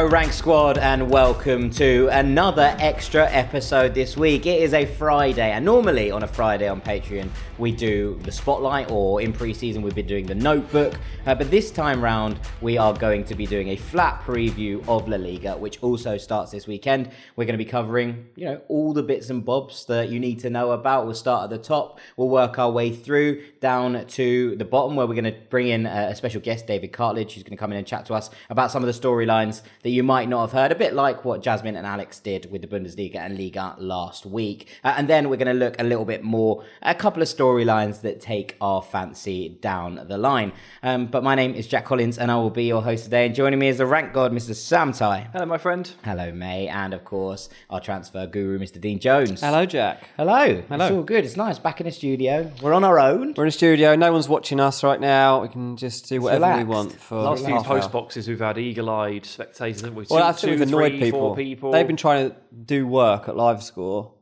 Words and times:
Hello, 0.00 0.10
Rank 0.10 0.32
Squad, 0.32 0.78
and 0.78 1.10
welcome 1.10 1.68
to 1.72 2.08
another 2.10 2.74
extra 2.78 3.30
episode 3.30 3.92
this 3.92 4.16
week. 4.16 4.46
It 4.46 4.62
is 4.62 4.72
a 4.72 4.86
Friday, 4.86 5.50
and 5.50 5.62
normally 5.62 6.10
on 6.10 6.22
a 6.22 6.26
Friday 6.26 6.68
on 6.68 6.80
Patreon, 6.80 7.28
we 7.58 7.70
do 7.70 8.18
the 8.22 8.32
spotlight, 8.32 8.90
or 8.90 9.20
in 9.20 9.30
pre 9.30 9.52
season, 9.52 9.82
we've 9.82 9.94
been 9.94 10.06
doing 10.06 10.24
the 10.24 10.34
notebook. 10.34 10.94
Uh, 11.26 11.34
but 11.34 11.50
this 11.50 11.70
time 11.70 12.02
round, 12.02 12.40
we 12.62 12.78
are 12.78 12.94
going 12.94 13.24
to 13.24 13.34
be 13.34 13.44
doing 13.44 13.68
a 13.68 13.76
flat 13.76 14.22
preview 14.22 14.82
of 14.88 15.06
La 15.06 15.18
Liga, 15.18 15.58
which 15.58 15.82
also 15.82 16.16
starts 16.16 16.50
this 16.50 16.66
weekend. 16.66 17.10
We're 17.36 17.44
going 17.44 17.58
to 17.58 17.62
be 17.62 17.70
covering, 17.70 18.26
you 18.36 18.46
know, 18.46 18.62
all 18.68 18.94
the 18.94 19.02
bits 19.02 19.28
and 19.28 19.44
bobs 19.44 19.84
that 19.84 20.08
you 20.08 20.18
need 20.18 20.38
to 20.38 20.48
know 20.48 20.70
about. 20.70 21.04
We'll 21.04 21.14
start 21.14 21.44
at 21.44 21.50
the 21.50 21.58
top, 21.58 22.00
we'll 22.16 22.30
work 22.30 22.58
our 22.58 22.70
way 22.70 22.90
through 22.90 23.42
down 23.60 24.06
to 24.06 24.56
the 24.56 24.64
bottom, 24.64 24.96
where 24.96 25.06
we're 25.06 25.12
going 25.12 25.24
to 25.24 25.38
bring 25.50 25.68
in 25.68 25.84
a 25.84 26.16
special 26.16 26.40
guest, 26.40 26.66
David 26.66 26.90
Cartlidge, 26.90 27.32
who's 27.32 27.42
going 27.42 27.50
to 27.50 27.60
come 27.60 27.70
in 27.70 27.76
and 27.76 27.86
chat 27.86 28.06
to 28.06 28.14
us 28.14 28.30
about 28.48 28.70
some 28.70 28.82
of 28.82 28.86
the 28.86 28.98
storylines 28.98 29.60
that 29.82 29.89
you 29.90 30.02
might 30.02 30.28
not 30.28 30.40
have 30.42 30.52
heard, 30.52 30.72
a 30.72 30.74
bit 30.74 30.94
like 30.94 31.24
what 31.24 31.42
Jasmine 31.42 31.76
and 31.76 31.86
Alex 31.86 32.18
did 32.20 32.50
with 32.50 32.62
the 32.62 32.68
Bundesliga 32.68 33.16
and 33.16 33.36
Liga 33.36 33.74
last 33.78 34.24
week. 34.26 34.68
Uh, 34.84 34.94
and 34.96 35.08
then 35.08 35.28
we're 35.28 35.36
going 35.36 35.46
to 35.48 35.52
look 35.64 35.76
a 35.78 35.84
little 35.84 36.04
bit 36.04 36.22
more 36.22 36.64
at 36.82 36.96
a 36.96 36.98
couple 36.98 37.22
of 37.22 37.28
storylines 37.28 38.00
that 38.02 38.20
take 38.20 38.56
our 38.60 38.82
fancy 38.82 39.48
down 39.60 40.06
the 40.08 40.18
line. 40.18 40.52
Um, 40.82 41.06
but 41.06 41.22
my 41.22 41.34
name 41.34 41.54
is 41.54 41.66
Jack 41.66 41.84
Collins, 41.84 42.18
and 42.18 42.30
I 42.30 42.36
will 42.36 42.50
be 42.50 42.64
your 42.64 42.82
host 42.82 43.04
today. 43.04 43.26
And 43.26 43.34
joining 43.34 43.58
me 43.58 43.68
is 43.68 43.78
the 43.78 43.86
rank 43.86 44.12
god, 44.12 44.32
Mr. 44.32 44.54
Sam 44.54 44.92
Tighe. 44.92 45.30
Hello, 45.32 45.46
my 45.46 45.58
friend. 45.58 45.90
Hello, 46.04 46.32
May, 46.32 46.68
and 46.68 46.94
of 46.94 47.04
course 47.04 47.48
our 47.68 47.80
transfer 47.80 48.26
guru, 48.26 48.58
Mr. 48.58 48.80
Dean 48.80 48.98
Jones. 48.98 49.40
Hello, 49.40 49.66
Jack. 49.66 50.08
Hello. 50.16 50.62
Hello. 50.68 50.84
It's 50.86 50.94
all 50.94 51.02
good. 51.02 51.24
It's 51.24 51.36
nice. 51.36 51.58
Back 51.58 51.80
in 51.80 51.86
the 51.86 51.92
studio. 51.92 52.50
We're 52.62 52.72
on 52.72 52.84
our 52.84 52.98
own. 52.98 53.34
We're 53.36 53.44
in 53.44 53.48
a 53.48 53.52
studio. 53.52 53.96
No 53.96 54.12
one's 54.12 54.28
watching 54.28 54.60
us 54.60 54.82
right 54.84 55.00
now. 55.00 55.42
We 55.42 55.48
can 55.48 55.76
just 55.76 56.08
do 56.08 56.20
whatever 56.20 56.58
we 56.58 56.64
want 56.64 56.92
for 56.92 57.16
Last 57.22 57.44
few 57.44 57.56
post 57.62 57.86
hour. 57.86 57.90
boxes, 57.92 58.28
we've 58.28 58.38
had 58.38 58.58
eagle-eyed 58.58 59.24
spectators, 59.26 59.79
haven't 59.80 59.96
we? 59.96 60.06
Well, 60.08 60.20
Two- 60.20 60.24
I 60.24 60.32
think 60.32 60.40
two, 60.40 60.50
we've 60.50 60.60
annoyed 60.62 60.92
three, 60.92 61.00
people. 61.00 61.20
four 61.20 61.36
people. 61.36 61.72
They've 61.72 61.86
been 61.86 61.96
trying 61.96 62.30
to 62.30 62.36
do 62.64 62.86
work 62.86 63.28
at 63.28 63.34
LiveScore, 63.34 64.12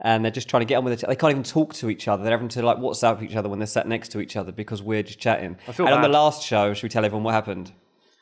and 0.00 0.24
they're 0.24 0.32
just 0.32 0.48
trying 0.48 0.60
to 0.62 0.66
get 0.66 0.76
on 0.76 0.84
with 0.84 0.92
it. 1.02 1.06
They 1.06 1.16
can't 1.16 1.30
even 1.30 1.42
talk 1.42 1.74
to 1.74 1.90
each 1.90 2.08
other. 2.08 2.22
They're 2.22 2.32
having 2.32 2.48
to 2.48 2.62
like 2.62 2.78
WhatsApp 2.78 3.22
each 3.22 3.34
other 3.36 3.48
when 3.48 3.58
they're 3.58 3.66
sat 3.66 3.86
next 3.86 4.10
to 4.10 4.20
each 4.20 4.36
other 4.36 4.52
because 4.52 4.82
we're 4.82 5.02
just 5.02 5.18
chatting. 5.18 5.56
I 5.66 5.72
feel 5.72 5.86
and 5.86 5.94
on 5.94 6.02
the 6.02 6.08
last 6.08 6.42
show, 6.44 6.74
should 6.74 6.84
we 6.84 6.88
tell 6.88 7.04
everyone 7.04 7.24
what 7.24 7.34
happened? 7.34 7.72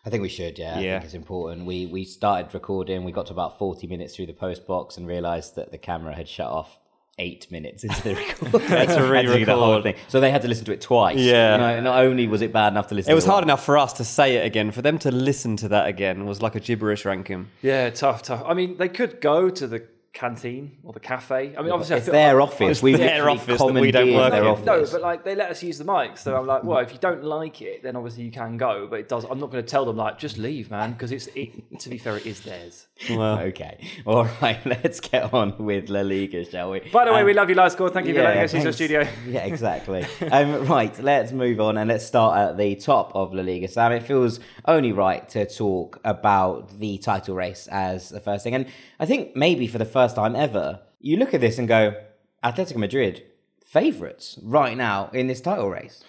I 0.05 0.11
think 0.11 0.23
we 0.23 0.29
should, 0.29 0.57
yeah. 0.57 0.77
I 0.77 0.81
think 0.81 1.05
it's 1.05 1.15
important. 1.15 1.67
We 1.67 1.87
we 1.87 2.05
started 2.05 2.55
recording, 2.55 3.03
we 3.03 3.11
got 3.11 3.27
to 3.27 3.33
about 3.33 3.59
40 3.59 3.89
minutes 3.89 4.15
through 4.15 4.27
the 4.27 4.33
post 4.35 4.65
box 4.67 4.97
and 4.97 5.07
realised 5.07 5.57
that 5.57 5.73
the 5.73 5.79
camera 5.79 6.15
had 6.15 6.29
shut 6.29 6.47
off 6.47 6.79
eight 7.19 7.51
minutes 7.51 7.83
into 7.85 8.03
the 8.03 8.15
record. 8.53 8.63
had 8.63 8.89
to 8.89 9.23
do 9.39 9.45
the 9.45 9.55
whole 9.57 9.81
thing. 9.83 9.95
So 10.09 10.21
they 10.21 10.31
had 10.31 10.43
to 10.43 10.49
listen 10.49 10.65
to 10.67 10.73
it 10.73 10.81
twice. 10.81 11.19
Yeah. 11.19 11.55
You 11.55 11.61
know, 11.77 11.81
not 11.93 12.05
only 12.05 12.27
was 12.29 12.43
it 12.43 12.53
bad 12.53 12.73
enough 12.75 12.89
to 12.89 12.95
listen 12.95 13.09
to 13.09 13.13
It 13.13 13.15
was 13.15 13.25
to 13.25 13.31
hard 13.31 13.43
once, 13.43 13.47
enough 13.49 13.65
for 13.65 13.79
us 13.79 13.93
to 13.95 14.05
say 14.05 14.37
it 14.37 14.45
again. 14.47 14.71
For 14.71 14.83
them 14.83 14.99
to 14.99 15.11
listen 15.11 15.57
to 15.59 15.69
that 15.69 15.87
again 15.89 16.27
was 16.27 16.43
like 16.43 16.55
a 16.55 16.61
gibberish 16.61 17.05
ranking. 17.05 17.49
Yeah, 17.63 17.91
tough, 17.91 18.23
tough. 18.23 18.43
I 18.47 18.55
mean, 18.55 18.77
they 18.77 18.89
could 18.89 19.21
go 19.21 19.49
to 19.49 19.67
the 19.67 19.85
canteen 20.13 20.73
or 20.83 20.95
the 20.95 21.01
cafe. 21.01 21.55
I 21.59 21.61
mean, 21.63 21.71
obviously, 21.73 21.97
It's 21.97 22.07
feel- 22.07 22.13
their 22.15 22.41
office. 22.41 22.83
We've 22.83 22.97
their 22.97 23.29
office 23.29 23.59
that 23.59 23.73
we 23.75 23.91
don't 23.91 24.15
work 24.15 24.33
their 24.33 24.43
in. 24.43 24.49
office. 24.49 24.65
No, 24.65 24.87
but 24.93 25.03
like 25.03 25.25
they 25.25 25.35
let 25.35 25.51
us 25.51 25.63
use 25.63 25.77
the 25.77 25.85
mic, 25.85 26.17
so 26.17 26.35
I'm 26.37 26.47
like, 26.47 26.65
well, 26.65 26.79
if 26.79 26.91
you 26.93 26.99
don't 26.99 27.23
like 27.23 27.61
it, 27.61 27.83
then 27.83 27.97
obviously 27.97 28.25
you 28.25 28.31
can 28.31 28.57
go. 28.57 28.87
But 28.89 29.01
it 29.01 29.09
does. 29.11 29.25
I'm 29.25 29.39
not 29.39 29.51
going 29.51 29.63
to 29.63 29.71
tell 29.71 29.85
them 29.85 29.97
like 29.99 30.19
just 30.19 30.39
leave, 30.39 30.71
man, 30.71 30.93
because 30.93 31.13
it's. 31.13 31.27
It, 31.35 31.79
to 31.81 31.91
be 31.91 31.99
fair, 31.99 32.17
it 32.17 32.25
is 32.27 32.41
theirs. 32.41 32.87
Well, 33.11 33.39
Okay. 33.41 33.79
All 34.07 34.25
right, 34.41 34.65
let's 34.67 35.01
get 35.01 35.33
on 35.35 35.57
with 35.59 35.89
La 35.91 36.01
Liga, 36.01 36.45
shall 36.45 36.71
we? 36.71 36.81
By 36.81 37.05
the 37.05 37.13
way, 37.13 37.21
Um, 37.21 37.27
we 37.27 37.35
love 37.35 37.49
you, 37.51 37.55
LiveScore. 37.57 37.93
Thank 37.93 38.07
you 38.07 38.15
for 38.15 38.23
letting 38.23 38.43
us 38.43 38.55
use 38.55 38.65
your 38.65 38.73
studio. 38.73 39.07
Yeah, 39.27 39.45
exactly. 39.45 40.07
um, 40.33 40.67
right, 40.67 40.99
let's 41.03 41.31
move 41.33 41.61
on 41.61 41.77
and 41.77 41.89
let's 41.89 42.07
start 42.07 42.39
at 42.39 42.57
the 42.57 42.75
top 42.77 43.13
of 43.15 43.35
La 43.35 43.43
Liga. 43.43 43.69
Sam, 43.69 43.93
it 43.93 44.03
feels 44.03 44.41
only 44.67 44.93
right 44.93 45.29
to 45.31 45.47
talk 45.47 46.01
about 46.05 46.79
the 46.79 46.97
title 46.99 47.35
race 47.35 47.69
as 47.71 48.09
the 48.09 48.21
first 48.21 48.45
thing. 48.45 48.55
And 48.55 48.67
I 48.99 49.05
think 49.07 49.37
maybe 49.37 49.67
for 49.67 49.79
the 49.79 49.85
first 49.85 50.17
time 50.17 50.35
ever, 50.35 50.81
you 51.01 51.17
look 51.19 51.35
at 51.35 51.41
this 51.43 51.59
and 51.59 51.69
go, 51.69 51.95
Atletico 52.43 52.77
Madrid, 52.77 53.23
favourites 53.65 54.39
right 54.43 54.77
now 54.77 55.11
in 55.13 55.27
this 55.27 55.41
title 55.41 55.69
race. 55.69 56.03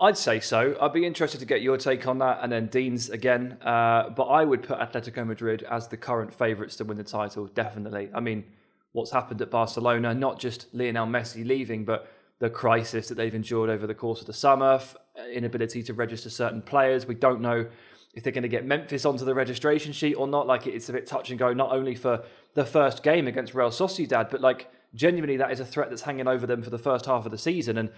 I'd 0.00 0.16
say 0.16 0.38
so. 0.38 0.76
I'd 0.80 0.92
be 0.92 1.04
interested 1.04 1.40
to 1.40 1.46
get 1.46 1.60
your 1.60 1.76
take 1.76 2.06
on 2.06 2.18
that, 2.18 2.38
and 2.42 2.52
then 2.52 2.66
Dean's 2.66 3.10
again. 3.10 3.58
Uh, 3.62 4.10
but 4.10 4.24
I 4.24 4.44
would 4.44 4.62
put 4.62 4.78
Atletico 4.78 5.26
Madrid 5.26 5.64
as 5.64 5.88
the 5.88 5.96
current 5.96 6.32
favourites 6.32 6.76
to 6.76 6.84
win 6.84 6.96
the 6.96 7.04
title, 7.04 7.46
definitely. 7.46 8.08
I 8.14 8.20
mean, 8.20 8.44
what's 8.92 9.10
happened 9.10 9.42
at 9.42 9.50
Barcelona, 9.50 10.14
not 10.14 10.38
just 10.38 10.66
Lionel 10.72 11.06
Messi 11.06 11.44
leaving, 11.44 11.84
but 11.84 12.08
the 12.38 12.48
crisis 12.48 13.08
that 13.08 13.16
they've 13.16 13.34
endured 13.34 13.70
over 13.70 13.88
the 13.88 13.94
course 13.94 14.20
of 14.20 14.28
the 14.28 14.32
summer, 14.32 14.74
f- 14.74 14.96
inability 15.32 15.82
to 15.82 15.94
register 15.94 16.30
certain 16.30 16.62
players. 16.62 17.04
We 17.04 17.16
don't 17.16 17.40
know 17.40 17.66
if 18.14 18.22
they're 18.22 18.32
going 18.32 18.42
to 18.42 18.48
get 18.48 18.64
Memphis 18.64 19.04
onto 19.04 19.24
the 19.24 19.34
registration 19.34 19.92
sheet 19.92 20.14
or 20.14 20.28
not. 20.28 20.46
Like, 20.46 20.68
it's 20.68 20.88
a 20.88 20.92
bit 20.92 21.08
touch 21.08 21.30
and 21.30 21.38
go, 21.38 21.52
not 21.52 21.72
only 21.72 21.96
for 21.96 22.22
the 22.54 22.64
first 22.64 23.02
game 23.02 23.26
against 23.26 23.52
Real 23.52 23.70
Sociedad, 23.70 24.30
but 24.30 24.40
like, 24.40 24.70
genuinely, 24.94 25.36
that 25.38 25.50
is 25.50 25.58
a 25.58 25.64
threat 25.64 25.90
that's 25.90 26.02
hanging 26.02 26.28
over 26.28 26.46
them 26.46 26.62
for 26.62 26.70
the 26.70 26.78
first 26.78 27.06
half 27.06 27.26
of 27.26 27.32
the 27.32 27.38
season. 27.38 27.76
And 27.76 27.90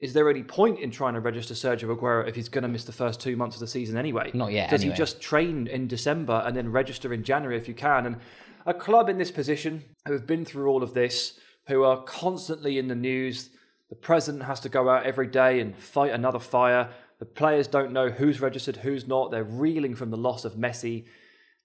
is 0.00 0.12
there 0.12 0.30
any 0.30 0.44
point 0.44 0.78
in 0.78 0.90
trying 0.90 1.14
to 1.14 1.20
register 1.20 1.54
Sergio 1.54 1.94
Aguero 1.96 2.28
if 2.28 2.36
he's 2.36 2.48
going 2.48 2.62
to 2.62 2.68
miss 2.68 2.84
the 2.84 2.92
first 2.92 3.20
two 3.20 3.36
months 3.36 3.56
of 3.56 3.60
the 3.60 3.66
season 3.66 3.96
anyway? 3.96 4.30
Not 4.32 4.52
yet, 4.52 4.70
Does 4.70 4.82
anyway. 4.82 4.94
he 4.94 4.98
just 4.98 5.20
train 5.20 5.66
in 5.66 5.88
December 5.88 6.42
and 6.46 6.56
then 6.56 6.70
register 6.70 7.12
in 7.12 7.24
January 7.24 7.56
if 7.56 7.66
you 7.66 7.74
can? 7.74 8.06
And 8.06 8.16
a 8.64 8.74
club 8.74 9.08
in 9.08 9.18
this 9.18 9.32
position 9.32 9.82
who 10.06 10.12
have 10.12 10.26
been 10.26 10.44
through 10.44 10.68
all 10.68 10.84
of 10.84 10.94
this, 10.94 11.38
who 11.66 11.82
are 11.82 12.02
constantly 12.04 12.78
in 12.78 12.86
the 12.86 12.94
news, 12.94 13.50
the 13.90 13.96
president 13.96 14.44
has 14.44 14.60
to 14.60 14.68
go 14.68 14.88
out 14.88 15.04
every 15.04 15.26
day 15.26 15.58
and 15.58 15.76
fight 15.76 16.12
another 16.12 16.38
fire. 16.38 16.90
The 17.18 17.24
players 17.24 17.66
don't 17.66 17.92
know 17.92 18.10
who's 18.10 18.40
registered, 18.40 18.76
who's 18.76 19.08
not. 19.08 19.32
They're 19.32 19.42
reeling 19.42 19.96
from 19.96 20.10
the 20.10 20.16
loss 20.16 20.44
of 20.44 20.54
Messi. 20.54 21.06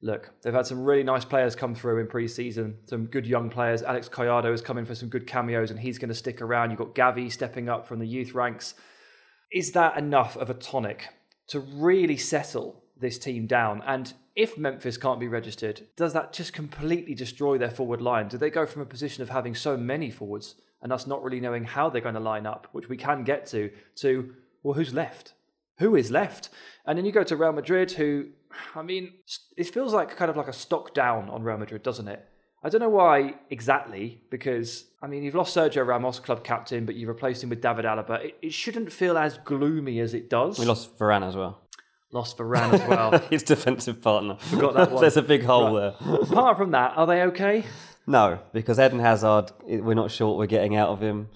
Look, 0.04 0.32
they've 0.42 0.54
had 0.54 0.68
some 0.68 0.84
really 0.84 1.02
nice 1.02 1.24
players 1.24 1.56
come 1.56 1.74
through 1.74 2.00
in 2.02 2.08
pre-season. 2.08 2.76
Some 2.88 3.06
good 3.06 3.26
young 3.26 3.50
players. 3.50 3.84
Alex 3.84 4.10
Collado 4.10 4.52
has 4.52 4.62
come 4.62 4.78
in 4.78 4.86
for 4.86 4.96
some 4.96 5.08
good 5.08 5.26
cameos, 5.26 5.72
and 5.72 5.80
he's 5.80 5.98
going 5.98 6.10
to 6.10 6.14
stick 6.14 6.42
around. 6.42 6.72
You've 6.72 6.80
got 6.80 6.94
Gavi 6.94 7.32
stepping 7.32 7.70
up 7.70 7.88
from 7.88 8.00
the 8.00 8.06
youth 8.06 8.34
ranks. 8.34 8.74
Is 9.50 9.72
that 9.72 9.98
enough 9.98 10.36
of 10.36 10.50
a 10.50 10.56
tonic 10.56 11.08
to 11.48 11.62
really 11.62 12.18
settle 12.18 12.84
this 13.00 13.18
team 13.18 13.48
down? 13.48 13.82
And 13.88 14.14
if 14.36 14.58
Memphis 14.58 14.98
can't 14.98 15.22
be 15.22 15.30
registered, 15.30 15.88
does 15.96 16.12
that 16.12 16.34
just 16.34 16.52
completely 16.52 17.16
destroy 17.16 17.58
their 17.58 17.72
forward 17.72 18.02
line? 18.02 18.28
Do 18.28 18.38
they 18.38 18.50
go 18.50 18.66
from 18.66 18.82
a 18.82 18.86
position 18.86 19.24
of 19.24 19.30
having 19.30 19.56
so 19.56 19.78
many 19.78 20.12
forwards 20.12 20.56
and 20.82 20.92
us 20.92 21.08
not 21.08 21.24
really 21.24 21.40
knowing 21.40 21.64
how 21.64 21.90
they're 21.90 22.02
going 22.02 22.16
to 22.16 22.20
line 22.20 22.46
up, 22.46 22.68
which 22.74 22.90
we 22.90 22.98
can 22.98 23.24
get 23.24 23.46
to, 23.48 23.72
to, 23.96 24.34
well, 24.64 24.74
who's 24.74 24.94
left? 24.94 25.34
Who 25.80 25.96
is 25.96 26.12
left? 26.12 26.50
And 26.86 26.98
then 26.98 27.06
you 27.06 27.12
go 27.12 27.24
to 27.24 27.36
Real 27.36 27.52
Madrid, 27.54 27.92
who, 27.94 28.28
I 28.76 28.82
mean, 28.82 29.14
it 29.58 29.68
feels 29.74 29.94
like 29.94 30.16
kind 30.16 30.30
of 30.30 30.38
like 30.38 30.48
a 30.48 30.54
stock 30.54 30.94
down 30.94 31.30
on 31.30 31.44
Real 31.44 31.58
Madrid, 31.58 31.84
doesn't 31.84 32.08
it? 32.08 32.28
I 32.66 32.70
don't 32.70 32.80
know 32.80 32.90
why 32.90 33.36
exactly, 33.50 34.22
because 34.30 34.86
I 35.02 35.08
mean, 35.08 35.24
you've 35.24 35.36
lost 35.36 35.56
Sergio 35.56 35.86
Ramos, 35.86 36.20
club 36.20 36.46
captain, 36.46 36.86
but 36.86 36.96
you've 36.96 37.10
replaced 37.10 37.44
him 37.44 37.50
with 37.50 37.62
David 37.62 37.84
Alaba. 37.84 38.24
It, 38.24 38.38
it 38.42 38.54
shouldn't 38.54 38.92
feel 38.92 39.18
as 39.18 39.38
gloomy 39.40 40.00
as 40.00 40.14
it 40.14 40.30
does. 40.30 40.58
we 40.60 40.66
lost 40.66 40.98
Varane 40.98 41.28
as 41.28 41.36
well. 41.36 41.60
lost 42.12 42.38
Varane 42.38 42.74
as 42.74 42.88
well. 42.88 43.12
His 43.30 43.44
defensive 43.44 44.02
partner. 44.02 44.38
Forgot 44.40 44.76
that 44.76 44.92
one. 44.92 45.02
There's 45.02 45.18
a 45.18 45.22
big 45.22 45.44
hole 45.44 45.74
there. 45.74 45.96
Apart 46.22 46.58
from 46.58 46.72
that, 46.72 46.94
are 46.96 47.06
they 47.06 47.24
okay? 47.24 47.66
No, 48.08 48.40
because 48.54 48.80
Eden 48.80 49.00
Hazard, 49.00 49.52
we're 49.66 49.94
not 49.94 50.12
sure 50.12 50.28
what 50.30 50.38
we're 50.38 50.46
getting 50.46 50.76
out 50.78 50.90
of 50.90 51.02
him. 51.02 51.30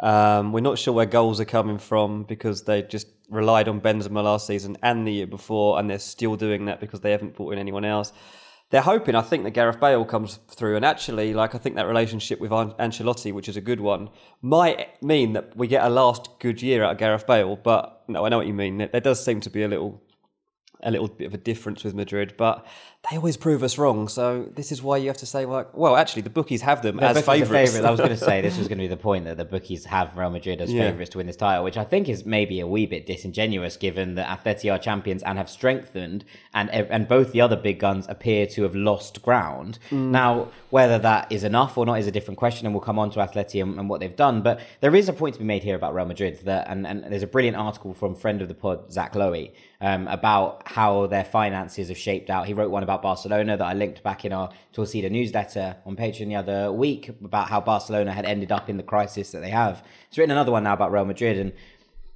Um, 0.00 0.52
we're 0.52 0.60
not 0.60 0.78
sure 0.78 0.94
where 0.94 1.06
goals 1.06 1.40
are 1.40 1.44
coming 1.44 1.78
from 1.78 2.22
because 2.22 2.62
they 2.62 2.82
just 2.82 3.08
relied 3.28 3.68
on 3.68 3.80
Benzema 3.80 4.22
last 4.22 4.46
season 4.46 4.76
and 4.82 5.06
the 5.06 5.12
year 5.12 5.26
before, 5.26 5.78
and 5.78 5.90
they're 5.90 5.98
still 5.98 6.36
doing 6.36 6.66
that 6.66 6.80
because 6.80 7.00
they 7.00 7.10
haven't 7.10 7.34
brought 7.34 7.52
in 7.52 7.58
anyone 7.58 7.84
else. 7.84 8.12
They're 8.70 8.82
hoping, 8.82 9.14
I 9.14 9.22
think, 9.22 9.44
that 9.44 9.52
Gareth 9.52 9.80
Bale 9.80 10.04
comes 10.04 10.40
through, 10.48 10.76
and 10.76 10.84
actually, 10.84 11.32
like 11.32 11.54
I 11.54 11.58
think 11.58 11.76
that 11.76 11.86
relationship 11.86 12.38
with 12.38 12.50
Ancelotti, 12.50 13.32
which 13.32 13.48
is 13.48 13.56
a 13.56 13.62
good 13.62 13.80
one, 13.80 14.10
might 14.42 15.02
mean 15.02 15.32
that 15.32 15.56
we 15.56 15.66
get 15.66 15.84
a 15.84 15.88
last 15.88 16.28
good 16.38 16.60
year 16.60 16.84
out 16.84 16.92
of 16.92 16.98
Gareth 16.98 17.26
Bale. 17.26 17.56
But 17.56 18.04
no, 18.08 18.26
I 18.26 18.28
know 18.28 18.36
what 18.36 18.46
you 18.46 18.52
mean. 18.52 18.76
There 18.76 19.00
does 19.00 19.24
seem 19.24 19.40
to 19.40 19.50
be 19.50 19.62
a 19.62 19.68
little 19.68 20.02
a 20.82 20.90
little 20.90 21.08
bit 21.08 21.26
of 21.26 21.34
a 21.34 21.38
difference 21.38 21.82
with 21.82 21.94
Madrid, 21.94 22.34
but 22.36 22.64
they 23.08 23.16
always 23.16 23.36
prove 23.36 23.62
us 23.62 23.78
wrong. 23.78 24.08
So 24.08 24.48
this 24.54 24.72
is 24.72 24.82
why 24.82 24.96
you 24.96 25.06
have 25.06 25.16
to 25.18 25.26
say, 25.26 25.46
like, 25.46 25.74
well, 25.74 25.96
actually, 25.96 26.22
the 26.22 26.30
bookies 26.30 26.60
have 26.62 26.82
them 26.82 26.96
The 26.96 27.04
as 27.06 27.20
favourites. 27.24 27.70
favourite. 27.72 27.86
I 27.86 27.90
was 27.92 28.00
going 28.00 28.10
to 28.10 28.16
say 28.16 28.40
this 28.40 28.58
was 28.58 28.66
going 28.68 28.78
to 28.78 28.84
be 28.84 28.88
the 28.88 28.96
point 28.96 29.24
that 29.26 29.36
the 29.36 29.44
bookies 29.44 29.84
have 29.84 30.16
Real 30.16 30.30
Madrid 30.30 30.60
as 30.60 30.72
Yeah. 30.72 30.90
favourites 30.90 31.10
to 31.12 31.18
win 31.18 31.28
this 31.28 31.36
title, 31.36 31.62
which 31.64 31.76
I 31.78 31.84
think 31.84 32.08
is 32.08 32.26
maybe 32.26 32.58
a 32.58 32.66
wee 32.66 32.86
bit 32.86 33.06
disingenuous 33.06 33.76
given 33.76 34.16
that 34.16 34.26
Atleti 34.44 34.70
are 34.72 34.78
champions 34.80 35.22
and 35.22 35.38
have 35.38 35.48
strengthened, 35.48 36.24
and 36.52 36.68
and 36.70 37.06
both 37.06 37.30
the 37.32 37.40
other 37.40 37.56
big 37.56 37.78
guns 37.78 38.06
appear 38.08 38.46
to 38.48 38.64
have 38.64 38.74
lost 38.74 39.22
ground. 39.22 39.78
Mm. 39.90 40.10
Now, 40.10 40.48
whether 40.70 40.98
that 40.98 41.30
is 41.30 41.44
enough 41.44 41.78
or 41.78 41.86
not 41.86 42.00
is 42.00 42.08
a 42.08 42.12
different 42.12 42.36
question, 42.36 42.66
and 42.66 42.74
we'll 42.74 42.82
come 42.82 42.98
on 42.98 43.10
to 43.12 43.20
Atleti 43.20 43.62
and, 43.62 43.78
and 43.78 43.88
what 43.88 44.00
they've 44.00 44.14
done. 44.16 44.42
But 44.42 44.60
there 44.80 44.94
is 44.96 45.08
a 45.08 45.12
point 45.12 45.34
to 45.34 45.38
be 45.38 45.46
made 45.46 45.62
here 45.62 45.76
about 45.76 45.94
Real 45.94 46.04
Madrid, 46.04 46.40
that, 46.46 46.68
and, 46.68 46.84
and 46.86 47.04
there's 47.04 47.22
a 47.22 47.26
brilliant 47.28 47.56
article 47.56 47.94
from 47.94 48.16
friend 48.16 48.42
of 48.42 48.48
the 48.48 48.54
pod, 48.54 48.92
Zach 48.92 49.14
Lowy, 49.14 49.52
um, 49.80 50.08
about 50.08 50.62
how 50.66 51.06
their 51.06 51.24
finances 51.24 51.88
have 51.88 51.96
shaped 51.96 52.28
out. 52.28 52.46
He 52.46 52.52
wrote 52.54 52.70
one 52.70 52.82
about 52.88 53.02
Barcelona 53.02 53.56
that 53.58 53.64
I 53.64 53.74
linked 53.74 54.02
back 54.02 54.24
in 54.24 54.32
our 54.32 54.48
Torcida 54.72 55.10
newsletter 55.10 55.76
on 55.84 55.94
Patreon 55.94 56.28
the 56.28 56.36
other 56.36 56.72
week 56.72 57.10
about 57.22 57.50
how 57.50 57.60
Barcelona 57.60 58.12
had 58.12 58.24
ended 58.24 58.50
up 58.50 58.70
in 58.70 58.78
the 58.78 58.82
crisis 58.82 59.30
that 59.32 59.40
they 59.40 59.50
have. 59.50 59.84
He's 60.08 60.16
written 60.16 60.30
another 60.30 60.52
one 60.52 60.64
now 60.64 60.72
about 60.72 60.90
Real 60.90 61.04
Madrid, 61.04 61.36
and 61.36 61.52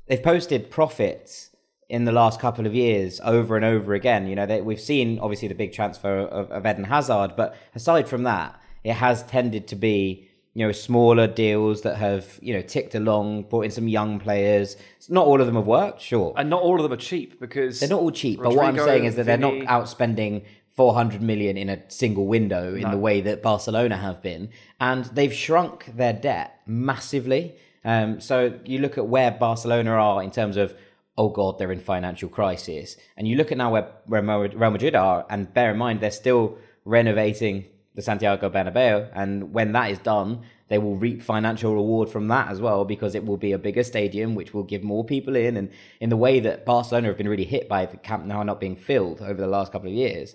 they've 0.06 0.22
posted 0.22 0.70
profits 0.70 1.50
in 1.90 2.06
the 2.06 2.12
last 2.12 2.40
couple 2.40 2.66
of 2.66 2.74
years 2.74 3.20
over 3.22 3.54
and 3.54 3.66
over 3.66 3.92
again. 3.92 4.26
You 4.26 4.34
know, 4.34 4.46
they, 4.46 4.62
we've 4.62 4.80
seen 4.80 5.18
obviously 5.18 5.48
the 5.48 5.54
big 5.54 5.74
transfer 5.74 6.20
of, 6.20 6.50
of 6.50 6.64
Eden 6.64 6.84
Hazard, 6.84 7.36
but 7.36 7.54
aside 7.74 8.08
from 8.08 8.22
that, 8.22 8.58
it 8.82 8.94
has 8.94 9.22
tended 9.24 9.68
to 9.68 9.76
be 9.76 10.30
you 10.54 10.66
know 10.66 10.72
smaller 10.72 11.26
deals 11.26 11.82
that 11.82 11.96
have 11.96 12.38
you 12.42 12.54
know 12.54 12.62
ticked 12.62 12.94
along, 12.94 13.44
brought 13.44 13.64
in 13.64 13.70
some 13.70 13.88
young 13.88 14.18
players. 14.18 14.76
Not 15.08 15.26
all 15.26 15.40
of 15.40 15.46
them 15.46 15.56
have 15.56 15.66
worked, 15.66 16.00
sure. 16.00 16.32
And 16.36 16.50
not 16.50 16.62
all 16.62 16.76
of 16.76 16.82
them 16.82 16.92
are 16.92 17.00
cheap 17.00 17.40
because 17.40 17.80
They're 17.80 17.88
not 17.88 18.00
all 18.00 18.10
cheap, 18.10 18.40
but 18.40 18.54
what 18.54 18.66
I'm 18.66 18.78
saying 18.78 19.04
is 19.04 19.16
that 19.16 19.26
they're 19.26 19.36
Vini- 19.36 19.64
not 19.64 19.84
outspending 19.84 20.44
400 20.72 21.20
million 21.20 21.56
in 21.56 21.68
a 21.68 21.90
single 21.90 22.26
window 22.26 22.74
in 22.74 22.90
the 22.90 22.96
way 22.96 23.20
that 23.20 23.42
Barcelona 23.42 23.96
have 23.96 24.22
been, 24.22 24.48
and 24.80 25.04
they've 25.06 25.32
shrunk 25.32 25.96
their 25.96 26.12
debt 26.12 26.60
massively. 26.66 27.56
Um, 27.84 28.20
so 28.20 28.58
you 28.64 28.78
look 28.78 28.96
at 28.96 29.06
where 29.06 29.30
Barcelona 29.30 29.90
are 29.90 30.22
in 30.22 30.30
terms 30.30 30.56
of 30.56 30.74
oh 31.18 31.28
god, 31.28 31.58
they're 31.58 31.72
in 31.72 31.80
financial 31.80 32.28
crisis, 32.28 32.96
and 33.16 33.28
you 33.28 33.36
look 33.36 33.52
at 33.52 33.58
now 33.58 33.70
where, 33.70 33.92
where 34.06 34.22
Real 34.22 34.70
Madrid 34.70 34.94
are, 34.94 35.26
and 35.28 35.52
bear 35.52 35.72
in 35.72 35.76
mind 35.76 36.00
they're 36.00 36.10
still 36.10 36.56
renovating 36.86 37.66
the 37.94 38.02
Santiago 38.02 38.48
Bernabeu, 38.48 39.10
and 39.14 39.52
when 39.52 39.72
that 39.72 39.90
is 39.90 39.98
done, 39.98 40.42
they 40.68 40.78
will 40.78 40.96
reap 40.96 41.20
financial 41.20 41.74
reward 41.74 42.08
from 42.08 42.28
that 42.28 42.48
as 42.48 42.58
well 42.58 42.86
because 42.86 43.14
it 43.14 43.26
will 43.26 43.36
be 43.36 43.52
a 43.52 43.58
bigger 43.58 43.84
stadium, 43.84 44.34
which 44.34 44.54
will 44.54 44.62
give 44.62 44.82
more 44.82 45.04
people 45.04 45.36
in. 45.36 45.58
And 45.58 45.70
in 46.00 46.08
the 46.08 46.16
way 46.16 46.40
that 46.40 46.64
Barcelona 46.64 47.08
have 47.08 47.18
been 47.18 47.28
really 47.28 47.44
hit 47.44 47.68
by 47.68 47.84
the 47.84 47.98
Camp 47.98 48.24
Nou 48.24 48.42
not 48.42 48.58
being 48.58 48.76
filled 48.76 49.20
over 49.20 49.38
the 49.38 49.46
last 49.46 49.70
couple 49.70 49.88
of 49.88 49.94
years, 49.94 50.34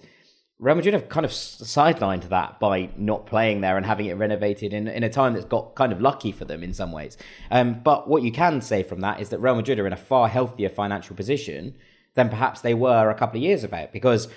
Real 0.59 0.73
Madrid 0.73 0.95
have 0.95 1.07
kind 1.07 1.25
of 1.25 1.31
sidelined 1.31 2.29
that 2.29 2.59
by 2.59 2.89
not 2.97 3.27
playing 3.27 3.61
there 3.61 3.77
and 3.77 3.85
having 3.85 4.07
it 4.07 4.15
renovated 4.15 4.73
in, 4.73 4.87
in 4.87 5.03
a 5.03 5.09
time 5.09 5.33
that's 5.33 5.45
got 5.45 5.75
kind 5.75 5.91
of 5.91 6.01
lucky 6.01 6.31
for 6.31 6.45
them 6.45 6.63
in 6.63 6.73
some 6.73 6.91
ways. 6.91 7.15
Um, 7.51 7.81
but 7.83 8.07
what 8.07 8.23
you 8.23 8.31
can 8.31 8.61
say 8.61 8.81
from 8.81 9.01
that 9.01 9.21
is 9.21 9.29
that 9.29 9.39
Real 9.39 9.53
Madrid 9.53 9.77
are 9.77 9.85
in 9.85 9.93
a 9.93 9.97
far 9.97 10.27
healthier 10.27 10.69
financial 10.69 11.15
position 11.15 11.75
than 12.15 12.29
perhaps 12.29 12.61
they 12.61 12.73
were 12.73 13.11
a 13.11 13.15
couple 13.15 13.37
of 13.37 13.43
years 13.43 13.63
ago. 13.63 13.87
Because 13.93 14.29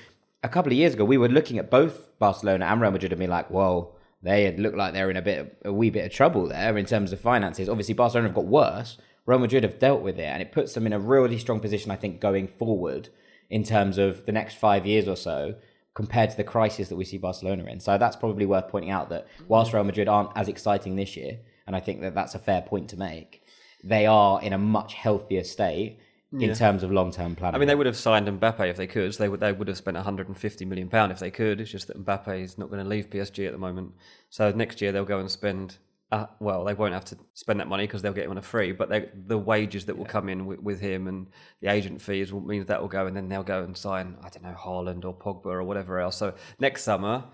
a 0.43 0.49
couple 0.49 0.71
of 0.71 0.77
years 0.77 0.93
ago, 0.93 1.07
we 1.07 1.17
were 1.17 1.29
looking 1.29 1.57
at 1.57 1.71
both 1.71 2.19
Barcelona 2.19 2.67
and 2.67 2.83
Real 2.83 2.91
Madrid 2.91 3.13
and 3.13 3.19
being 3.19 3.31
like, 3.31 3.51
whoa, 3.51 3.95
they 4.23 4.55
look 4.59 4.75
like 4.75 4.93
they're 4.93 5.11
in 5.11 5.17
a 5.17 5.23
bit, 5.23 5.57
a 5.65 5.73
wee 5.73 5.89
bit 5.89 6.05
of 6.05 6.13
trouble 6.13 6.47
there 6.47 6.77
in 6.77 6.85
terms 6.85 7.13
of 7.15 7.21
finances. 7.21 7.67
Obviously, 7.67 7.95
Barcelona 7.95 8.29
have 8.29 8.35
got 8.35 8.45
worse. 8.45 8.99
Real 9.25 9.39
Madrid 9.39 9.63
have 9.63 9.79
dealt 9.79 10.03
with 10.03 10.19
it, 10.19 10.25
and 10.25 10.43
it 10.43 10.53
puts 10.53 10.75
them 10.75 10.87
in 10.87 10.93
a 10.93 10.99
really 10.99 11.39
strong 11.39 11.61
position, 11.61 11.91
I 11.91 11.97
think, 11.97 12.21
going 12.21 12.47
forward 12.47 13.09
in 13.49 13.65
terms 13.65 13.97
of 13.97 14.27
the 14.27 14.33
next 14.33 14.57
five 14.57 14.85
years 14.85 15.09
or 15.09 15.17
so 15.17 15.55
compared 15.95 16.31
to 16.31 16.37
the 16.37 16.45
crisis 16.45 16.89
that 16.89 16.97
we 16.97 17.05
see 17.05 17.19
Barcelona 17.19 17.65
in. 17.65 17.81
So 17.81 17.99
that's 17.99 18.17
probably 18.17 18.47
worth 18.47 18.69
pointing 18.69 18.91
out 18.91 19.09
that 19.11 19.27
whilst 19.49 19.73
Real 19.73 19.85
Madrid 19.85 20.09
aren't 20.09 20.31
as 20.37 20.49
exciting 20.49 20.97
this 20.97 21.17
year, 21.17 21.39
and 21.67 21.75
I 21.75 21.81
think 21.81 22.01
that 22.01 22.15
that's 22.15 22.35
a 22.35 22.39
fair 22.39 22.63
point 22.63 22.89
to 22.91 22.97
make, 22.97 23.43
they 23.83 24.07
are 24.07 24.41
in 24.43 24.53
a 24.53 24.59
much 24.59 24.95
healthier 24.95 25.45
state 25.45 25.99
in 26.33 26.55
terms 26.55 26.85
of 26.85 26.93
long-term 26.93 27.35
planning. 27.35 27.57
I 27.57 27.59
mean, 27.59 27.67
they 27.67 27.75
would 27.75 27.87
have 27.87 27.97
signed 27.97 28.29
Mbappe 28.29 28.69
if 28.69 28.77
they 28.77 28.87
could. 28.87 29.13
So 29.15 29.23
they 29.23 29.29
would 29.29 29.41
they 29.41 29.53
would 29.53 29.67
have 29.69 29.77
spent 29.77 29.97
150 29.97 30.65
million 30.65 30.89
pound 30.89 31.11
if 31.11 31.19
they 31.19 31.31
could. 31.31 31.61
It's 31.61 31.71
just 31.71 31.89
that 31.89 32.05
Mbappe 32.05 32.41
is 32.41 32.57
not 32.57 32.71
going 32.71 32.83
to 32.83 32.89
leave 32.89 33.11
PSG 33.11 33.47
at 33.47 33.53
the 33.53 33.59
moment. 33.59 33.95
So 34.29 34.53
next 34.53 34.81
year 34.81 34.93
they'll 34.93 35.05
go 35.05 35.19
and 35.19 35.31
spend. 35.31 35.79
Uh, 36.13 36.27
well, 36.41 36.65
they 36.65 36.75
won't 36.75 36.93
have 36.93 37.05
to 37.05 37.17
spend 37.35 37.61
that 37.61 37.69
money 37.69 37.87
because 37.87 38.03
they'll 38.03 38.13
get 38.13 38.25
him 38.25 38.33
on 38.33 38.39
a 38.39 38.43
free. 38.43 38.73
But 38.73 38.89
they, 38.89 39.09
the 39.15 39.39
wages 39.39 39.87
that 39.87 39.97
will 39.97 40.07
come 40.07 40.29
in 40.29 40.45
with, 40.45 40.61
with 40.61 40.81
him 40.81 41.07
and 41.07 41.29
the 41.61 41.69
agent 41.69 42.03
fees 42.03 42.33
will 42.33 42.41
mean 42.41 42.65
that 42.65 42.81
will 42.81 42.89
go, 42.89 43.07
and 43.07 43.17
then 43.17 43.29
they'll 43.29 43.45
go 43.45 43.63
and 43.63 43.77
sign 43.77 44.17
I 44.23 44.29
don't 44.29 44.43
know 44.43 44.57
Haaland 44.59 45.05
or 45.05 45.15
Pogba 45.15 45.47
or 45.47 45.63
whatever 45.63 46.01
else. 46.01 46.17
So 46.17 46.35
next 46.59 46.83
summer 46.83 47.25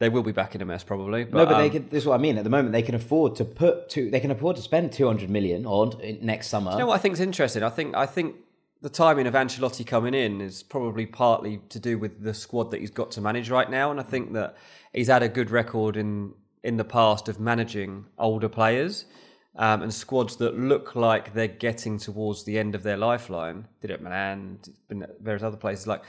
they 0.00 0.08
will 0.08 0.22
be 0.22 0.32
back 0.32 0.54
in 0.54 0.62
a 0.62 0.64
mess 0.64 0.82
probably. 0.82 1.24
But, 1.24 1.36
no, 1.36 1.46
but 1.46 1.58
they 1.58 1.66
um, 1.66 1.70
can, 1.70 1.88
this 1.88 2.02
is 2.02 2.06
what 2.06 2.14
I 2.14 2.22
mean. 2.22 2.38
At 2.38 2.44
the 2.44 2.50
moment, 2.50 2.72
they 2.72 2.82
can 2.82 2.94
afford 2.94 3.36
to 3.36 3.44
put 3.44 3.88
two. 3.88 4.10
They 4.10 4.20
can 4.20 4.30
afford 4.30 4.56
to 4.56 4.62
spend 4.62 4.92
two 4.92 5.06
hundred 5.06 5.30
million 5.30 5.66
on 5.66 5.94
next 6.22 6.48
summer. 6.48 6.72
You 6.72 6.78
know 6.78 6.86
what 6.86 6.94
I 6.94 6.98
think 6.98 7.14
is 7.14 7.20
interesting? 7.20 7.62
I 7.62 7.70
think 7.70 7.94
I 7.94 8.06
think 8.06 8.36
the 8.82 8.88
timing 8.88 9.26
of 9.26 9.34
Ancelotti 9.34 9.86
coming 9.86 10.14
in 10.14 10.40
is 10.40 10.62
probably 10.62 11.04
partly 11.06 11.60
to 11.68 11.78
do 11.78 11.98
with 11.98 12.22
the 12.22 12.32
squad 12.32 12.70
that 12.70 12.80
he's 12.80 12.90
got 12.90 13.10
to 13.12 13.20
manage 13.20 13.50
right 13.50 13.70
now, 13.70 13.90
and 13.90 14.00
I 14.00 14.02
think 14.02 14.32
that 14.32 14.56
he's 14.92 15.08
had 15.08 15.22
a 15.22 15.28
good 15.28 15.50
record 15.50 15.96
in 15.96 16.32
in 16.62 16.76
the 16.76 16.84
past 16.84 17.28
of 17.28 17.40
managing 17.40 18.06
older 18.18 18.48
players 18.48 19.06
um, 19.56 19.82
and 19.82 19.92
squads 19.92 20.36
that 20.36 20.58
look 20.58 20.94
like 20.94 21.34
they're 21.34 21.48
getting 21.48 21.98
towards 21.98 22.44
the 22.44 22.58
end 22.58 22.74
of 22.74 22.82
their 22.82 22.96
lifeline. 22.96 23.66
Did 23.80 23.90
it 23.90 23.94
at 23.94 24.02
Milan, 24.02 24.58
been 24.88 25.02
at 25.02 25.20
various 25.20 25.42
other 25.42 25.56
places. 25.56 25.86
Like 25.86 26.02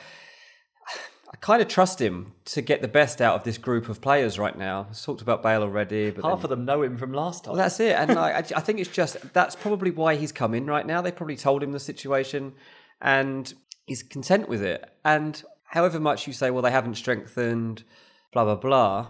I 1.34 1.38
kind 1.38 1.62
of 1.62 1.70
trust 1.70 2.00
him 2.02 2.34
to 2.46 2.62
get 2.62 2.82
the 2.82 2.90
best 2.90 3.22
out 3.22 3.36
of 3.36 3.44
this 3.46 3.58
group 3.58 3.88
of 3.88 4.02
players 4.02 4.38
right 4.38 4.58
now. 4.58 4.88
I 4.90 4.94
talked 4.94 5.22
about 5.22 5.42
Bale 5.42 5.62
already, 5.62 6.12
but 6.12 6.26
half 6.26 6.40
then- 6.40 6.44
of 6.44 6.50
them 6.50 6.66
know 6.66 6.84
him 6.84 6.98
from 6.98 7.14
last 7.14 7.46
time. 7.46 7.54
well, 7.54 7.62
that's 7.64 7.80
it, 7.80 7.96
and 7.96 8.12
I, 8.12 8.40
I 8.40 8.60
think 8.60 8.80
it's 8.80 8.90
just 8.90 9.34
that's 9.34 9.56
probably 9.56 9.92
why 9.92 10.16
he's 10.16 10.34
come 10.34 10.54
in 10.54 10.66
right 10.66 10.86
now. 10.86 11.02
They 11.02 11.12
probably 11.12 11.38
told 11.38 11.64
him 11.64 11.72
the 11.72 11.80
situation, 11.80 12.54
and 13.02 13.54
he's 13.86 14.04
content 14.04 14.50
with 14.50 14.62
it. 14.62 14.84
And 15.06 15.42
however 15.64 16.02
much 16.02 16.28
you 16.28 16.34
say, 16.34 16.52
well, 16.52 16.62
they 16.62 16.72
haven't 16.72 16.96
strengthened, 16.96 17.86
blah 18.34 18.44
blah 18.44 18.56
blah, 18.56 19.08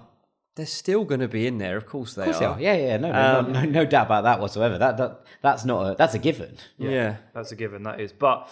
they're 0.55 0.65
still 0.65 1.05
going 1.05 1.21
to 1.21 1.27
be 1.27 1.47
in 1.47 1.57
there. 1.57 1.77
Of 1.77 1.85
course 1.85 2.13
they 2.13 2.23
Of 2.23 2.25
course 2.27 2.39
they 2.39 2.45
are. 2.45 2.53
are. 2.55 2.61
Yeah, 2.61 2.75
yeah, 2.75 2.97
no, 2.97 3.11
no, 3.11 3.39
Um, 3.39 3.51
no, 3.51 3.61
no, 3.63 3.69
no 3.69 3.85
doubt 3.85 4.07
about 4.07 4.23
that 4.23 4.39
whatsoever. 4.39 4.77
That, 4.77 4.97
that 4.97 5.21
that's 5.41 5.65
not 5.65 5.91
a 5.91 5.95
that's 5.95 6.13
a 6.13 6.19
given. 6.19 6.57
Yeah. 6.77 7.17
That's 7.33 7.51
a 7.51 7.55
given, 7.55 7.83
that 7.83 7.99
is. 8.01 8.11
But 8.11 8.49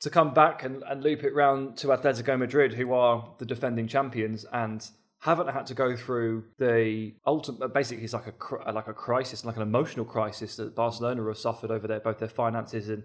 to 0.00 0.10
come 0.10 0.32
back 0.34 0.64
and, 0.64 0.82
and 0.88 1.02
loop 1.02 1.22
it 1.24 1.34
round 1.34 1.76
to 1.78 1.88
Atletico 1.88 2.38
Madrid, 2.38 2.74
who 2.74 2.92
are 2.92 3.34
the 3.38 3.44
defending 3.44 3.86
champions 3.86 4.44
and 4.52 4.84
haven't 5.20 5.50
had 5.50 5.66
to 5.66 5.74
go 5.74 5.94
through 5.94 6.42
the 6.58 7.12
ultimate. 7.26 7.72
Basically, 7.72 8.02
it's 8.02 8.12
like 8.12 8.26
a 8.26 8.72
like 8.72 8.88
a 8.88 8.94
crisis, 8.94 9.44
like 9.44 9.56
an 9.56 9.62
emotional 9.62 10.04
crisis 10.04 10.56
that 10.56 10.74
Barcelona 10.74 11.24
have 11.26 11.38
suffered 11.38 11.70
over 11.70 11.86
their 11.86 12.00
both 12.00 12.18
their 12.18 12.28
finances 12.28 12.88
and 12.88 13.04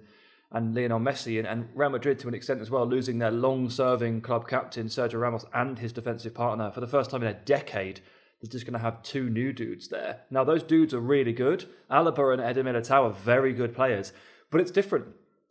and 0.51 0.73
Lionel 0.73 0.99
Messi 0.99 1.37
and, 1.37 1.45
and 1.47 1.67
Real 1.75 1.89
Madrid 1.89 2.17
to 2.19 2.27
an 2.29 2.33
extent 2.33 2.61
as 2.61 2.71
well, 2.71 2.87
losing 2.87 3.19
their 3.19 3.31
long-serving 3.31 4.21
club 4.21 4.47
captain 4.47 4.87
Sergio 4.87 5.19
Ramos 5.19 5.43
and 5.53 5.77
his 5.77 5.91
defensive 5.91 6.33
partner 6.33 6.71
for 6.71 6.79
the 6.79 6.87
first 6.87 7.11
time 7.11 7.21
in 7.21 7.27
a 7.27 7.33
decade. 7.33 7.99
They're 8.41 8.51
just 8.51 8.65
going 8.65 8.73
to 8.73 8.79
have 8.79 9.01
two 9.01 9.29
new 9.29 9.51
dudes 9.51 9.87
there. 9.87 10.21
Now, 10.29 10.43
those 10.43 10.63
dudes 10.63 10.93
are 10.93 10.99
really 10.99 11.33
good. 11.33 11.65
Alaba 11.89 12.33
and 12.33 12.41
Eder 12.41 12.63
Militao 12.63 13.05
are 13.05 13.13
very 13.13 13.53
good 13.53 13.73
players, 13.73 14.13
but 14.51 14.61
it's 14.61 14.71
different 14.71 15.07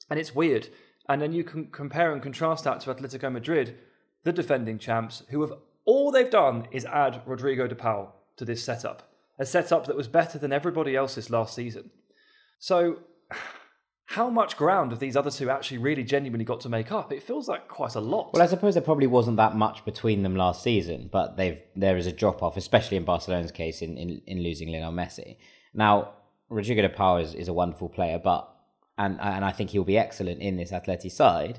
and 0.09 0.21
it's 0.21 0.35
weird. 0.35 0.69
And 1.09 1.21
then 1.21 1.33
you 1.33 1.45
can 1.45 1.67
compare 1.67 2.13
and 2.13 2.23
contrast 2.23 2.65
that 2.65 2.81
to 2.81 2.95
Atletico 2.95 3.31
Madrid, 3.31 3.77
the 4.25 4.33
defending 4.33 4.79
champs, 4.79 5.23
who 5.31 5.41
have 5.43 5.53
all 5.85 6.11
they've 6.11 6.31
done 6.31 6.67
is 6.71 6.85
add 6.85 7.23
Rodrigo 7.27 7.67
de 7.67 7.75
Paul 7.75 8.15
to 8.37 8.45
this 8.45 8.63
setup, 8.63 9.11
a 9.39 9.47
setup 9.47 9.87
that 9.87 9.97
was 9.97 10.09
better 10.09 10.39
than 10.39 10.53
everybody 10.53 10.97
else's 10.97 11.31
last 11.31 11.55
season. 11.55 11.91
So, 12.59 12.99
how 14.07 14.31
much 14.31 14.57
ground 14.57 14.93
have 14.93 15.01
these 15.01 15.17
other 15.17 15.31
two 15.31 15.51
actually 15.51 15.79
really 15.79 16.05
genuinely 16.05 16.45
got 16.45 16.61
to 16.61 16.69
make 16.69 16.93
up? 16.93 17.13
It 17.13 17.25
feels 17.25 17.49
like 17.49 17.67
quite 17.67 17.97
a 17.97 18.01
lot. 18.01 18.33
Well, 18.33 18.43
I 18.43 18.47
suppose 18.47 18.75
there 18.75 18.83
probably 18.83 19.09
wasn't 19.09 19.37
that 19.39 19.57
much 19.57 19.85
between 19.85 20.23
them 20.23 20.37
last 20.37 20.63
season, 20.63 21.11
but 21.13 21.37
they've 21.37 21.59
there 21.75 21.97
is 21.97 22.07
a 22.07 22.13
drop 22.13 22.43
off, 22.43 22.57
especially 22.57 22.97
in 22.97 23.05
Barcelona's 23.05 23.51
case, 23.51 23.83
in, 23.83 23.99
in, 23.99 24.23
in 24.27 24.43
losing 24.43 24.71
Lionel 24.71 24.93
Messi. 24.93 25.39
Now, 25.75 26.13
Rodrigo 26.49 26.83
de 26.83 26.89
Paul 26.89 27.19
is, 27.19 27.35
is 27.35 27.49
a 27.49 27.53
wonderful 27.53 27.89
player, 27.89 28.21
but 28.23 28.49
and 28.97 29.21
and 29.21 29.45
I 29.45 29.51
think 29.51 29.71
he'll 29.71 29.85
be 29.85 29.99
excellent 29.99 30.41
in 30.41 30.57
this 30.57 30.71
Atleti 30.71 31.11
side. 31.11 31.59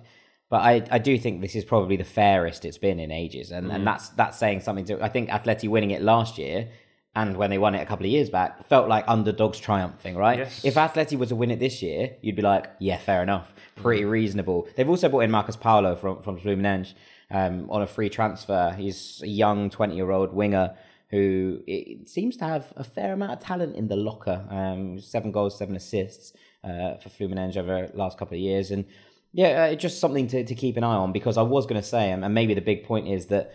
But 0.50 0.62
I, 0.62 0.88
I 0.90 1.00
do 1.00 1.18
think 1.20 1.42
this 1.42 1.56
is 1.56 1.66
probably 1.66 1.98
the 1.98 2.06
fairest 2.06 2.64
it's 2.64 2.78
been 2.78 3.02
in 3.02 3.12
ages, 3.12 3.52
and, 3.52 3.66
and 3.66 3.76
mm-hmm. 3.76 3.86
that's 3.86 4.10
that's 4.10 4.40
saying 4.40 4.62
something. 4.62 4.86
To 4.86 5.04
I 5.04 5.10
think 5.10 5.30
Atleti 5.30 5.68
winning 5.68 5.92
it 5.92 6.02
last 6.02 6.38
year, 6.38 6.70
and 7.16 7.36
when 7.38 7.50
they 7.50 7.58
won 7.58 7.74
it 7.74 7.82
a 7.82 7.86
couple 7.86 8.06
of 8.06 8.12
years 8.12 8.30
back, 8.30 8.68
felt 8.68 8.88
like 8.88 9.04
underdogs 9.08 9.60
triumphing, 9.60 10.16
right? 10.16 10.40
Yes. 10.40 10.64
If 10.64 10.76
Atleti 10.76 11.18
were 11.18 11.26
to 11.26 11.36
win 11.36 11.50
it 11.52 11.60
this 11.60 11.82
year, 11.82 12.16
you'd 12.22 12.36
be 12.36 12.42
like, 12.44 12.68
yeah, 12.80 12.98
fair 12.98 13.24
enough, 13.24 13.54
pretty 13.76 14.06
reasonable. 14.06 14.68
They've 14.76 14.90
also 14.90 15.10
brought 15.10 15.22
in 15.22 15.32
Marcos 15.32 15.56
Paulo 15.56 15.96
from 15.96 16.22
from 16.22 16.40
Fluminense 16.40 16.94
um, 17.32 17.70
on 17.70 17.82
a 17.82 17.88
free 17.88 18.10
transfer. 18.10 18.74
He's 18.78 19.22
a 19.24 19.28
young 19.28 19.70
twenty 19.70 19.96
year 19.96 20.12
old 20.12 20.34
winger 20.34 20.76
who 21.10 21.62
it 21.66 22.10
seems 22.10 22.36
to 22.36 22.44
have 22.44 22.74
a 22.76 22.84
fair 22.84 23.14
amount 23.14 23.32
of 23.32 23.40
talent 23.40 23.76
in 23.78 23.88
the 23.88 23.96
locker. 23.96 24.46
Um, 24.50 25.00
seven 25.00 25.32
goals, 25.32 25.58
seven 25.58 25.76
assists 25.76 26.34
uh, 26.64 26.98
for 26.98 27.10
Fluminense 27.10 27.56
over 27.56 27.88
the 27.88 27.98
last 27.98 28.18
couple 28.18 28.36
of 28.36 28.42
years, 28.42 28.72
and 28.72 28.84
Yeah, 29.32 29.70
uh, 29.72 29.76
just 29.76 30.00
something 30.00 30.28
to, 30.28 30.44
to 30.44 30.56
keep 30.56 30.78
an 30.78 30.84
eye 30.84 30.96
on 30.96 31.12
because 31.14 31.38
I 31.38 31.44
was 31.44 31.66
going 31.66 31.82
to 31.82 31.88
say, 31.88 32.12
and 32.12 32.34
maybe 32.34 32.54
the 32.54 32.62
big 32.62 32.84
point 32.84 33.08
is 33.08 33.28
that 33.28 33.54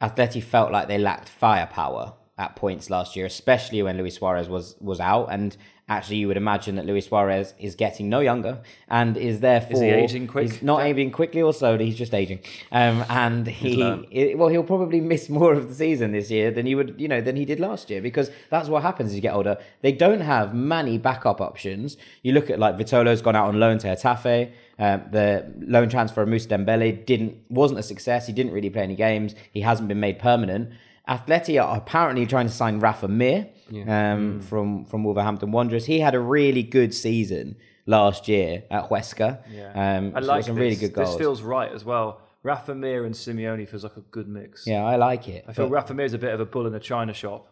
Atleti 0.00 0.42
felt 0.42 0.72
like 0.72 0.88
they 0.88 0.98
lacked 0.98 1.28
firepower 1.28 2.14
at 2.38 2.54
points 2.56 2.90
last 2.90 3.16
year, 3.16 3.26
especially 3.26 3.82
when 3.82 3.96
Luis 3.96 4.16
Suarez 4.16 4.48
was 4.48 4.76
was 4.80 5.00
out. 5.00 5.28
And 5.30 5.56
actually, 5.88 6.16
you 6.16 6.28
would 6.28 6.36
imagine 6.36 6.76
that 6.76 6.84
Luis 6.84 7.06
Suarez 7.06 7.54
is 7.58 7.74
getting 7.74 8.08
no 8.10 8.20
younger 8.20 8.58
and 8.88 9.16
is 9.16 9.40
therefore 9.40 9.72
is 9.74 9.80
he 9.80 9.88
aging 9.88 10.26
quick? 10.26 10.50
He's 10.50 10.62
not 10.62 10.82
aging 10.82 11.12
quickly 11.12 11.40
or 11.40 11.54
slowly. 11.54 11.86
He's 11.86 11.96
just 11.96 12.12
aging. 12.12 12.40
Um, 12.72 13.04
and 13.08 13.46
he 13.46 13.80
it- 14.10 14.36
well, 14.36 14.48
he'll 14.48 14.64
probably 14.64 15.00
miss 15.00 15.30
more 15.30 15.54
of 15.54 15.68
the 15.70 15.74
season 15.74 16.12
this 16.12 16.30
year 16.30 16.50
than 16.50 16.66
he 16.66 16.74
would 16.74 16.96
you 16.98 17.08
know 17.08 17.22
than 17.22 17.36
he 17.36 17.44
did 17.46 17.58
last 17.58 17.88
year 17.88 18.02
because 18.02 18.30
that's 18.50 18.68
what 18.68 18.82
happens 18.82 19.10
as 19.10 19.14
you 19.16 19.22
get 19.22 19.32
older. 19.34 19.56
They 19.80 19.92
don't 19.92 20.20
have 20.20 20.54
many 20.54 20.98
backup 20.98 21.40
options. 21.40 21.96
You 22.22 22.32
look 22.32 22.50
at 22.50 22.58
like 22.58 22.76
Vitolo's 22.76 23.22
gone 23.22 23.36
out 23.36 23.48
on 23.48 23.58
loan 23.58 23.78
to 23.78 23.86
Getafe. 23.86 24.50
Um, 24.78 25.04
the 25.10 25.50
loan 25.60 25.88
transfer 25.88 26.20
of 26.20 26.28
Moussa 26.28 26.48
Dembele 26.48 27.06
didn't 27.06 27.36
wasn't 27.48 27.80
a 27.80 27.82
success. 27.82 28.26
He 28.26 28.34
didn't 28.34 28.52
really 28.52 28.68
play 28.68 28.82
any 28.82 28.94
games. 28.96 29.34
He 29.52 29.62
hasn't 29.62 29.88
been 29.88 30.00
made 30.00 30.18
permanent. 30.18 30.68
Atleti 31.08 31.62
are 31.62 31.76
apparently 31.76 32.26
trying 32.26 32.46
to 32.46 32.52
sign 32.52 32.80
Rafa 32.80 33.08
Mir 33.08 33.48
um, 33.86 34.40
from 34.40 34.84
from 34.84 35.04
Wolverhampton 35.04 35.52
Wanderers. 35.52 35.86
He 35.86 36.00
had 36.00 36.14
a 36.14 36.20
really 36.20 36.62
good 36.62 36.92
season 36.94 37.56
last 37.86 38.26
year 38.28 38.64
at 38.70 38.88
Huesca. 38.88 39.40
Um, 39.74 40.12
I 40.14 40.20
like 40.20 40.44
some 40.44 40.56
this. 40.56 40.60
really 40.62 40.76
good 40.76 40.92
goals. 40.92 41.10
This 41.10 41.18
feels 41.18 41.42
right 41.42 41.70
as 41.72 41.84
well. 41.84 42.20
Rafa 42.42 42.74
Mir 42.74 43.04
and 43.04 43.14
Simeone 43.14 43.68
feels 43.68 43.82
like 43.82 43.96
a 43.96 44.02
good 44.02 44.28
mix. 44.28 44.66
yeah, 44.66 44.84
I 44.84 44.96
like 44.96 45.28
it. 45.28 45.44
I 45.48 45.52
feel 45.52 45.66
but- 45.66 45.72
Rafa 45.72 46.00
is 46.02 46.12
a 46.12 46.18
bit 46.18 46.32
of 46.32 46.40
a 46.40 46.46
bull 46.46 46.66
in 46.66 46.74
a 46.74 46.80
china 46.80 47.12
shop, 47.12 47.48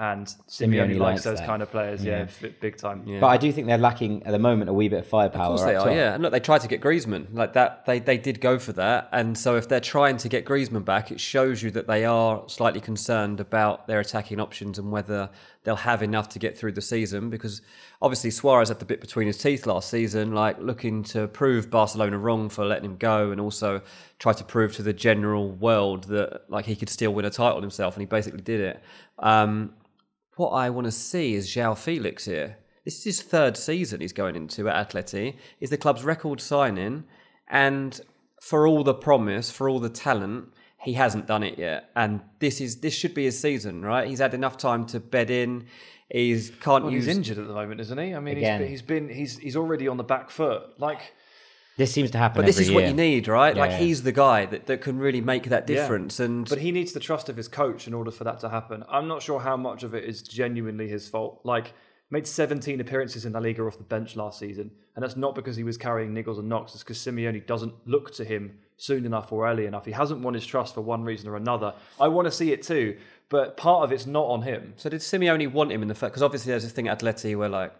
and 0.00 0.26
Simeone 0.26 0.46
Simeone 0.48 0.88
likes 0.90 1.00
likes 1.00 1.22
those 1.24 1.38
that. 1.38 1.46
kind 1.46 1.60
of 1.60 1.70
players. 1.72 2.04
Yeah, 2.04 2.26
f- 2.28 2.44
big 2.60 2.76
time. 2.76 3.02
But 3.20 3.26
I 3.26 3.36
do 3.36 3.50
think 3.50 3.66
they're 3.66 3.78
lacking 3.78 4.22
at 4.24 4.30
the 4.30 4.38
moment 4.38 4.70
a 4.70 4.72
wee 4.72 4.88
bit 4.88 5.00
of 5.00 5.06
firepower. 5.08 5.42
Of 5.42 5.48
course 5.48 5.64
they 5.64 5.74
are, 5.74 5.86
top. 5.86 5.94
yeah. 5.94 6.14
And 6.14 6.22
look, 6.22 6.30
they 6.30 6.38
tried 6.40 6.60
to 6.60 6.68
get 6.68 6.80
Griezmann 6.80 7.26
like 7.32 7.54
that. 7.54 7.84
They 7.84 7.98
they 7.98 8.16
did 8.16 8.40
go 8.40 8.58
for 8.60 8.72
that, 8.74 9.08
and 9.12 9.36
so 9.36 9.56
if 9.56 9.68
they're 9.68 9.80
trying 9.80 10.16
to 10.18 10.28
get 10.28 10.44
Griezmann 10.44 10.84
back, 10.84 11.10
it 11.10 11.20
shows 11.20 11.62
you 11.62 11.70
that 11.72 11.88
they 11.88 12.04
are 12.04 12.44
slightly 12.48 12.80
concerned 12.80 13.40
about 13.40 13.88
their 13.88 13.98
attacking 13.98 14.38
options 14.40 14.78
and 14.78 14.92
whether 14.92 15.30
they'll 15.64 15.74
have 15.74 16.02
enough 16.02 16.28
to 16.30 16.38
get 16.38 16.56
through 16.56 16.72
the 16.72 16.80
season. 16.80 17.28
Because 17.28 17.60
obviously 18.00 18.30
Suarez 18.30 18.68
had 18.68 18.78
the 18.78 18.84
bit 18.84 19.00
between 19.00 19.26
his 19.26 19.36
teeth 19.36 19.66
last 19.66 19.90
season, 19.90 20.32
like 20.32 20.58
looking 20.60 21.02
to 21.04 21.26
prove 21.26 21.70
Barcelona 21.70 22.18
wrong 22.18 22.48
for 22.48 22.64
letting 22.64 22.84
him 22.84 22.96
go, 22.96 23.32
and 23.32 23.40
also 23.40 23.82
try 24.20 24.32
to 24.32 24.44
prove 24.44 24.76
to 24.76 24.82
the 24.82 24.92
general 24.92 25.50
world 25.50 26.04
that 26.04 26.42
like 26.48 26.66
he 26.66 26.76
could 26.76 26.88
still 26.88 27.12
win 27.12 27.24
a 27.24 27.30
title 27.30 27.60
himself, 27.60 27.94
and 27.96 28.02
he 28.02 28.06
basically 28.06 28.40
did 28.42 28.60
it. 28.60 28.82
Um, 29.18 29.72
what 30.38 30.50
I 30.50 30.70
want 30.70 30.86
to 30.86 30.90
see 30.92 31.34
is 31.34 31.48
João 31.48 31.76
Felix 31.76 32.24
here. 32.24 32.56
This 32.84 32.98
is 32.98 33.04
his 33.04 33.22
third 33.22 33.56
season 33.56 34.00
he's 34.00 34.12
going 34.12 34.34
into 34.36 34.68
at 34.68 34.90
Atleti. 34.90 35.34
He's 35.60 35.70
the 35.70 35.76
club's 35.76 36.04
record 36.04 36.40
signing, 36.40 37.04
and 37.48 38.00
for 38.40 38.66
all 38.66 38.82
the 38.82 38.94
promise, 38.94 39.50
for 39.50 39.68
all 39.68 39.78
the 39.80 39.90
talent, 39.90 40.48
he 40.78 40.94
hasn't 40.94 41.26
done 41.26 41.42
it 41.42 41.58
yet. 41.58 41.90
And 41.96 42.20
this 42.38 42.60
is 42.60 42.76
this 42.76 42.94
should 42.94 43.14
be 43.14 43.24
his 43.24 43.38
season, 43.38 43.82
right? 43.84 44.08
He's 44.08 44.20
had 44.20 44.32
enough 44.32 44.56
time 44.56 44.86
to 44.86 45.00
bed 45.00 45.30
in. 45.30 45.66
He's 46.10 46.50
can't 46.60 46.84
Well, 46.84 46.92
use. 46.92 47.04
he's 47.06 47.16
injured 47.16 47.38
at 47.38 47.46
the 47.46 47.52
moment, 47.52 47.80
isn't 47.80 47.98
he? 47.98 48.14
I 48.14 48.20
mean, 48.20 48.36
he's 48.36 48.44
Again. 48.44 48.60
been, 48.60 48.68
he's 48.70 48.82
been 48.82 49.08
he's 49.10 49.38
he's 49.38 49.56
already 49.56 49.88
on 49.88 49.98
the 49.98 50.04
back 50.04 50.30
foot. 50.30 50.62
Like, 50.78 51.12
This 51.78 51.92
seems 51.92 52.10
to 52.10 52.18
happen. 52.18 52.42
but 52.42 52.46
this 52.46 52.56
every 52.56 52.66
is 52.66 52.72
what 52.72 52.86
you 52.86 52.92
need, 52.92 53.28
right? 53.28 53.54
Yeah, 53.56 53.62
like 53.62 53.70
yeah. 53.70 53.78
he's 53.78 54.02
the 54.02 54.12
guy 54.12 54.44
that, 54.46 54.66
that 54.66 54.80
can 54.82 54.98
really 54.98 55.20
make 55.22 55.44
that 55.44 55.66
Yeah. 55.68 55.76
difference. 55.76 56.20
And 56.20 56.46
but 56.48 56.58
he 56.58 56.70
needs 56.72 56.92
the 56.92 57.00
trust 57.00 57.28
of 57.30 57.36
his 57.36 57.48
coach 57.48 57.86
in 57.86 57.94
order 57.94 58.10
for 58.10 58.24
that 58.24 58.40
to 58.40 58.50
happen. 58.50 58.84
I'm 58.90 59.08
not 59.08 59.22
sure 59.22 59.40
how 59.40 59.56
much 59.56 59.82
of 59.84 59.94
it 59.94 60.04
is 60.04 60.20
genuinely 60.22 60.88
his 60.88 61.08
fault. 61.08 61.40
Like, 61.44 61.72
made 62.10 62.26
17 62.26 62.80
appearances 62.80 63.24
in 63.24 63.32
La 63.32 63.38
Liga 63.40 63.62
off 63.62 63.76
the 63.78 63.84
bench 63.84 64.16
last 64.16 64.38
season, 64.38 64.70
and 64.96 65.02
that's 65.02 65.16
not 65.16 65.34
because 65.34 65.56
he 65.56 65.62
was 65.62 65.76
carrying 65.76 66.12
niggles 66.14 66.38
and 66.38 66.48
knocks. 66.48 66.74
It's 66.74 66.82
because 66.82 66.98
Simeone 66.98 67.46
doesn't 67.46 67.74
look 67.86 68.12
to 68.14 68.24
him 68.24 68.58
soon 68.76 69.04
enough 69.06 69.30
or 69.30 69.48
early 69.48 69.66
enough. 69.66 69.84
He 69.84 69.92
hasn't 69.92 70.20
won 70.20 70.34
his 70.34 70.46
trust 70.46 70.74
for 70.74 70.80
one 70.80 71.02
reason 71.04 71.28
or 71.28 71.36
another. 71.36 71.74
I 72.00 72.08
want 72.08 72.26
to 72.26 72.32
see 72.32 72.50
it 72.52 72.62
too, 72.62 72.96
but 73.28 73.56
part 73.56 73.84
of 73.84 73.92
it's 73.92 74.06
not 74.06 74.24
on 74.26 74.42
him. 74.42 74.74
So 74.76 74.88
did 74.88 75.00
Simeone 75.00 75.52
want 75.52 75.70
him 75.70 75.82
in 75.82 75.88
the 75.88 75.94
first? 75.94 76.12
Because 76.12 76.22
obviously 76.22 76.50
there's 76.50 76.64
a 76.64 76.68
thing 76.70 76.88
at 76.88 76.98
Atleti 77.00 77.36
where 77.36 77.48
like 77.48 77.72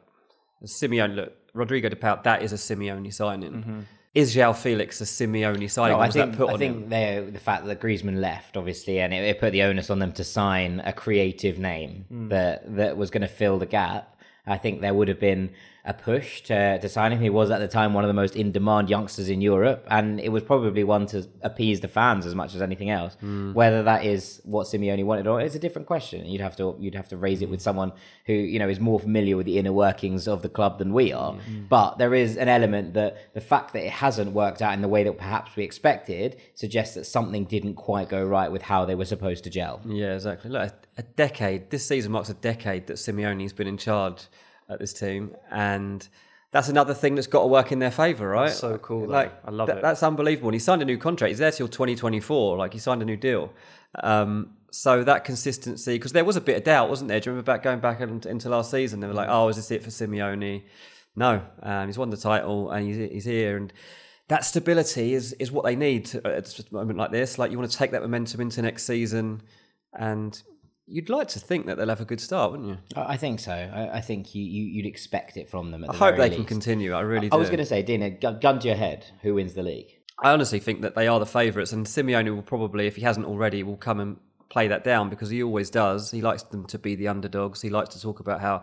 Simeone, 0.65 1.15
look, 1.15 1.33
Rodrigo 1.59 1.89
de 1.89 1.97
Paul, 1.97 2.21
that 2.25 2.43
is 2.43 2.53
a 2.53 2.57
Simeone 2.57 3.13
signing. 3.13 3.87
Is 4.15 4.35
João 4.35 4.57
Felix 4.57 5.01
a 5.01 5.05
Simeone 5.05 5.69
signing? 5.71 5.97
No, 5.97 6.01
I 6.01 6.11
think, 6.11 6.37
put 6.37 6.49
I 6.51 6.57
think 6.57 6.89
they 6.89 7.29
the 7.31 7.39
fact 7.39 7.67
that 7.67 7.81
Griezmann 7.81 8.21
left, 8.21 8.57
obviously, 8.57 9.01
and 9.01 9.13
it, 9.13 9.23
it 9.25 9.39
put 9.41 9.53
the 9.53 9.63
onus 9.63 9.91
on 9.91 9.99
them 9.99 10.13
to 10.13 10.25
sign 10.25 10.81
a 10.85 10.93
creative 10.93 11.59
name 11.59 12.05
Hmm. 12.09 12.29
that 12.29 12.77
that 12.77 12.97
was 12.97 13.11
going 13.11 13.23
to 13.23 13.29
fill 13.29 13.59
the 13.59 13.67
gap. 13.67 14.17
I 14.47 14.57
think 14.57 14.81
there 14.81 14.95
would 14.95 15.09
have 15.09 15.21
been 15.21 15.51
a 15.89 15.95
push 15.95 16.43
to, 16.43 16.79
to 16.79 16.89
sign 16.89 17.13
him. 17.13 17.21
He 17.21 17.31
was 17.31 17.51
at 17.51 17.61
the 17.61 17.67
time 17.67 17.95
one 17.95 18.05
of 18.05 18.09
the 18.09 18.15
most 18.23 18.37
in 18.37 18.53
demand 18.53 18.91
youngsters 18.91 19.31
in 19.31 19.41
Europe, 19.41 19.87
and 19.91 20.21
it 20.21 20.29
was 20.29 20.43
probably 20.43 20.85
one 20.85 21.07
to 21.07 21.27
appease 21.43 21.81
the 21.81 21.89
fans 21.89 22.27
as 22.27 22.35
much 22.35 22.55
as 22.55 22.61
anything 22.61 22.91
else. 22.91 23.15
Hmm. 23.21 23.55
Whether 23.55 23.83
that 23.85 24.05
is 24.05 24.41
what 24.45 24.67
Simeone 24.67 25.05
wanted 25.05 25.27
or 25.27 25.41
it's 25.41 25.55
a 25.55 25.59
different 25.59 25.89
question. 25.89 26.27
You'd 26.27 26.43
have 26.43 26.57
to 26.57 26.77
you'd 26.79 26.95
have 26.95 27.09
to 27.09 27.17
raise 27.17 27.39
Hmm. 27.39 27.45
it 27.45 27.51
with 27.51 27.63
someone 27.63 27.93
who 28.27 28.35
you 28.35 28.59
know 28.59 28.69
is 28.69 28.79
more 28.81 29.01
familiar 29.01 29.37
with 29.39 29.47
the 29.47 29.59
inner 29.59 29.73
workings 29.73 30.29
of 30.29 30.43
the 30.43 30.49
club 30.51 30.79
than 30.79 30.93
we 30.93 31.13
are. 31.13 31.33
Hmm. 31.33 31.65
But 31.69 31.97
there 31.99 32.15
is 32.15 32.37
an 32.37 32.49
element 32.49 32.93
that 32.95 33.33
the 33.33 33.41
fact 33.41 33.73
that 33.73 33.83
it 33.85 33.91
hasn't 33.93 34.33
worked 34.33 34.61
out 34.61 34.75
in 34.75 34.83
the 34.83 34.89
way 34.89 35.05
that 35.05 35.17
perhaps 35.17 35.57
we 35.57 35.65
expected 35.65 36.37
suggests 36.55 36.95
that 36.97 37.05
something 37.07 37.45
didn't 37.45 37.75
quite 37.77 38.09
go 38.11 38.23
right 38.23 38.53
with 38.53 38.63
how 38.63 38.85
they 38.85 38.95
were 38.95 39.07
supposed 39.07 39.43
to 39.45 39.51
gel. 39.51 39.81
Yeah, 39.87 40.15
exactly. 40.15 40.51
Look, 40.51 40.63
a, 40.99 41.01
a 41.01 41.03
decade. 41.03 41.71
This 41.71 41.87
season 41.87 42.13
marks 42.13 42.29
a 42.29 42.35
decade 42.35 42.89
that 42.89 42.99
Simeone's 42.99 43.55
been 43.55 43.67
in 43.69 43.79
charge 43.79 44.27
at 44.69 44.79
this 44.79 44.93
team, 44.93 45.35
and 45.51 46.09
that's 46.51 46.69
another 46.69 46.95
thing 46.95 47.15
that's 47.15 47.27
got 47.27 47.43
to 47.43 47.47
work 47.47 47.73
in 47.73 47.79
their 47.79 47.91
favour, 47.91 48.29
right? 48.29 48.51
so 48.51 48.79
cool, 48.79 49.07
though. 49.07 49.13
Like 49.13 49.33
I 49.45 49.51
love 49.51 49.69
that- 49.69 49.79
it. 49.79 49.83
That's 49.83 50.03
unbelievable. 50.03 50.49
And 50.49 50.55
he 50.55 50.59
signed 50.61 50.83
a 50.83 50.85
new 50.85 50.99
contract. 50.99 51.29
He's 51.31 51.39
there 51.39 51.51
till 51.51 51.69
2024. 51.69 52.57
Like 52.57 52.73
he 52.73 52.79
signed 52.79 53.03
a 53.03 53.05
new 53.05 53.17
deal. 53.17 53.53
Um, 54.03 54.55
so 54.71 55.03
that 55.05 55.25
consistency, 55.25 55.95
because 55.95 56.13
there 56.13 56.25
was 56.25 56.37
a 56.37 56.41
bit 56.41 56.57
of 56.57 56.65
doubt, 56.65 56.89
wasn't 56.91 57.09
there? 57.09 57.21
Do 57.21 57.31
you 57.31 57.33
remember 57.33 57.53
back 57.53 57.63
going 57.63 57.81
back 57.81 58.01
into, 58.01 58.29
into 58.29 58.49
last 58.49 58.71
season? 58.71 59.01
They 59.01 59.07
were 59.07 59.15
like, 59.15 59.29
"Oh, 59.31 59.49
is 59.49 59.57
this 59.57 59.71
it 59.71 59.83
for 59.83 59.91
Simeone?" 59.91 60.65
No, 61.17 61.43
um, 61.63 61.87
he's 61.89 61.99
won 61.99 62.11
the 62.11 62.17
title 62.17 62.71
and 62.71 62.87
he's, 62.87 63.11
he's 63.11 63.25
here, 63.25 63.57
and 63.57 63.73
that 64.29 64.45
stability 64.45 65.15
is 65.15 65.33
is 65.35 65.51
what 65.51 65.65
they 65.65 65.75
need 65.75 66.15
at 66.15 66.27
a 66.61 66.65
moment 66.75 66.99
like 66.99 67.11
this. 67.11 67.39
Like 67.39 67.51
you 67.51 67.59
want 67.59 67.71
to 67.71 67.77
take 67.77 67.91
that 67.93 68.03
momentum 68.03 68.41
into 68.43 68.61
next 68.63 68.85
season, 68.85 69.43
and 69.95 70.41
you'd 70.89 71.11
like 71.11 71.29
to 71.29 71.39
think 71.39 71.67
that 71.67 71.77
they'll 71.77 71.89
have 71.89 72.01
a 72.01 72.05
good 72.05 72.21
start, 72.21 72.51
wouldn't 72.53 72.69
you? 72.69 72.79
I 72.97 73.15
I 73.15 73.17
think 73.17 73.41
so. 73.41 73.53
I, 73.53 73.99
I 73.99 74.01
think 74.01 74.35
you, 74.35 74.43
you 74.43 74.65
you'd 74.65 74.87
expect 74.87 75.37
it 75.37 75.49
from 75.49 75.71
them. 75.71 75.85
At 75.85 75.91
I 75.91 75.93
the 75.93 75.99
hope 75.99 76.17
they 76.17 76.31
can 76.31 76.45
continue. 76.45 76.93
I 76.93 77.01
really 77.01 77.27
I 77.27 77.31
do. 77.31 77.39
was 77.39 77.49
going 77.49 77.59
to 77.59 77.67
say, 77.67 77.83
Dina, 77.83 78.11
gun, 78.11 78.41
gun 78.41 78.59
to 78.61 78.69
your 78.69 78.77
head, 78.77 79.07
who 79.23 79.35
wins 79.35 79.55
the 79.55 79.63
league? 79.63 79.95
I 80.23 80.33
honestly 80.33 80.59
think 80.59 80.81
that 80.83 80.95
they 80.95 81.07
are 81.07 81.21
the 81.21 81.27
favourites, 81.27 81.73
and 81.73 81.87
Simeone 81.87 82.35
will 82.35 82.43
probably, 82.43 82.87
if 82.87 82.97
he 82.97 83.03
hasn't 83.03 83.27
already, 83.27 83.63
will 83.63 83.77
come 83.77 84.01
and 84.01 84.17
play 84.49 84.67
that 84.69 84.83
down 84.83 85.11
because 85.11 85.31
he 85.31 85.43
always 85.43 85.71
does. 85.71 86.11
He 86.11 86.21
likes 86.21 86.43
them 86.43 86.65
to 86.67 86.79
be 86.79 86.95
the 86.95 87.09
underdogs. 87.09 87.63
He 87.63 87.71
likes 87.71 87.91
to 87.91 88.01
talk 88.01 88.19
about 88.19 88.41
how 88.41 88.63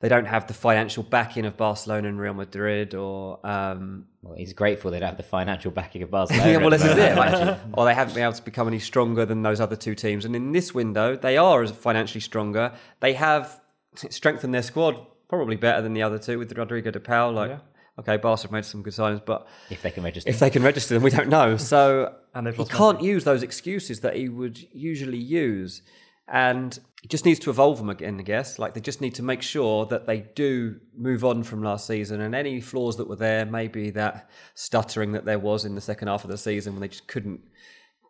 they 0.00 0.08
don't 0.08 0.26
have 0.26 0.46
the 0.46 0.54
financial 0.54 1.02
backing 1.02 1.44
of 1.46 1.56
Barcelona 1.56 2.08
and 2.08 2.18
Real 2.18 2.34
Madrid, 2.34 2.94
or 2.94 3.38
um, 3.46 4.06
Well, 4.22 4.34
he's 4.36 4.52
grateful 4.52 4.90
they 4.90 4.98
don't 4.98 5.08
have 5.10 5.16
the 5.16 5.22
financial 5.22 5.70
backing 5.70 6.02
of 6.02 6.10
Barcelona. 6.18 6.50
yeah, 6.50 6.56
well, 6.58 6.70
this 6.70 6.84
is 6.84 6.96
it. 6.96 7.16
Like, 7.16 7.58
or 7.74 7.84
they 7.84 7.94
haven't 7.94 8.14
been 8.14 8.22
able 8.24 8.32
to 8.32 8.42
become 8.42 8.66
any 8.66 8.78
stronger 8.78 9.24
than 9.26 9.42
those 9.42 9.60
other 9.60 9.76
two 9.76 9.94
teams. 9.94 10.24
And 10.24 10.34
in 10.34 10.52
this 10.52 10.74
window, 10.74 11.16
they 11.16 11.36
are 11.36 11.66
financially 11.66 12.20
stronger. 12.20 12.72
They 13.00 13.12
have 13.14 13.60
strengthened 13.94 14.54
their 14.54 14.62
squad 14.62 15.06
probably 15.28 15.56
better 15.56 15.82
than 15.82 15.92
the 15.92 16.02
other 16.02 16.18
two 16.18 16.38
with 16.38 16.56
Rodrigo 16.56 16.90
de 16.90 17.00
Paul. 17.00 17.32
Like, 17.32 17.58
okay, 17.98 18.16
Barca 18.16 18.42
have 18.42 18.52
made 18.52 18.64
some 18.64 18.82
good 18.82 18.94
signings, 18.94 19.24
but 19.24 19.46
if 19.68 19.82
they 19.82 19.90
can 19.90 20.02
register. 20.02 20.30
if 20.30 20.38
they 20.38 20.50
can 20.50 20.62
register 20.62 20.94
them, 20.94 21.02
we 21.02 21.10
don't 21.10 21.28
know. 21.28 21.56
So 21.56 22.14
And 22.34 22.48
he 22.48 22.64
can't 22.64 23.02
use 23.02 23.24
those 23.24 23.42
excuses 23.42 24.00
that 24.00 24.16
he 24.16 24.28
would 24.28 24.58
usually 24.72 25.18
use, 25.18 25.82
and 26.26 26.78
he 27.02 27.08
just 27.08 27.24
needs 27.24 27.38
to 27.40 27.50
evolve 27.50 27.78
them 27.78 27.88
again. 27.90 28.18
I 28.20 28.22
guess 28.22 28.58
like 28.58 28.74
they 28.74 28.80
just 28.80 29.00
need 29.00 29.14
to 29.16 29.22
make 29.22 29.42
sure 29.42 29.86
that 29.86 30.06
they 30.06 30.20
do 30.34 30.76
move 30.96 31.24
on 31.24 31.42
from 31.42 31.62
last 31.62 31.86
season, 31.86 32.20
and 32.20 32.34
any 32.34 32.60
flaws 32.60 32.96
that 32.98 33.08
were 33.08 33.16
there, 33.16 33.46
maybe 33.46 33.90
that 33.90 34.28
stuttering 34.54 35.12
that 35.12 35.24
there 35.24 35.38
was 35.38 35.64
in 35.64 35.74
the 35.74 35.80
second 35.80 36.08
half 36.08 36.24
of 36.24 36.30
the 36.30 36.38
season 36.38 36.74
when 36.74 36.80
they 36.80 36.88
just 36.88 37.06
couldn't 37.08 37.40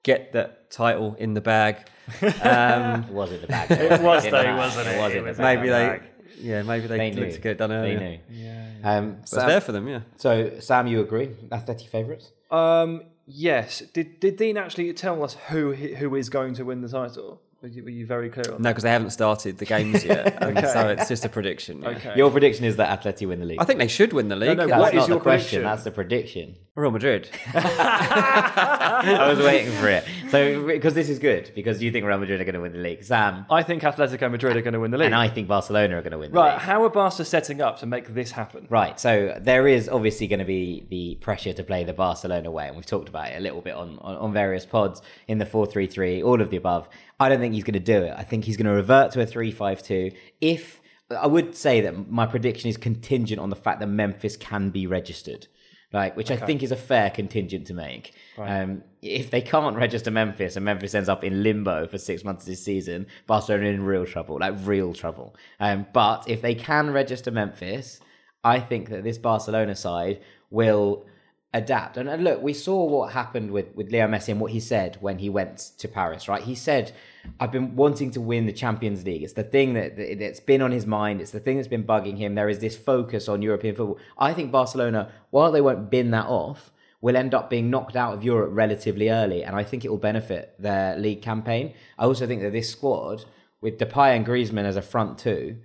get 0.02 0.32
that 0.32 0.70
title 0.70 1.14
in 1.18 1.34
the 1.34 1.40
bag. 1.40 1.76
Um, 2.42 3.12
was 3.12 3.30
it 3.32 3.42
the 3.42 3.46
bag? 3.46 3.70
It 3.70 4.00
was 4.02 4.24
Didn't 4.24 4.44
though, 4.44 4.56
wasn't 4.56 4.88
it? 4.88 4.96
It 4.96 4.98
was 5.00 5.12
It 5.12 5.16
in 5.18 5.22
the 5.24 5.28
was 5.30 5.38
bag. 5.38 5.58
maybe 5.58 5.68
they, 5.68 6.00
yeah, 6.40 6.62
maybe 6.62 6.86
they, 6.88 6.96
They 6.98 7.12
looked 7.12 7.34
to 7.34 7.40
get 7.40 7.52
it 7.52 7.58
done 7.58 7.70
They 7.70 7.76
earlier. 7.76 8.20
knew. 8.28 8.80
Um, 8.82 9.16
It's 9.20 9.30
there 9.30 9.60
for 9.60 9.72
them, 9.72 9.86
yeah. 9.86 10.00
so, 10.16 10.58
Sam, 10.58 10.86
you 10.88 11.00
agree? 11.00 11.30
Athletic 11.52 11.88
favourites? 11.88 12.32
Um, 12.50 13.02
yes. 13.26 13.80
Did 13.92 14.18
did 14.18 14.36
Dean 14.38 14.56
actually 14.56 14.92
tell 14.94 15.22
us 15.22 15.34
who 15.50 15.72
who 15.74 16.14
is 16.16 16.28
going 16.30 16.54
to 16.54 16.64
win 16.64 16.80
the 16.80 16.88
title? 16.88 17.40
Were 17.62 17.68
you, 17.68 17.84
were 17.84 17.90
you 17.90 18.06
very 18.06 18.30
clear 18.30 18.54
on 18.54 18.62
No, 18.62 18.70
because 18.70 18.84
they 18.84 18.90
haven't 18.90 19.10
started 19.10 19.58
the 19.58 19.66
games 19.66 20.02
yet, 20.02 20.42
and 20.42 20.58
so 20.66 20.88
it's 20.88 21.08
just 21.08 21.26
a 21.26 21.28
prediction. 21.28 21.82
yeah. 21.82 21.88
Okay. 21.90 22.14
Your 22.16 22.30
prediction 22.30 22.64
is 22.64 22.76
that 22.76 23.02
Atleti 23.02 23.28
win 23.28 23.38
the 23.38 23.44
league. 23.44 23.60
I 23.60 23.64
think 23.64 23.78
they 23.78 23.86
should 23.88 24.14
win 24.14 24.28
the 24.28 24.36
league. 24.36 24.56
no, 24.56 24.66
That's 24.66 24.80
what 24.80 24.94
not 24.94 25.00
is 25.02 25.06
the 25.06 25.12
your 25.12 25.20
question. 25.20 25.44
prediction? 25.60 25.62
That's 25.64 25.84
the 25.84 25.90
prediction. 25.90 26.56
Real 26.74 26.90
Madrid. 26.90 27.28
I 27.54 29.26
was 29.28 29.38
waiting 29.44 29.72
for 29.72 29.88
it. 29.88 30.04
So, 30.30 30.66
because 30.66 30.94
this 30.94 31.10
is 31.10 31.18
good, 31.18 31.52
because 31.54 31.82
you 31.82 31.90
think 31.92 32.06
Real 32.06 32.16
Madrid 32.16 32.40
are 32.40 32.44
going 32.44 32.54
to 32.54 32.60
win 32.60 32.72
the 32.72 32.78
league. 32.78 33.04
Sam, 33.04 33.44
I 33.50 33.62
think 33.62 33.82
Atletico 33.82 34.30
Madrid 34.30 34.56
are 34.56 34.62
going 34.62 34.72
to 34.72 34.80
win 34.80 34.90
the 34.90 34.96
league. 34.98 35.06
and 35.06 35.14
I 35.14 35.28
think 35.28 35.48
Barcelona 35.48 35.98
are 35.98 36.02
going 36.02 36.12
to 36.12 36.18
win 36.18 36.30
the 36.32 36.38
right, 36.38 36.52
league. 36.54 36.62
how 36.62 36.82
are 36.84 36.88
Barca 36.88 37.24
setting 37.26 37.60
up 37.60 37.78
to 37.80 37.86
make 37.86 38.08
this 38.14 38.30
happen? 38.30 38.66
Right, 38.70 38.98
so 38.98 39.36
there 39.38 39.68
is 39.68 39.88
obviously 39.88 40.28
going 40.28 40.38
to 40.38 40.44
be 40.46 40.86
the 40.88 41.16
pressure 41.16 41.52
to 41.52 41.62
play 41.62 41.84
the 41.84 41.92
Barcelona 41.92 42.50
way, 42.50 42.68
and 42.68 42.76
we've 42.76 42.86
talked 42.86 43.10
about 43.10 43.30
it 43.32 43.36
a 43.36 43.40
little 43.40 43.60
bit 43.60 43.74
on, 43.74 43.98
on, 44.00 44.16
on 44.16 44.32
various 44.32 44.64
pods 44.64 45.02
in 45.28 45.36
the 45.38 45.46
4 45.46 45.66
3 45.66 45.86
3, 45.86 46.22
all 46.22 46.40
of 46.40 46.48
the 46.50 46.56
above. 46.56 46.88
I 47.20 47.28
don't 47.28 47.38
think 47.38 47.54
he's 47.54 47.64
going 47.64 47.74
to 47.74 47.80
do 47.80 48.02
it. 48.02 48.14
I 48.16 48.24
think 48.24 48.44
he's 48.44 48.56
going 48.56 48.66
to 48.66 48.72
revert 48.72 49.12
to 49.12 49.20
a 49.20 49.26
3 49.26 49.52
5 49.52 49.82
2. 49.82 50.10
If 50.40 50.80
I 51.16 51.26
would 51.26 51.54
say 51.54 51.82
that 51.82 52.10
my 52.10 52.26
prediction 52.26 52.70
is 52.70 52.76
contingent 52.76 53.40
on 53.40 53.50
the 53.50 53.56
fact 53.56 53.80
that 53.80 53.88
Memphis 53.88 54.36
can 54.36 54.70
be 54.70 54.86
registered. 54.86 55.46
Like, 55.92 56.16
which 56.16 56.30
I 56.30 56.36
think 56.36 56.62
is 56.62 56.70
a 56.70 56.76
fair 56.76 57.10
contingent 57.10 57.66
to 57.66 57.74
make. 57.74 58.14
Um, 58.38 58.84
if 59.02 59.30
they 59.30 59.40
can't 59.40 59.74
register 59.74 60.12
Memphis 60.12 60.54
and 60.54 60.64
Memphis 60.64 60.94
ends 60.94 61.08
up 61.08 61.24
in 61.24 61.42
limbo 61.42 61.88
for 61.88 61.98
six 61.98 62.22
months 62.22 62.44
this 62.44 62.64
season, 62.64 63.08
Barcelona 63.26 63.66
in 63.70 63.84
real 63.84 64.06
trouble, 64.06 64.38
like 64.40 64.54
real 64.62 64.94
trouble. 64.94 65.34
Um, 65.58 65.86
but 65.92 66.28
if 66.28 66.42
they 66.42 66.54
can 66.54 66.92
register 66.92 67.32
Memphis, 67.32 67.98
I 68.44 68.60
think 68.60 68.88
that 68.90 69.02
this 69.02 69.18
Barcelona 69.18 69.74
side 69.74 70.20
will 70.48 71.06
adapt. 71.52 71.96
And, 71.96 72.22
look, 72.22 72.42
we 72.42 72.54
saw 72.54 72.84
what 72.84 73.12
happened 73.12 73.50
with, 73.50 73.74
with 73.74 73.90
Leo 73.90 74.06
Messi 74.06 74.28
and 74.28 74.40
what 74.40 74.52
he 74.52 74.60
said 74.60 74.98
when 75.00 75.18
he 75.18 75.28
went 75.28 75.58
to 75.78 75.88
Paris, 75.88 76.28
right? 76.28 76.42
He 76.42 76.54
said, 76.54 76.92
I've 77.40 77.50
been 77.50 77.74
wanting 77.74 78.12
to 78.12 78.20
win 78.20 78.46
the 78.46 78.52
Champions 78.52 79.04
League. 79.04 79.22
It's 79.22 79.32
the 79.32 79.42
thing 79.42 79.74
that, 79.74 79.96
that, 79.96 80.18
that's 80.20 80.40
been 80.40 80.62
on 80.62 80.70
his 80.70 80.86
mind. 80.86 81.20
It's 81.20 81.32
the 81.32 81.40
thing 81.40 81.56
that's 81.56 81.68
been 81.68 81.84
bugging 81.84 82.18
him. 82.18 82.34
There 82.34 82.48
is 82.48 82.60
this 82.60 82.76
focus 82.76 83.28
on 83.28 83.42
European 83.42 83.74
football. 83.74 83.98
I 84.16 84.32
think 84.32 84.52
Barcelona, 84.52 85.10
while 85.30 85.50
they 85.50 85.60
won't 85.60 85.90
bin 85.90 86.12
that 86.12 86.26
off, 86.26 86.70
will 87.00 87.16
end 87.16 87.34
up 87.34 87.50
being 87.50 87.70
knocked 87.70 87.96
out 87.96 88.14
of 88.14 88.22
Europe 88.22 88.50
relatively 88.52 89.10
early. 89.10 89.42
And 89.42 89.56
I 89.56 89.64
think 89.64 89.84
it 89.84 89.90
will 89.90 89.98
benefit 89.98 90.54
their 90.58 90.96
league 90.96 91.22
campaign. 91.22 91.74
I 91.98 92.04
also 92.04 92.26
think 92.26 92.42
that 92.42 92.52
this 92.52 92.70
squad, 92.70 93.24
with 93.60 93.78
Depay 93.78 94.14
and 94.14 94.24
Griezmann 94.24 94.64
as 94.64 94.76
a 94.76 94.82
front 94.82 95.18
two, 95.18 95.56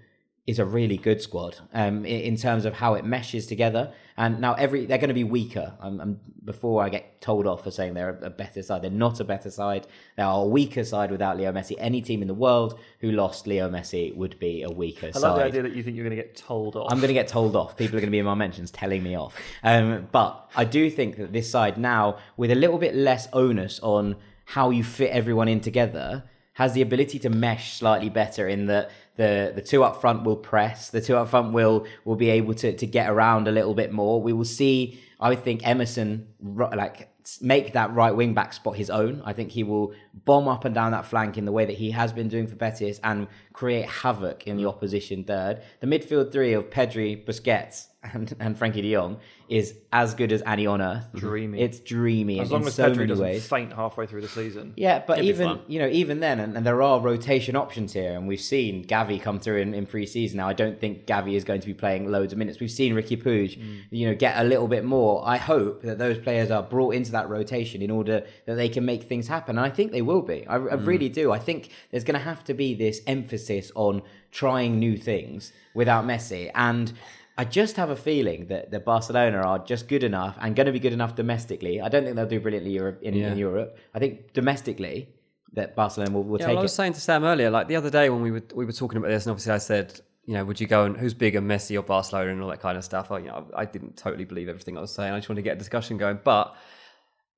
is 0.47 0.59
a 0.59 0.65
really 0.65 0.97
good 0.97 1.21
squad 1.21 1.57
um, 1.73 2.05
in, 2.05 2.37
terms 2.37 2.65
of 2.65 2.73
how 2.73 2.93
it 2.93 3.03
meshes 3.03 3.47
together. 3.47 3.91
And 4.15 4.39
now 4.39 4.53
every 4.53 4.85
they're 4.85 4.99
going 4.99 5.07
to 5.07 5.15
be 5.15 5.23
weaker. 5.23 5.73
Um, 5.79 5.99
um, 5.99 6.19
before 6.43 6.83
I 6.83 6.89
get 6.89 7.19
told 7.19 7.47
off 7.47 7.63
for 7.63 7.71
saying 7.71 7.95
they're 7.95 8.19
a, 8.21 8.29
better 8.29 8.61
side, 8.61 8.83
they're 8.83 8.91
not 8.91 9.19
a 9.19 9.23
better 9.23 9.49
side. 9.49 9.87
They 10.15 10.21
are 10.21 10.43
a 10.43 10.45
weaker 10.45 10.83
side 10.83 11.09
without 11.09 11.37
Leo 11.37 11.51
Messi. 11.51 11.75
Any 11.79 12.01
team 12.01 12.21
in 12.21 12.27
the 12.27 12.35
world 12.35 12.79
who 12.99 13.11
lost 13.11 13.47
Leo 13.47 13.69
Messi 13.69 14.15
would 14.15 14.37
be 14.37 14.61
a 14.61 14.69
weaker 14.69 15.11
side. 15.11 15.17
I 15.17 15.19
side. 15.19 15.27
love 15.27 15.37
the 15.37 15.45
idea 15.45 15.61
that 15.63 15.73
you 15.73 15.81
think 15.81 15.95
you're 15.95 16.05
going 16.05 16.15
to 16.15 16.21
get 16.21 16.35
told 16.35 16.75
off. 16.75 16.91
I'm 16.91 16.99
going 16.99 17.07
to 17.07 17.15
get 17.15 17.27
told 17.27 17.55
off. 17.55 17.75
People 17.75 17.97
are 17.97 18.01
going 18.01 18.09
to 18.09 18.11
be 18.11 18.19
in 18.19 18.25
my 18.25 18.35
mentions 18.35 18.69
telling 18.69 19.01
me 19.01 19.15
off. 19.15 19.35
Um, 19.63 20.07
but 20.11 20.47
I 20.55 20.63
do 20.63 20.91
think 20.91 21.17
that 21.17 21.33
this 21.33 21.49
side 21.49 21.79
now, 21.79 22.19
with 22.37 22.51
a 22.51 22.55
little 22.55 22.77
bit 22.77 22.93
less 22.93 23.27
onus 23.33 23.79
on 23.79 24.15
how 24.45 24.69
you 24.69 24.83
fit 24.83 25.09
everyone 25.09 25.47
in 25.47 25.59
together, 25.59 26.23
has 26.55 26.73
the 26.73 26.81
ability 26.81 27.19
to 27.19 27.29
mesh 27.29 27.73
slightly 27.73 28.09
better 28.09 28.47
in 28.47 28.67
that 28.67 28.89
the 29.15 29.53
the 29.55 29.61
two 29.61 29.83
up 29.83 30.01
front 30.01 30.23
will 30.23 30.35
press, 30.35 30.89
the 30.89 31.01
two 31.01 31.15
up 31.15 31.29
front 31.29 31.53
will 31.53 31.85
will 32.03 32.15
be 32.15 32.29
able 32.29 32.53
to 32.55 32.75
to 32.75 32.85
get 32.85 33.09
around 33.09 33.47
a 33.47 33.51
little 33.51 33.73
bit 33.73 33.91
more. 33.91 34.21
We 34.21 34.33
will 34.33 34.45
see. 34.45 35.01
I 35.19 35.33
think 35.35 35.65
Emerson 35.65 36.27
like 36.41 37.09
make 37.41 37.73
that 37.73 37.93
right 37.93 38.15
wing 38.15 38.33
back 38.33 38.53
spot 38.53 38.75
his 38.75 38.89
own. 38.89 39.21
I 39.25 39.33
think 39.33 39.51
he 39.51 39.63
will 39.63 39.93
bomb 40.25 40.47
up 40.47 40.65
and 40.65 40.75
down 40.75 40.91
that 40.91 41.05
flank 41.05 41.37
in 41.37 41.45
the 41.45 41.51
way 41.51 41.65
that 41.65 41.77
he 41.77 41.91
has 41.91 42.13
been 42.13 42.27
doing 42.27 42.47
for 42.47 42.55
Betis 42.55 42.99
and 43.03 43.27
create 43.53 43.87
havoc 43.89 44.45
in 44.45 44.57
the 44.57 44.67
opposition 44.67 45.23
third. 45.23 45.61
The 45.79 45.87
midfield 45.87 46.31
three 46.31 46.53
of 46.53 46.69
Pedri, 46.69 47.25
Busquets, 47.25 47.87
and, 48.13 48.33
and 48.39 48.57
Frenkie 48.57 48.81
De 48.81 48.91
Jong 48.93 49.17
is 49.47 49.75
as 49.93 50.15
good 50.15 50.31
as 50.31 50.41
any 50.45 50.65
on 50.65 50.81
earth. 50.81 51.05
Dreamy. 51.13 51.61
It's 51.61 51.79
dreamy 51.79 52.39
as 52.39 52.47
in, 52.47 52.53
long 52.53 52.61
in 52.63 52.67
as 52.67 52.73
so 52.75 52.89
Pedri 52.89 52.95
many 52.95 53.07
doesn't 53.07 53.23
ways. 53.25 53.47
faint 53.47 53.73
halfway 53.73 54.07
through 54.07 54.21
the 54.21 54.27
season. 54.27 54.73
Yeah, 54.75 55.03
but 55.05 55.19
It'd 55.19 55.29
even 55.29 55.59
you 55.67 55.77
know, 55.79 55.87
even 55.87 56.19
then, 56.19 56.39
and, 56.39 56.57
and 56.57 56.65
there 56.65 56.81
are 56.81 56.99
rotation 56.99 57.55
options 57.55 57.93
here, 57.93 58.13
and 58.13 58.27
we've 58.27 58.41
seen 58.41 58.85
Gavi 58.85 59.21
come 59.21 59.39
through 59.39 59.57
in, 59.57 59.73
in 59.73 59.85
pre-season. 59.85 60.37
Now, 60.37 60.47
I 60.47 60.53
don't 60.53 60.79
think 60.79 61.05
Gavi 61.05 61.33
is 61.35 61.43
going 61.43 61.61
to 61.61 61.67
be 61.67 61.73
playing 61.75 62.11
loads 62.11 62.33
of 62.33 62.39
minutes. 62.39 62.59
We've 62.59 62.71
seen 62.71 62.93
Riqui 62.95 63.21
Puig, 63.21 63.57
Mm. 63.59 63.77
you 63.91 64.07
know, 64.07 64.15
get 64.15 64.37
a 64.37 64.43
little 64.43 64.67
bit 64.67 64.83
more. 64.83 65.21
I 65.27 65.37
hope 65.37 65.83
that 65.83 65.99
those 65.99 66.17
players 66.17 66.49
are 66.49 66.63
brought 66.63 66.95
into 66.95 67.11
that 67.11 67.29
rotation 67.29 67.81
in 67.83 67.91
order 67.91 68.25
that 68.47 68.55
they 68.55 68.67
can 68.69 68.83
make 68.85 69.03
things 69.03 69.27
happen, 69.27 69.57
and 69.57 69.65
I 69.65 69.69
think 69.69 69.91
they 69.91 70.01
will 70.01 70.21
be. 70.23 70.45
I, 70.47 70.57
Mm. 70.57 70.71
I 70.71 70.75
really 70.75 71.09
do. 71.09 71.31
I 71.31 71.37
think 71.39 71.69
there's 71.91 72.03
going 72.03 72.17
to 72.19 72.25
have 72.25 72.43
to 72.45 72.53
be 72.55 72.73
this 72.73 73.01
emphasis 73.05 73.71
on 73.75 74.01
trying 74.31 74.79
new 74.79 74.97
things 74.97 75.53
without 75.75 76.03
Messi, 76.05 76.49
and 76.55 76.91
I 77.37 77.43
just 77.43 77.75
have 77.75 77.89
a 77.89 77.95
feeling 77.97 78.47
that, 78.47 78.71
that 78.71 78.85
Barcelona 78.85 79.37
are 79.39 79.59
just 79.59 79.87
good 79.87 80.03
enough 80.03 80.37
and 80.39 80.55
going 80.55 80.67
to 80.67 80.71
be 80.71 80.79
good 80.79 80.93
enough 80.93 81.15
domestically. 81.15 81.81
I 81.81 81.89
don't 81.89 82.03
think 82.05 82.15
they'll 82.15 82.25
do 82.25 82.39
brilliantly 82.39 82.71
Europe, 82.71 82.99
in, 83.01 83.13
Yeah. 83.13 83.31
in 83.31 83.37
Europe. 83.37 83.77
I 83.93 83.99
think 83.99 84.31
domestically 84.33 85.09
that 85.53 85.75
Barcelona 85.75 86.11
will, 86.11 86.23
will 86.23 86.39
Yeah, 86.39 86.45
take 86.47 86.53
well, 86.55 86.59
I 86.59 86.63
was 86.63 86.71
it. 86.71 86.75
saying 86.75 86.93
to 86.93 87.01
Sam 87.01 87.23
earlier, 87.25 87.49
like 87.49 87.67
the 87.67 87.75
other 87.75 87.89
day 87.89 88.09
when 88.09 88.21
we 88.21 88.31
were 88.31 88.43
we 88.53 88.65
were 88.65 88.71
talking 88.71 88.97
about 88.97 89.09
this, 89.09 89.25
and 89.25 89.31
obviously 89.31 89.53
I 89.53 89.57
said, 89.57 89.99
you 90.25 90.33
know, 90.35 90.43
would 90.45 90.59
you 90.61 90.67
go 90.67 90.85
and 90.85 90.95
who's 90.97 91.13
bigger, 91.13 91.41
Messi 91.41 91.77
or 91.77 91.83
Barcelona, 91.83 92.31
and 92.31 92.41
all 92.41 92.49
that 92.49 92.61
kind 92.61 92.77
of 92.77 92.83
stuff. 92.83 93.11
I, 93.11 93.19
you 93.19 93.25
know, 93.27 93.45
I 93.55 93.65
didn't 93.65 93.95
totally 93.97 94.25
believe 94.25 94.47
everything 94.49 94.77
I 94.77 94.81
was 94.81 94.91
saying. 94.91 95.13
I 95.13 95.17
just 95.17 95.29
wanted 95.29 95.41
to 95.41 95.43
get 95.43 95.55
a 95.55 95.59
discussion 95.59 95.97
going. 95.97 96.19
But 96.23 96.55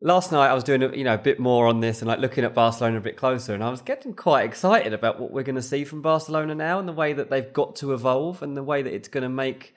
last 0.01 0.31
night 0.31 0.49
I 0.49 0.53
was 0.53 0.63
doing, 0.63 0.83
a, 0.83 0.95
you 0.95 1.03
know, 1.03 1.15
a 1.15 1.17
bit 1.19 1.39
more 1.39 1.67
on 1.67 1.79
this 1.79 2.01
and 2.01 2.07
like 2.07 2.19
looking 2.19 2.43
at 2.43 2.53
Barcelona 2.53 2.97
a 2.97 3.01
bit 3.01 3.17
closer, 3.17 3.53
and 3.53 3.63
I 3.63 3.69
was 3.69 3.81
getting 3.81 4.13
quite 4.13 4.45
excited 4.45 4.93
about 4.93 5.19
what 5.19 5.31
we're 5.31 5.43
going 5.43 5.55
to 5.55 5.61
see 5.61 5.83
from 5.83 6.01
Barcelona 6.01 6.55
now, 6.55 6.79
and 6.79 6.87
the 6.87 6.93
way 6.93 7.13
that 7.13 7.29
they've 7.29 7.51
got 7.51 7.75
to 7.77 7.93
evolve, 7.93 8.41
and 8.41 8.55
the 8.55 8.63
way 8.63 8.81
that 8.81 8.93
it's 8.93 9.07
going 9.07 9.23
to 9.23 9.29
make 9.29 9.73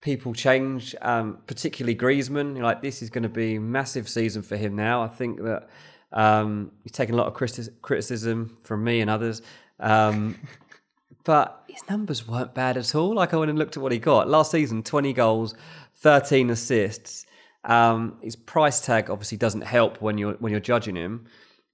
people 0.00 0.34
change, 0.34 0.94
um, 1.02 1.38
particularly 1.46 1.96
Griezmann. 1.96 2.60
Like 2.60 2.82
this 2.82 3.02
is 3.02 3.10
going 3.10 3.22
to 3.22 3.28
be 3.28 3.58
massive 3.58 4.08
season 4.08 4.42
for 4.42 4.56
him 4.56 4.76
now. 4.76 5.02
I 5.02 5.08
think 5.08 5.42
that 5.42 5.68
um, 6.12 6.72
he's 6.82 6.92
taken 6.92 7.14
a 7.14 7.18
lot 7.18 7.26
of 7.26 7.34
criticism 7.82 8.58
from 8.62 8.84
me 8.84 9.00
and 9.00 9.10
others, 9.10 9.42
um, 9.80 10.38
but 11.24 11.64
his 11.68 11.82
numbers 11.88 12.26
weren't 12.26 12.54
bad 12.54 12.76
at 12.76 12.94
all. 12.94 13.14
Like 13.14 13.34
I 13.34 13.36
went 13.36 13.50
and 13.50 13.58
looked 13.58 13.76
at 13.76 13.82
what 13.82 13.92
he 13.92 13.98
got 13.98 14.28
last 14.28 14.50
season: 14.50 14.82
twenty 14.82 15.12
goals, 15.12 15.54
thirteen 15.96 16.50
assists. 16.50 17.26
Um, 17.64 18.18
his 18.22 18.36
price 18.36 18.80
tag 18.80 19.10
obviously 19.10 19.38
doesn't 19.38 19.62
help 19.62 20.00
when 20.02 20.18
you're 20.18 20.34
when 20.34 20.50
you're 20.50 20.60
judging 20.60 20.96
him, 20.96 21.26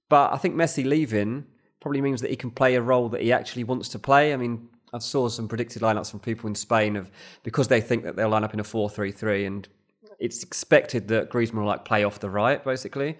but 0.09 0.31
I 0.33 0.37
think 0.37 0.55
Messi 0.55 0.85
leaving 0.85 1.45
probably 1.81 2.01
means 2.01 2.21
that 2.21 2.29
he 2.29 2.35
can 2.35 2.51
play 2.51 2.75
a 2.75 2.81
role 2.81 3.09
that 3.09 3.21
he 3.21 3.33
actually 3.33 3.63
wants 3.63 3.89
to 3.89 3.99
play. 3.99 4.33
I 4.33 4.37
mean, 4.37 4.69
I 4.93 4.99
saw 4.99 5.27
some 5.27 5.47
predicted 5.47 5.81
lineups 5.81 6.11
from 6.11 6.19
people 6.19 6.47
in 6.47 6.55
Spain 6.55 6.95
of 6.95 7.11
because 7.43 7.67
they 7.67 7.81
think 7.81 8.03
that 8.03 8.15
they'll 8.15 8.29
line 8.29 8.43
up 8.43 8.53
in 8.53 8.59
a 8.59 8.63
4-3-3 8.63 9.47
and 9.47 9.67
it's 10.19 10.43
expected 10.43 11.07
that 11.07 11.29
Griezmann 11.29 11.55
will 11.55 11.65
like 11.65 11.83
play 11.83 12.03
off 12.03 12.19
the 12.19 12.29
right 12.29 12.63
basically, 12.63 13.17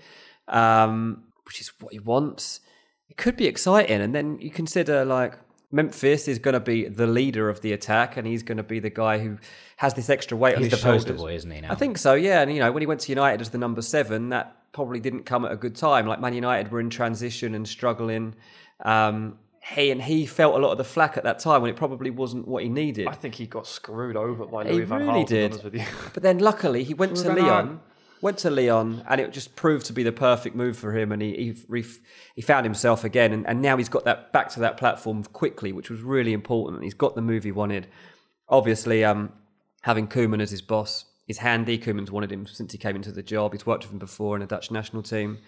um, 0.48 1.24
which 1.46 1.60
is 1.60 1.72
what 1.80 1.92
he 1.92 2.00
wants. 2.00 2.62
It 3.10 3.18
could 3.18 3.36
be 3.36 3.48
exciting, 3.48 4.00
and 4.00 4.16
then 4.16 4.40
you 4.40 4.52
consider 4.52 5.04
like 5.04 5.38
Memphis 5.72 6.28
is 6.28 6.40
going 6.40 6.54
to 6.54 6.60
be 6.60 6.88
the 6.88 7.08
leader 7.08 7.50
of 7.50 7.62
the 7.62 7.72
attack, 7.74 8.18
and 8.18 8.28
he's 8.28 8.44
going 8.44 8.58
to 8.58 8.64
be 8.64 8.80
the 8.80 8.90
guy 8.90 9.20
who 9.20 9.38
has 9.78 9.94
this 9.94 10.10
extra 10.10 10.36
weight 10.38 10.56
on 10.56 10.62
He's 10.64 10.72
his 10.72 10.82
the 10.82 10.86
poster 10.86 11.14
boy, 11.14 11.34
isn't 11.36 11.50
he? 11.50 11.62
Now 11.62 11.72
I 11.72 11.76
think 11.76 11.98
so, 11.98 12.14
yeah. 12.14 12.42
And 12.42 12.54
you 12.54 12.60
know, 12.60 12.72
when 12.72 12.82
he 12.82 12.88
went 12.88 13.00
to 13.02 13.12
United 13.12 13.42
as 13.42 13.50
the 13.50 13.58
number 13.58 13.82
seven, 13.82 14.30
that 14.30 14.56
probably 14.74 15.00
didn't 15.00 15.24
come 15.24 15.46
at 15.46 15.52
a 15.52 15.56
good 15.58 15.76
time. 15.76 16.06
Like 16.08 16.20
Man 16.20 16.34
United 16.34 16.72
were 16.72 16.80
in 16.80 16.90
transition 16.90 17.56
and 17.56 17.68
struggling. 17.68 18.36
Um, 18.84 19.38
he 19.64 19.92
and 19.92 20.02
he 20.02 20.26
felt 20.26 20.56
a 20.56 20.58
lot 20.58 20.72
of 20.72 20.78
the 20.78 20.84
flack 20.84 21.18
at 21.18 21.24
that 21.24 21.40
time 21.40 21.62
when 21.62 21.70
it 21.70 21.78
probably 21.78 22.10
wasn't 22.10 22.48
what 22.48 22.64
he 22.64 22.70
needed. 22.70 23.08
I 23.08 23.14
think 23.14 23.36
he 23.36 23.46
got 23.46 23.68
screwed 23.68 24.16
over 24.18 24.46
by 24.46 24.64
He 24.66 24.72
Louis 24.74 24.86
van 24.86 25.08
really 25.08 25.24
Gaal, 25.24 25.28
to 25.28 25.34
be 25.34 25.36
did. 25.36 25.52
honest 25.52 25.64
with 25.64 25.76
you. 25.76 25.86
But 26.14 26.24
then 26.24 26.40
luckily 26.40 26.84
he 26.84 26.94
went 26.94 27.16
to 27.18 27.24
Van 27.24 27.38
Gaal. 27.38 27.42
Lyon, 27.48 27.80
went 28.22 28.38
to 28.40 28.50
Lyon, 28.50 29.04
and 29.08 29.20
it 29.20 29.32
just 29.34 29.56
proved 29.56 29.86
to 29.88 29.94
be 29.94 30.04
the 30.04 30.12
perfect 30.12 30.56
move 30.56 30.78
for 30.78 30.98
him. 30.98 31.12
And 31.12 31.22
he 31.22 31.56
he, 31.70 31.84
he 32.36 32.42
found 32.42 32.66
himself 32.66 33.04
again, 33.04 33.34
and, 33.34 33.48
and 33.48 33.62
now 33.62 33.78
he's 33.78 33.90
got 33.90 34.06
that 34.06 34.32
back 34.32 34.50
to 34.50 34.60
that 34.62 34.78
platform 34.78 35.24
quickly, 35.24 35.72
which 35.72 35.90
was 35.90 36.02
really 36.02 36.34
important. 36.34 36.84
He's 36.84 36.94
got 36.94 37.16
the 37.16 37.22
move 37.22 37.44
he 37.44 37.52
wanted. 37.52 37.88
Obviously, 38.48 39.04
um, 39.04 39.32
having 39.82 40.08
Koeman 40.08 40.42
as 40.42 40.52
his 40.52 40.62
boss 40.62 41.06
is 41.28 41.40
handy. 41.40 41.78
Koeman's 41.78 42.12
wanted 42.12 42.32
him 42.32 42.46
since 42.46 42.72
he 42.72 42.78
came 42.78 42.96
into 42.96 43.12
the 43.12 43.24
job. 43.24 43.54
He's 43.54 43.66
worked 43.66 43.84
with 43.84 43.94
him 43.94 44.00
before 44.00 44.36
in 44.36 44.42
the 44.42 44.48
Dutch 44.48 44.72
national 44.72 45.04
team, 45.04 45.40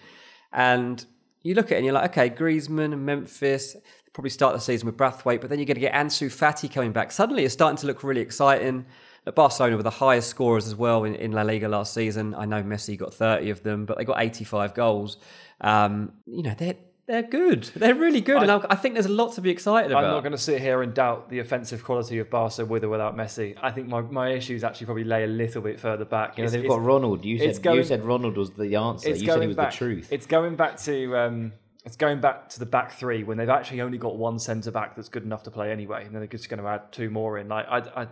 and 0.51 1.05
you 1.43 1.53
look 1.55 1.67
at 1.67 1.73
it 1.73 1.77
and 1.77 1.85
you're 1.85 1.93
like, 1.93 2.11
okay, 2.11 2.29
Griezmann 2.29 2.93
and 2.93 3.05
Memphis 3.05 3.75
probably 4.13 4.29
start 4.29 4.53
the 4.53 4.61
season 4.61 4.85
with 4.85 4.95
Braithwaite, 4.95 5.41
but 5.41 5.49
then 5.49 5.59
you're 5.59 5.65
going 5.65 5.75
to 5.75 5.81
get 5.81 5.93
Ansu 5.93 6.27
Fati 6.27 6.71
coming 6.71 6.91
back. 6.91 7.11
Suddenly, 7.11 7.43
it's 7.43 7.53
starting 7.53 7.77
to 7.77 7.87
look 7.87 8.03
really 8.03 8.21
exciting. 8.21 8.85
At 9.25 9.35
Barcelona 9.35 9.77
were 9.77 9.83
the 9.83 9.89
highest 9.89 10.29
scorers 10.29 10.67
as 10.67 10.75
well 10.75 11.05
in, 11.05 11.15
in 11.15 11.31
La 11.31 11.43
Liga 11.43 11.69
last 11.69 11.93
season. 11.93 12.35
I 12.35 12.45
know 12.45 12.61
Messi 12.61 12.97
got 12.97 13.13
30 13.13 13.51
of 13.51 13.63
them, 13.63 13.85
but 13.85 13.97
they 13.97 14.03
got 14.03 14.21
85 14.21 14.73
goals. 14.73 15.17
Um, 15.61 16.11
you 16.25 16.43
know, 16.43 16.53
they're 16.57 16.75
they're 17.05 17.21
good. 17.23 17.63
They're 17.75 17.95
really 17.95 18.21
good, 18.21 18.41
and 18.41 18.49
I, 18.49 18.65
I 18.69 18.75
think 18.75 18.93
there's 18.95 19.07
a 19.07 19.09
lot 19.11 19.33
to 19.33 19.41
be 19.41 19.49
excited 19.49 19.91
about. 19.91 20.05
I'm 20.05 20.11
not 20.11 20.21
going 20.21 20.31
to 20.31 20.37
sit 20.37 20.61
here 20.61 20.81
and 20.81 20.93
doubt 20.93 21.29
the 21.29 21.39
offensive 21.39 21.83
quality 21.83 22.19
of 22.19 22.29
Barca 22.29 22.65
with 22.65 22.85
or 22.85 22.89
without 22.89 23.17
Messi. 23.17 23.57
I 23.61 23.71
think 23.71 23.89
my, 23.89 23.99
my 24.01 24.29
issues 24.29 24.63
actually 24.63 24.85
probably 24.85 25.03
lay 25.03 25.25
a 25.25 25.27
little 25.27 25.61
bit 25.61 25.81
further 25.81 26.05
back. 26.05 26.37
you 26.37 26.45
know, 26.45 26.49
they've 26.49 26.65
got 26.67 26.81
Ronald. 26.81 27.25
You 27.25 27.39
said 27.39 27.61
going- 27.61 27.77
you 27.77 27.83
said 27.83 28.05
Ronald 28.05 28.37
was 28.37 28.51
the 28.51 28.75
answer. 28.77 29.09
it's 29.09 29.19
You 29.19 29.25
said 29.25 29.31
going 29.33 29.41
he 29.41 29.47
was 29.47 29.57
back, 29.57 29.71
the 29.71 29.77
truth. 29.77 30.07
It's 30.11 30.25
going 30.25 30.55
back 30.55 30.77
to 30.83 31.17
um, 31.17 31.51
it's 31.85 31.97
going 31.97 32.21
back 32.21 32.47
to 32.49 32.59
the 32.59 32.65
back 32.65 32.93
three 32.93 33.23
when 33.23 33.37
they've 33.37 33.49
actually 33.49 33.81
only 33.81 33.97
got 33.97 34.15
one 34.15 34.39
centre 34.39 34.71
back 34.71 34.95
that's 34.95 35.09
good 35.09 35.23
enough 35.23 35.43
to 35.43 35.51
play 35.51 35.71
anyway, 35.73 36.05
and 36.05 36.15
then 36.15 36.21
they're 36.21 36.27
just 36.27 36.47
going 36.49 36.61
to 36.61 36.67
add 36.69 36.89
two 36.93 37.09
more 37.09 37.37
in. 37.37 37.49
Like 37.49 37.65
I, 37.69 37.79
I, 38.03 38.07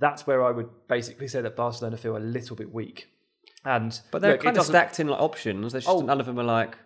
that's 0.00 0.26
where 0.26 0.44
I 0.44 0.50
would 0.50 0.68
basically 0.88 1.28
say 1.28 1.40
that 1.42 1.56
Barcelona 1.56 1.96
feel 1.96 2.16
a 2.16 2.18
little 2.18 2.56
bit 2.56 2.72
weak. 2.72 3.08
And 3.64 4.00
But 4.12 4.22
they're 4.22 4.32
look, 4.32 4.42
kind 4.42 4.56
of 4.56 4.64
stacked 4.64 5.00
in 5.00 5.08
like 5.08 5.20
options. 5.20 5.72
There's 5.72 5.84
just 5.84 5.96
Oh. 5.96 6.00
none 6.00 6.20
of 6.20 6.26
them 6.26 6.38
are 6.38 6.44
like 6.44 6.76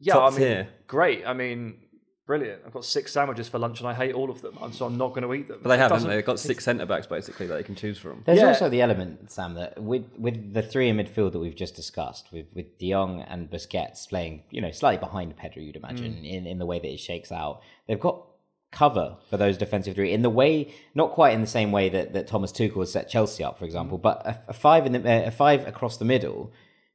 Yeah, 0.00 0.14
top 0.14 0.32
I 0.32 0.36
mean, 0.36 0.38
tier. 0.46 0.68
great. 0.86 1.26
I 1.26 1.32
mean, 1.32 1.80
brilliant. 2.26 2.62
I've 2.64 2.72
got 2.72 2.84
six 2.84 3.12
sandwiches 3.12 3.48
for 3.48 3.58
lunch 3.58 3.80
and 3.80 3.88
I 3.88 3.94
hate 3.94 4.14
all 4.14 4.30
of 4.30 4.40
them, 4.42 4.56
and 4.62 4.72
so 4.74 4.86
I'm 4.86 4.96
not 4.96 5.08
going 5.14 5.22
to 5.22 5.34
eat 5.34 5.48
them. 5.48 5.58
But 5.62 5.70
they 5.70 5.74
It 5.74 5.78
haven't. 5.78 5.96
doesn't- 5.96 6.10
They've 6.10 6.24
got 6.24 6.38
six 6.38 6.62
centre 6.64 6.86
backs 6.86 7.06
basically 7.06 7.46
that 7.48 7.54
they 7.54 7.62
can 7.62 7.74
choose 7.74 7.98
from. 7.98 8.22
There's 8.26 8.38
Yeah. 8.40 8.48
also 8.48 8.68
the 8.68 8.82
element, 8.82 9.30
Sam, 9.32 9.54
that 9.54 9.82
with 9.82 10.04
with 10.18 10.52
the 10.54 10.62
three 10.62 10.88
in 10.88 10.96
midfield 10.98 11.32
that 11.32 11.38
we've 11.40 11.56
just 11.56 11.74
discussed, 11.74 12.30
with 12.32 12.46
with 12.54 12.78
De 12.78 12.90
Jong 12.90 13.22
and 13.22 13.50
Busquets 13.50 14.06
playing, 14.08 14.44
you 14.50 14.60
know, 14.60 14.70
slightly 14.70 14.98
behind 14.98 15.36
Pedro, 15.36 15.62
you'd 15.62 15.76
imagine, 15.76 16.12
Mm. 16.22 16.30
in, 16.30 16.46
in 16.46 16.58
the 16.58 16.66
way 16.66 16.78
that 16.78 16.88
it 16.92 17.00
shakes 17.00 17.32
out, 17.32 17.62
they've 17.88 17.98
got 17.98 18.26
cover 18.72 19.16
for 19.28 19.36
those 19.36 19.58
defensive 19.58 19.94
three 19.94 20.12
in 20.12 20.22
the 20.22 20.30
way, 20.30 20.72
not 20.94 21.12
quite 21.12 21.34
in 21.34 21.40
the 21.40 21.46
same 21.46 21.72
way 21.72 21.88
that, 21.88 22.12
that 22.12 22.26
Thomas 22.26 22.52
Tuchel 22.52 22.80
has 22.80 22.92
set 22.92 23.08
Chelsea 23.08 23.42
up, 23.42 23.58
for 23.58 23.64
example, 23.64 23.98
but 23.98 24.24
a, 24.26 24.38
a 24.48 24.52
five 24.52 24.86
in 24.86 24.92
the 24.92 25.26
a 25.26 25.30
five 25.30 25.66
across 25.66 25.96
the 25.96 26.04
middle 26.04 26.52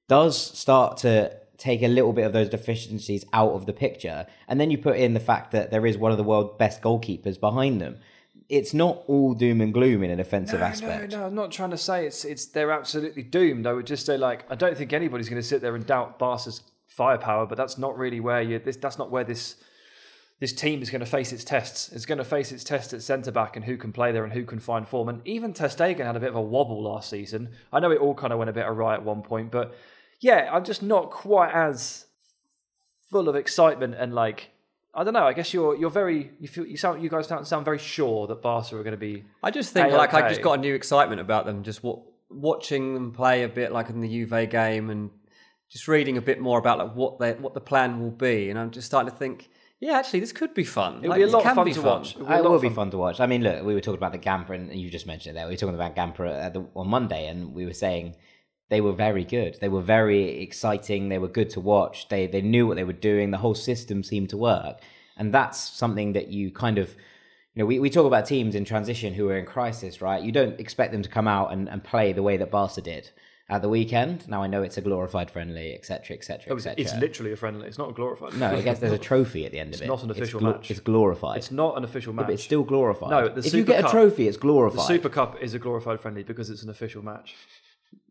does 0.08 0.40
start 0.58 0.98
to 0.98 1.36
take 1.58 1.82
a 1.82 1.88
little 1.88 2.14
bit 2.14 2.26
of 2.26 2.34
those 2.34 2.50
deficiencies 2.50 3.26
out 3.34 3.52
of 3.52 3.66
the 3.66 3.74
picture. 3.74 4.26
And 4.48 4.60
then 4.60 4.72
you 4.72 4.78
put 4.78 4.98
in 4.98 5.14
the 5.14 5.20
fact 5.20 5.52
that 5.52 5.72
there 5.72 5.86
is 5.86 5.98
one 5.98 6.12
of 6.12 6.18
the 6.18 6.24
world's 6.24 6.58
best 6.58 6.82
goalkeepers 6.82 7.40
behind 7.40 7.82
them. 7.82 7.98
It's 8.50 8.74
not 8.74 9.04
all 9.08 9.34
doom 9.34 9.62
and 9.62 9.74
gloom 9.74 10.04
in 10.04 10.12
an 10.12 10.20
offensive 10.20 10.60
No, 10.60 10.66
aspect. 10.66 11.12
No, 11.12 11.20
no, 11.20 11.26
I'm 11.26 11.36
not 11.36 11.52
trying 11.52 11.72
to 11.72 11.78
say 11.78 12.06
it's 12.06 12.24
it's 12.24 12.46
they're 12.46 12.72
absolutely 12.72 13.24
doomed. 13.24 13.66
I 13.66 13.74
would 13.74 13.88
just 13.88 14.06
say 14.06 14.18
like 14.18 14.50
I 14.52 14.56
don't 14.56 14.78
think 14.78 14.94
anybody's 14.94 15.30
going 15.30 15.42
to 15.42 15.48
sit 15.48 15.62
there 15.62 15.76
and 15.76 15.86
doubt 15.86 16.20
Barca's 16.20 16.62
firepower, 16.88 17.48
but 17.48 17.58
that's 17.58 17.78
not 17.78 17.98
really 17.98 18.20
where 18.20 18.42
you 18.42 18.60
this 18.60 18.78
that's 18.78 19.00
not 19.00 19.10
where 19.10 19.24
this 19.24 19.56
this 20.40 20.54
team 20.54 20.82
is 20.82 20.90
going 20.90 21.00
to 21.00 21.06
face 21.06 21.32
its 21.32 21.44
tests. 21.44 21.90
It's 21.92 22.06
going 22.06 22.18
to 22.18 22.26
face 22.26 22.52
its 22.52 22.64
tests 22.64 22.94
at 22.94 23.02
centre 23.02 23.32
back 23.32 23.56
and 23.56 23.66
who 23.66 23.78
can 23.78 23.94
play 23.94 24.12
there 24.12 24.24
and 24.24 24.34
who 24.34 24.44
can 24.44 24.60
find 24.60 24.88
form. 24.88 25.08
And 25.08 25.22
even 25.26 25.54
Ter 25.54 25.68
Stegen 25.68 26.06
had 26.06 26.16
a 26.16 26.20
bit 26.20 26.30
of 26.30 26.36
a 26.36 26.42
wobble 26.42 26.84
last 26.84 27.10
season. 27.10 27.50
I 27.72 27.80
know 27.80 27.92
it 27.92 28.00
all 28.00 28.14
kind 28.14 28.34
of 28.34 28.40
went 28.40 28.50
a 28.50 28.54
bit 28.54 28.66
awry 28.66 28.96
at 28.96 29.04
one 29.04 29.22
point, 29.22 29.52
but 29.52 29.74
yeah, 30.20 30.50
I'm 30.52 30.64
just 30.64 30.84
not 30.84 31.10
quite 31.10 31.54
as 31.54 32.06
full 33.10 33.30
of 33.30 33.36
excitement 33.36 33.96
and 33.98 34.14
like 34.14 34.52
I 34.94 35.04
don't 35.04 35.14
know. 35.14 35.26
I 35.26 35.34
guess 35.34 35.54
you're 35.54 35.76
you're 35.76 35.90
very 35.90 36.32
you 36.40 36.48
feel 36.48 36.66
you 36.66 36.78
sound 36.78 37.04
you 37.04 37.10
guys 37.10 37.28
sound, 37.28 37.46
sound 37.46 37.66
very 37.66 37.78
sure 37.78 38.28
that 38.28 38.42
Barca 38.42 38.76
are 38.78 38.84
going 38.84 38.92
to 38.92 38.98
be 38.98 39.26
I 39.44 39.52
just 39.52 39.74
think 39.74 39.90
Hey, 39.90 39.96
like 39.96 40.14
I 40.14 40.28
just 40.28 40.42
got 40.42 40.60
a 40.60 40.62
new 40.62 40.74
excitement 40.74 41.22
about 41.22 41.46
them. 41.46 41.64
Just 41.64 41.84
wa- 41.84 42.00
watching 42.30 42.94
them 42.94 43.12
play 43.12 43.44
a 43.44 43.50
bit 43.50 43.72
like 43.72 43.90
in 43.90 44.02
the 44.02 44.10
Juve 44.10 44.50
game 44.50 44.90
and 44.90 45.12
just 45.70 45.88
reading 45.88 46.18
a 46.18 46.22
bit 46.22 46.40
more 46.40 46.60
about 46.60 46.78
like 46.78 46.96
what 46.96 47.20
they 47.20 47.34
what 47.34 47.54
the 47.54 47.62
plan 47.62 48.00
will 48.00 48.12
be. 48.12 48.50
And 48.50 48.58
I'm 48.58 48.72
just 48.72 48.88
starting 48.88 49.12
to 49.12 49.18
think, 49.18 49.50
yeah, 49.80 49.94
actually 50.00 50.20
this 50.22 50.32
could 50.32 50.54
be 50.54 50.64
fun. 50.64 50.98
It'll 51.00 51.10
Like, 51.10 51.18
be 51.20 51.24
a 51.24 51.28
it 51.28 51.32
lot 51.32 51.40
of 51.40 51.44
can 51.46 51.56
fun 51.56 51.66
be 51.66 51.74
to 51.74 51.82
fun. 51.82 52.00
watch. 52.00 52.16
It'll 52.16 52.28
be 52.28 52.34
It 52.34 52.44
will 52.44 52.56
of 52.56 52.62
be 52.62 52.68
fun. 52.70 52.76
fun 52.76 52.92
to 52.92 52.98
watch. 52.98 53.20
I 53.20 53.26
mean, 53.26 53.44
look, 53.44 53.64
we 53.66 53.74
were 53.74 53.82
talking 53.82 53.98
about 53.98 54.12
the 54.14 54.18
Gamper, 54.20 54.52
and 54.56 54.74
you 54.74 54.90
just 54.90 55.06
mentioned 55.08 55.36
it 55.36 55.40
there. 55.40 55.48
We 55.48 55.54
were 55.54 55.58
talking 55.58 55.76
about 55.76 55.96
Gamper 55.96 56.28
at 56.28 56.54
the, 56.54 56.66
on 56.76 56.88
Monday, 56.88 57.28
and 57.28 57.54
we 57.54 57.66
were 57.66 57.74
saying 57.74 58.16
they 58.70 58.82
were 58.82 58.94
very 58.94 59.24
good. 59.24 59.58
They 59.62 59.70
were 59.70 59.82
very 59.82 60.42
exciting. 60.42 61.10
They 61.10 61.20
were 61.20 61.28
good 61.28 61.50
to 61.52 61.60
watch. 61.60 62.08
They 62.10 62.26
they 62.28 62.42
knew 62.42 62.66
what 62.68 62.76
they 62.76 62.84
were 62.84 62.94
doing. 62.94 63.32
The 63.32 63.38
whole 63.38 63.56
system 63.56 64.04
seemed 64.04 64.30
to 64.30 64.38
work, 64.38 64.80
and 65.18 65.34
that's 65.34 65.60
something 65.60 66.14
that 66.14 66.30
you 66.30 66.52
kind 66.52 66.78
of. 66.78 66.96
You 67.54 67.62
know, 67.62 67.68
we, 67.68 67.80
we 67.80 67.90
talk 67.90 68.06
about 68.06 68.26
teams 68.26 68.54
in 68.54 68.66
transition 68.66 69.14
who 69.14 69.30
are 69.30 69.38
in 69.38 69.46
crisis, 69.46 70.02
right? 70.02 70.22
You 70.22 70.34
don't 70.34 70.60
expect 70.60 70.92
them 70.92 71.02
to 71.04 71.08
come 71.10 71.26
out 71.26 71.54
and, 71.54 71.70
and 71.70 71.82
play 71.82 72.12
the 72.12 72.22
way 72.22 72.36
that 72.36 72.52
Barca 72.52 72.82
did 72.82 73.12
at 73.48 73.62
the 73.62 73.70
weekend. 73.70 74.28
Now 74.28 74.42
I 74.42 74.48
know 74.48 74.64
it's 74.64 74.78
a 74.78 74.82
glorified 74.82 75.30
friendly, 75.30 75.74
etc., 75.74 76.16
etc., 76.18 76.46
oh, 76.52 76.56
it's, 76.56 76.66
etc. 76.66 76.82
it's 76.84 76.96
literally 77.00 77.32
a 77.32 77.36
friendly. 77.36 77.68
It's 77.68 77.78
not 77.78 77.90
a 77.90 77.94
glorified. 77.94 78.34
no, 78.40 78.52
I 78.52 78.62
guess 78.62 78.80
there's 78.80 78.94
a 78.94 78.98
trophy 79.12 79.46
at 79.46 79.52
the 79.52 79.60
end 79.60 79.74
of 79.76 79.82
it. 79.82 79.84
It's 79.84 79.88
not 79.90 80.04
an 80.04 80.12
official 80.12 80.40
glo- 80.40 80.54
match. 80.54 80.72
It's 80.72 80.80
glorified. 80.80 81.38
It's 81.38 81.52
not 81.52 81.78
an 81.78 81.84
official 81.84 82.14
match. 82.14 82.26
but 82.26 82.34
it's 82.34 82.44
still 82.44 82.64
glorified. 82.64 83.10
No, 83.12 83.26
if 83.26 83.46
you 83.46 83.52
Super 83.52 83.72
get 83.74 83.86
a 83.86 83.90
trophy, 83.90 84.28
it's 84.28 84.38
glorified. 84.38 84.80
the. 84.80 84.84
Super 84.88 85.10
Cup 85.10 85.42
is 85.42 85.54
a 85.54 85.60
glorified 85.60 86.00
friendly 86.00 86.24
because 86.24 86.50
it's 86.50 86.64
an 86.64 86.70
official 86.70 87.04
match. 87.04 87.36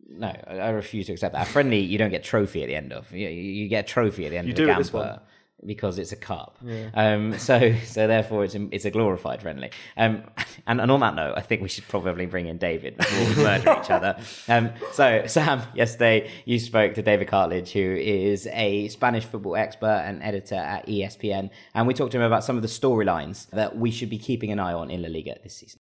No, 0.09 0.29
I 0.47 0.68
refuse 0.68 1.07
to 1.07 1.12
accept 1.12 1.33
that. 1.35 1.49
A 1.49 1.51
friendly, 1.51 1.81
you 1.81 1.99
don't 1.99 2.11
get 2.11 2.23
trophy 2.23 2.62
at 2.62 2.68
the 2.68 2.77
end 2.77 2.92
of. 2.92 3.11
You, 3.11 3.29
you 3.29 3.68
get 3.68 3.87
a 3.87 3.88
trophy 3.88 4.27
at 4.27 4.31
the 4.31 4.37
end 4.37 4.47
You 4.47 4.53
of 4.53 4.57
do 4.57 4.66
the 4.66 4.73
Gamper. 4.73 5.20
Because 5.66 5.98
it's 5.98 6.12
a 6.12 6.16
cup. 6.16 6.59
Um, 6.94 7.38
so, 7.38 7.74
so 7.85 8.07
therefore, 8.07 8.44
it's 8.44 8.55
a, 8.55 8.68
it's 8.70 8.85
a 8.85 8.90
glorified 8.90 9.42
friendly. 9.42 9.70
Um, 9.96 10.24
and, 10.66 10.81
and 10.81 10.90
on 10.90 11.00
that 11.00 11.14
note, 11.14 11.35
I 11.37 11.40
think 11.40 11.62
we 11.62 11.68
should 11.68 11.87
probably 11.88 12.27
bring 12.27 12.46
in 12.46 12.59
David 12.59 12.96
before 12.96 13.29
we 13.29 13.35
murder 13.42 13.77
each 13.83 13.90
other. 13.90 14.16
Um, 14.46 14.70
so, 14.92 15.27
Sam, 15.27 15.62
yesterday 15.74 16.31
you 16.44 16.59
spoke 16.59 16.94
to 16.94 17.03
David 17.03 17.29
Cartlidge, 17.29 17.70
who 17.70 17.96
is 17.96 18.46
a 18.53 18.88
Spanish 18.88 19.24
football 19.24 19.57
expert 19.57 20.03
and 20.05 20.22
editor 20.22 20.57
at 20.57 20.87
ESPN, 20.87 21.50
and 21.74 21.87
we 21.87 21.94
talked 21.94 22.12
to 22.12 22.18
him 22.18 22.24
about 22.24 22.44
some 22.44 22.57
of 22.57 22.62
the 22.62 22.68
storylines 22.68 23.48
that 23.50 23.77
we 23.77 23.90
should 23.90 24.11
be 24.11 24.18
keeping 24.18 24.53
an 24.53 24.59
eye 24.59 24.72
on 24.72 24.90
in 24.90 25.03
La 25.03 25.09
Liga 25.09 25.37
this 25.42 25.57
season. 25.57 25.81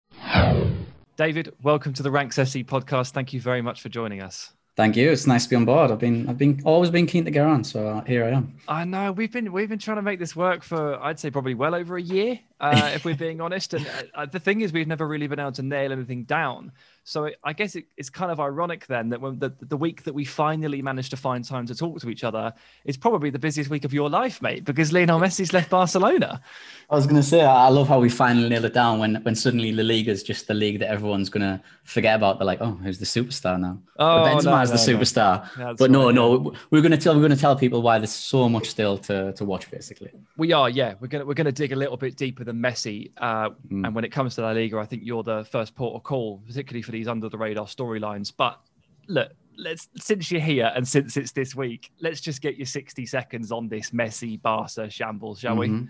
David, 1.16 1.54
welcome 1.62 1.94
to 1.94 2.04
the 2.04 2.12
Ranks 2.12 2.38
FC 2.38 2.66
podcast. 2.66 3.12
Thank 3.12 3.34
you 3.34 3.42
very 3.42 3.62
much 3.62 3.82
for 3.82 3.90
joining 3.90 4.22
us. 4.22 4.54
Thank 4.76 4.96
you. 4.96 5.12
It's 5.12 5.28
nice 5.28 5.44
to 5.44 5.50
be 5.52 5.56
on 5.56 5.66
board. 5.66 5.92
I've 5.92 6.00
been, 6.00 6.28
I've 6.28 6.38
been 6.40 6.60
always 6.66 6.90
been 6.90 7.06
keen 7.06 7.26
to 7.26 7.32
get 7.32 7.46
on, 7.46 7.64
so 7.64 7.88
uh, 7.88 8.04
here 8.06 8.26
I 8.26 8.30
am. 8.30 8.56
I 8.68 8.84
know 8.86 9.12
we've 9.12 9.32
been 9.32 9.52
we've 9.52 9.70
been 9.70 9.78
trying 9.78 9.98
to 9.98 10.02
make 10.02 10.18
this 10.18 10.36
work 10.36 10.64
for 10.64 11.00
I'd 11.00 11.20
say 11.20 11.30
probably 11.30 11.54
well 11.54 11.76
over 11.76 11.96
a 11.96 12.02
year, 12.02 12.40
uh, 12.60 12.92
if 12.96 13.06
we're 13.06 13.16
being 13.28 13.40
honest. 13.40 13.76
And 13.76 13.88
uh, 14.16 14.26
the 14.26 14.40
thing 14.40 14.62
is, 14.62 14.74
we've 14.74 14.88
never 14.88 15.08
really 15.08 15.28
been 15.28 15.40
able 15.40 15.52
to 15.54 15.62
nail 15.62 15.92
anything 15.92 16.24
down. 16.24 16.72
So 17.06 17.26
it, 17.26 17.36
I 17.44 17.54
guess 17.54 17.76
it, 17.76 17.86
it's 17.98 18.10
kind 18.10 18.32
of 18.32 18.40
ironic 18.40 18.88
then 18.88 19.10
that 19.10 19.20
when 19.20 19.38
the, 19.40 19.54
the 19.62 19.76
week 19.76 20.04
that 20.04 20.14
we 20.14 20.24
finally 20.26 20.82
managed 20.82 21.10
to 21.12 21.18
find 21.18 21.44
time 21.44 21.66
to 21.68 21.76
talk 21.76 22.00
to 22.00 22.10
each 22.10 22.24
other 22.24 22.54
is 22.86 22.96
probably 22.96 23.30
the 23.30 23.40
busiest 23.40 23.70
week 23.70 23.84
of 23.84 23.94
your 23.94 24.10
life, 24.10 24.42
mate, 24.42 24.64
because 24.64 24.94
Lionel 24.94 25.20
Messi's 25.20 25.52
left 25.52 25.70
Barcelona. 25.70 26.42
I 26.90 26.96
was 26.96 27.06
going 27.06 27.22
to 27.22 27.28
say, 27.28 27.42
I 27.42 27.70
love 27.70 27.88
how 27.88 28.00
we 28.00 28.10
finally 28.10 28.48
nailed 28.48 28.66
it 28.66 28.74
down 28.74 29.00
when, 29.00 29.16
when 29.24 29.36
suddenly 29.36 29.72
La 29.74 29.84
Liga 29.84 30.12
is 30.12 30.24
just 30.24 30.48
the 30.48 30.54
league 30.54 30.80
that 30.80 30.90
everyone's 30.90 31.30
going 31.30 31.42
to 31.42 31.62
forget 31.84 32.16
about. 32.16 32.40
They're 32.40 32.46
like, 32.46 32.62
oh, 32.62 32.72
who's 32.72 33.00
the 33.00 33.06
superstar 33.06 33.60
now? 33.60 33.80
Oh, 34.00 34.24
Benzema's 34.26 34.72
no, 34.72 34.78
the 34.78 34.92
no, 34.92 34.94
no. 34.94 35.00
superstar. 35.00 35.50
That's 35.58 35.80
but 35.80 35.92
no, 35.92 36.06
right, 36.06 36.16
no, 36.16 36.54
we're 36.70 36.82
going 36.82 36.92
to 36.92 36.98
tell, 36.98 37.16
we're 37.16 37.22
going 37.22 37.32
to 37.32 37.38
tell 37.38 37.56
people 37.56 37.82
why 37.82 37.98
there's 38.00 38.12
so 38.12 38.48
much 38.48 38.70
still 38.70 38.98
to, 39.00 39.34
to 39.34 39.44
watch, 39.44 39.70
basically. 39.70 40.12
We 40.38 40.54
are, 40.54 40.70
yeah. 40.70 40.94
We're 41.00 41.08
gonna 41.08 41.26
we're 41.26 41.34
gonna 41.34 41.52
dig 41.52 41.74
a 41.74 41.76
little 41.76 41.98
bit 41.98 42.16
deeper 42.16 42.44
than 42.44 42.58
Messi. 42.62 43.12
Uh, 43.18 43.50
And 43.70 43.94
when 43.94 44.06
it 44.06 44.12
comes 44.12 44.36
to 44.36 44.42
La 44.42 44.52
Liga, 44.52 44.78
I 44.78 44.86
think 44.86 45.02
you're 45.04 45.24
the 45.24 45.44
first 45.46 45.76
port 45.76 45.96
of 45.96 46.04
call, 46.04 46.42
particularly 46.48 46.82
for 46.82 46.93
these 46.94 47.08
under 47.08 47.28
the 47.28 47.38
radar 47.38 47.66
storylines. 47.66 48.32
But 48.36 48.60
look, 49.08 49.32
let's 49.58 49.90
since 49.98 50.32
you're 50.32 50.42
here 50.42 50.72
and 50.76 50.88
since 50.88 51.18
it's 51.18 51.32
this 51.32 51.56
week, 51.56 51.92
let's 52.00 52.22
just 52.22 52.42
get 52.42 52.56
your 52.56 52.66
60 52.66 53.06
seconds 53.06 53.52
on 53.52 53.68
this 53.68 53.92
messy 53.92 54.38
Barca 54.38 54.90
shambles, 54.90 55.40
shall 55.40 55.58
we? 55.58 55.68
Mhm. 55.68 55.90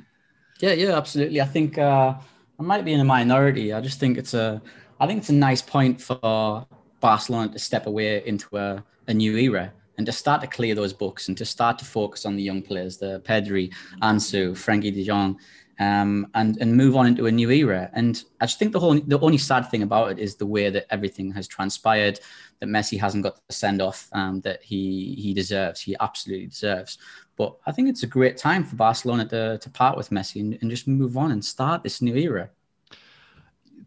Yeah, 0.59 0.73
yeah, 0.73 0.97
absolutely. 0.97 1.41
I 1.41 1.45
think 1.45 1.77
uh, 1.77 2.15
I 2.59 2.63
might 2.63 2.85
be 2.85 2.93
in 2.93 2.99
a 2.99 3.05
minority. 3.05 3.73
I 3.73 3.81
just 3.81 3.99
think 3.99 4.17
it's 4.17 4.33
a, 4.33 4.61
I 4.99 5.07
think 5.07 5.19
it's 5.19 5.29
a 5.29 5.33
nice 5.33 5.61
point 5.61 6.01
for 6.01 6.65
Barcelona 6.99 7.51
to 7.51 7.59
step 7.59 7.87
away 7.87 8.25
into 8.25 8.55
a, 8.57 8.83
a 9.07 9.13
new 9.13 9.35
era 9.37 9.73
and 9.97 10.05
to 10.05 10.11
start 10.11 10.41
to 10.41 10.47
clear 10.47 10.73
those 10.75 10.93
books 10.93 11.27
and 11.27 11.37
to 11.37 11.45
start 11.45 11.77
to 11.79 11.85
focus 11.85 12.25
on 12.25 12.35
the 12.35 12.43
young 12.43 12.61
players, 12.61 12.97
the 12.97 13.19
Pedri, 13.21 13.73
Ansu, 14.01 14.51
Frenkie 14.51 14.93
De 14.93 15.03
Jong, 15.03 15.39
um, 15.79 16.27
and 16.33 16.57
and 16.61 16.75
move 16.75 16.95
on 16.95 17.07
into 17.07 17.25
a 17.25 17.31
new 17.31 17.49
era. 17.49 17.89
And 17.93 18.23
I 18.41 18.45
just 18.45 18.59
think 18.59 18.73
the 18.73 18.79
whole, 18.79 18.99
the 18.99 19.19
only 19.19 19.37
sad 19.37 19.69
thing 19.69 19.83
about 19.83 20.11
it 20.11 20.19
is 20.19 20.35
the 20.35 20.45
way 20.45 20.69
that 20.69 20.85
everything 20.89 21.31
has 21.33 21.47
transpired. 21.47 22.19
That 22.59 22.69
Messi 22.69 22.99
hasn't 22.99 23.23
got 23.23 23.35
the 23.47 23.53
send 23.53 23.81
off 23.81 24.07
um, 24.13 24.41
that 24.41 24.63
he 24.63 25.15
he 25.15 25.33
deserves. 25.33 25.81
He 25.81 25.95
absolutely 25.99 26.47
deserves. 26.47 26.97
But 27.35 27.57
I 27.65 27.71
think 27.71 27.89
it's 27.89 28.03
a 28.03 28.07
great 28.07 28.37
time 28.37 28.63
for 28.63 28.75
Barcelona 28.75 29.25
to, 29.29 29.57
to 29.57 29.69
part 29.69 29.97
with 29.97 30.11
Messi 30.11 30.41
and, 30.41 30.57
and 30.61 30.69
just 30.69 30.87
move 30.87 31.17
on 31.17 31.31
and 31.31 31.43
start 31.43 31.81
this 31.81 32.01
new 32.01 32.15
era. 32.15 32.49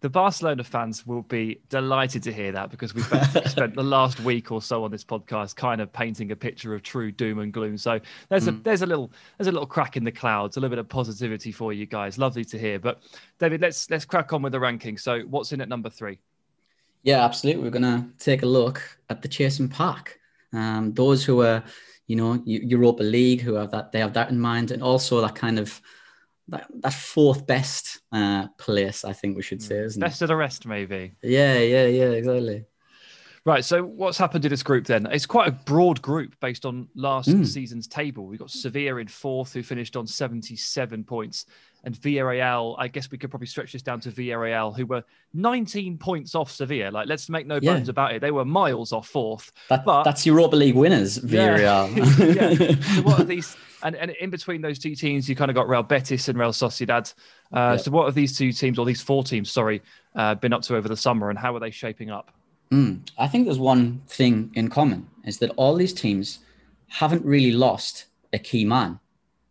The 0.06 0.10
Barcelona 0.10 0.62
fans 0.62 1.04
will 1.04 1.22
be 1.22 1.58
delighted 1.68 2.22
to 2.22 2.32
hear 2.32 2.52
that 2.52 2.70
because 2.70 2.94
we've 2.94 3.04
spent 3.48 3.74
the 3.74 3.82
last 3.82 4.20
week 4.20 4.52
or 4.52 4.62
so 4.62 4.84
on 4.84 4.92
this 4.92 5.02
podcast 5.02 5.56
kind 5.56 5.80
of 5.80 5.92
painting 5.92 6.30
a 6.30 6.36
picture 6.36 6.76
of 6.76 6.84
true 6.84 7.10
doom 7.10 7.40
and 7.40 7.52
gloom. 7.52 7.76
So 7.76 7.98
there's 8.28 8.46
a 8.46 8.52
there's 8.52 8.82
a 8.82 8.86
little 8.86 9.10
there's 9.36 9.48
a 9.48 9.50
little 9.50 9.66
crack 9.66 9.96
in 9.96 10.04
the 10.04 10.12
clouds, 10.12 10.56
a 10.56 10.60
little 10.60 10.70
bit 10.70 10.78
of 10.78 10.88
positivity 10.88 11.50
for 11.50 11.72
you 11.72 11.86
guys. 11.86 12.18
Lovely 12.18 12.44
to 12.44 12.56
hear. 12.56 12.78
But 12.78 13.00
David, 13.40 13.60
let's 13.60 13.90
let's 13.90 14.04
crack 14.04 14.32
on 14.32 14.42
with 14.42 14.52
the 14.52 14.60
ranking. 14.60 14.96
So 14.96 15.22
what's 15.22 15.50
in 15.50 15.60
at 15.60 15.68
number 15.68 15.90
three? 15.90 16.20
Yeah, 17.02 17.24
absolutely. 17.24 17.64
We're 17.64 17.70
gonna 17.70 18.08
take 18.20 18.44
a 18.44 18.46
look 18.46 18.80
at 19.10 19.22
the 19.22 19.28
chasing 19.28 19.68
pack. 19.68 20.20
Um, 20.52 20.92
those 20.92 21.24
who 21.24 21.42
are, 21.42 21.64
you 22.06 22.14
know, 22.14 22.40
Europa 22.44 23.02
League, 23.02 23.40
who 23.40 23.54
have 23.54 23.72
that, 23.72 23.90
they 23.90 23.98
have 23.98 24.12
that 24.12 24.30
in 24.30 24.38
mind, 24.38 24.70
and 24.70 24.84
also 24.84 25.20
that 25.22 25.34
kind 25.34 25.58
of 25.58 25.82
that, 26.48 26.66
that 26.80 26.92
fourth 26.92 27.46
best 27.46 28.00
uh, 28.12 28.48
place. 28.58 29.04
I 29.04 29.12
think 29.12 29.36
we 29.36 29.42
should 29.42 29.62
say, 29.62 29.78
isn't 29.78 30.00
Best 30.00 30.22
of 30.22 30.28
the 30.28 30.36
rest, 30.36 30.66
maybe. 30.66 31.12
Yeah, 31.22 31.58
yeah, 31.58 31.86
yeah, 31.86 32.10
exactly. 32.10 32.64
Right. 33.44 33.64
So 33.64 33.84
what's 33.84 34.18
happened 34.18 34.42
to 34.42 34.48
this 34.48 34.64
group 34.64 34.86
then? 34.86 35.06
It's 35.06 35.24
quite 35.24 35.46
a 35.46 35.52
broad 35.52 36.02
group 36.02 36.34
based 36.40 36.66
on 36.66 36.88
last 36.96 37.30
season's 37.46 37.86
table. 37.86 38.26
We've 38.26 38.40
got 38.40 38.50
Sevilla 38.50 38.96
in 38.96 39.06
fourth, 39.06 39.52
who 39.52 39.62
finished 39.62 39.94
on 39.94 40.04
77 40.04 41.04
points, 41.04 41.46
and 41.86 41.94
Villarreal. 41.94 42.74
I 42.78 42.88
guess 42.88 43.10
we 43.10 43.16
could 43.16 43.30
probably 43.30 43.46
stretch 43.46 43.72
this 43.72 43.80
down 43.80 44.00
to 44.00 44.10
Villarreal, 44.10 44.76
who 44.76 44.84
were 44.84 45.02
19 45.32 45.96
points 45.98 46.34
off 46.34 46.50
Sevilla. 46.50 46.90
Like, 46.90 47.08
let's 47.08 47.30
make 47.30 47.46
no 47.46 47.58
Yeah. 47.62 47.74
bones 47.74 47.88
about 47.88 48.12
it. 48.12 48.20
They 48.20 48.32
were 48.32 48.44
miles 48.44 48.92
off 48.92 49.08
fourth. 49.08 49.52
That, 49.70 49.84
But- 49.86 50.02
that's 50.02 50.26
Europa 50.26 50.56
League 50.56 50.74
winners, 50.74 51.18
Yeah. 51.24 51.56
Villarreal. 51.56 51.96
yeah. 52.36 52.76
So 52.96 53.02
what 53.02 53.20
are 53.20 53.24
these? 53.24 53.56
And, 53.82 53.94
and 53.96 54.10
in 54.12 54.30
between 54.30 54.60
those 54.62 54.78
two 54.80 54.94
teams, 54.94 55.28
you 55.28 55.36
kind 55.36 55.50
of 55.50 55.54
got 55.54 55.68
Real 55.68 55.82
Betis 55.84 56.28
and 56.28 56.38
Real 56.38 56.50
Sociedad. 56.52 57.14
Uh, 57.52 57.56
Yeah. 57.56 57.76
So 57.76 57.90
what 57.92 58.06
have 58.06 58.14
these 58.14 58.36
two 58.36 58.52
teams, 58.52 58.78
or 58.78 58.84
these 58.84 59.00
four 59.00 59.22
teams, 59.22 59.50
sorry, 59.50 59.80
uh, 60.16 60.34
been 60.34 60.52
up 60.52 60.62
to 60.62 60.76
over 60.76 60.88
the 60.88 60.96
summer, 60.96 61.30
and 61.30 61.38
how 61.38 61.54
are 61.54 61.60
they 61.60 61.70
shaping 61.70 62.10
up? 62.10 62.32
Mm, 62.72 63.08
I 63.16 63.28
think 63.28 63.44
there's 63.44 63.60
one 63.60 64.02
thing 64.08 64.50
in 64.54 64.68
common 64.70 65.06
is 65.24 65.38
that 65.38 65.50
all 65.56 65.76
these 65.76 65.92
teams 65.92 66.40
haven't 66.88 67.24
really 67.24 67.52
lost 67.52 68.06
a 68.32 68.38
key 68.40 68.64
man. 68.64 68.98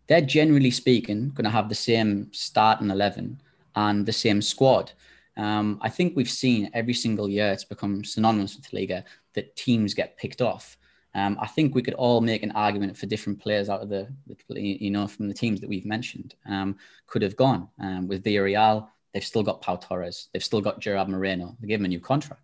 They're 0.08 0.22
generally 0.22 0.72
speaking 0.72 1.30
going 1.30 1.46
to 1.46 1.50
have 1.50 1.70
the 1.70 1.76
same 1.76 2.30
starting 2.32 2.90
11 2.90 3.42
and 3.76 4.06
the 4.06 4.14
same 4.14 4.42
squad. 4.42 4.92
Um, 5.38 5.80
I 5.82 5.90
think 5.90 6.16
we've 6.16 6.30
seen 6.30 6.70
every 6.74 6.94
single 6.94 7.30
year 7.30 7.52
it's 7.52 7.66
become 7.66 8.04
synonymous 8.04 8.56
with 8.56 8.70
the 8.70 8.78
Liga 8.78 9.04
that 9.34 9.56
teams 9.56 9.94
get 9.94 10.18
picked 10.18 10.42
off. 10.42 10.78
Um, 11.14 11.38
I 11.40 11.48
think 11.48 11.74
we 11.74 11.82
could 11.82 11.94
all 11.94 12.20
make 12.20 12.44
an 12.44 12.52
argument 12.52 12.98
for 12.98 13.06
different 13.06 13.40
players 13.40 13.70
out 13.70 13.82
of 13.82 13.90
the, 13.90 14.08
you 14.50 14.92
know, 14.92 15.08
from 15.08 15.28
the 15.28 15.34
teams 15.34 15.62
that 15.62 15.70
we've 15.70 15.86
mentioned 15.86 16.36
um, 16.46 16.76
could 17.08 17.22
have 17.22 17.38
gone. 17.38 17.70
Um, 17.80 18.08
with 18.08 18.24
Villarreal, 18.24 18.88
they've 19.14 19.24
still 19.24 19.44
got 19.44 19.62
Pau 19.62 19.78
Torres, 19.78 20.28
they've 20.34 20.44
still 20.44 20.62
got 20.62 20.82
Gerard 20.82 21.08
Moreno. 21.08 21.56
They 21.62 21.68
gave 21.68 21.80
him 21.80 21.86
a 21.86 21.90
new 21.90 22.02
contract. 22.02 22.42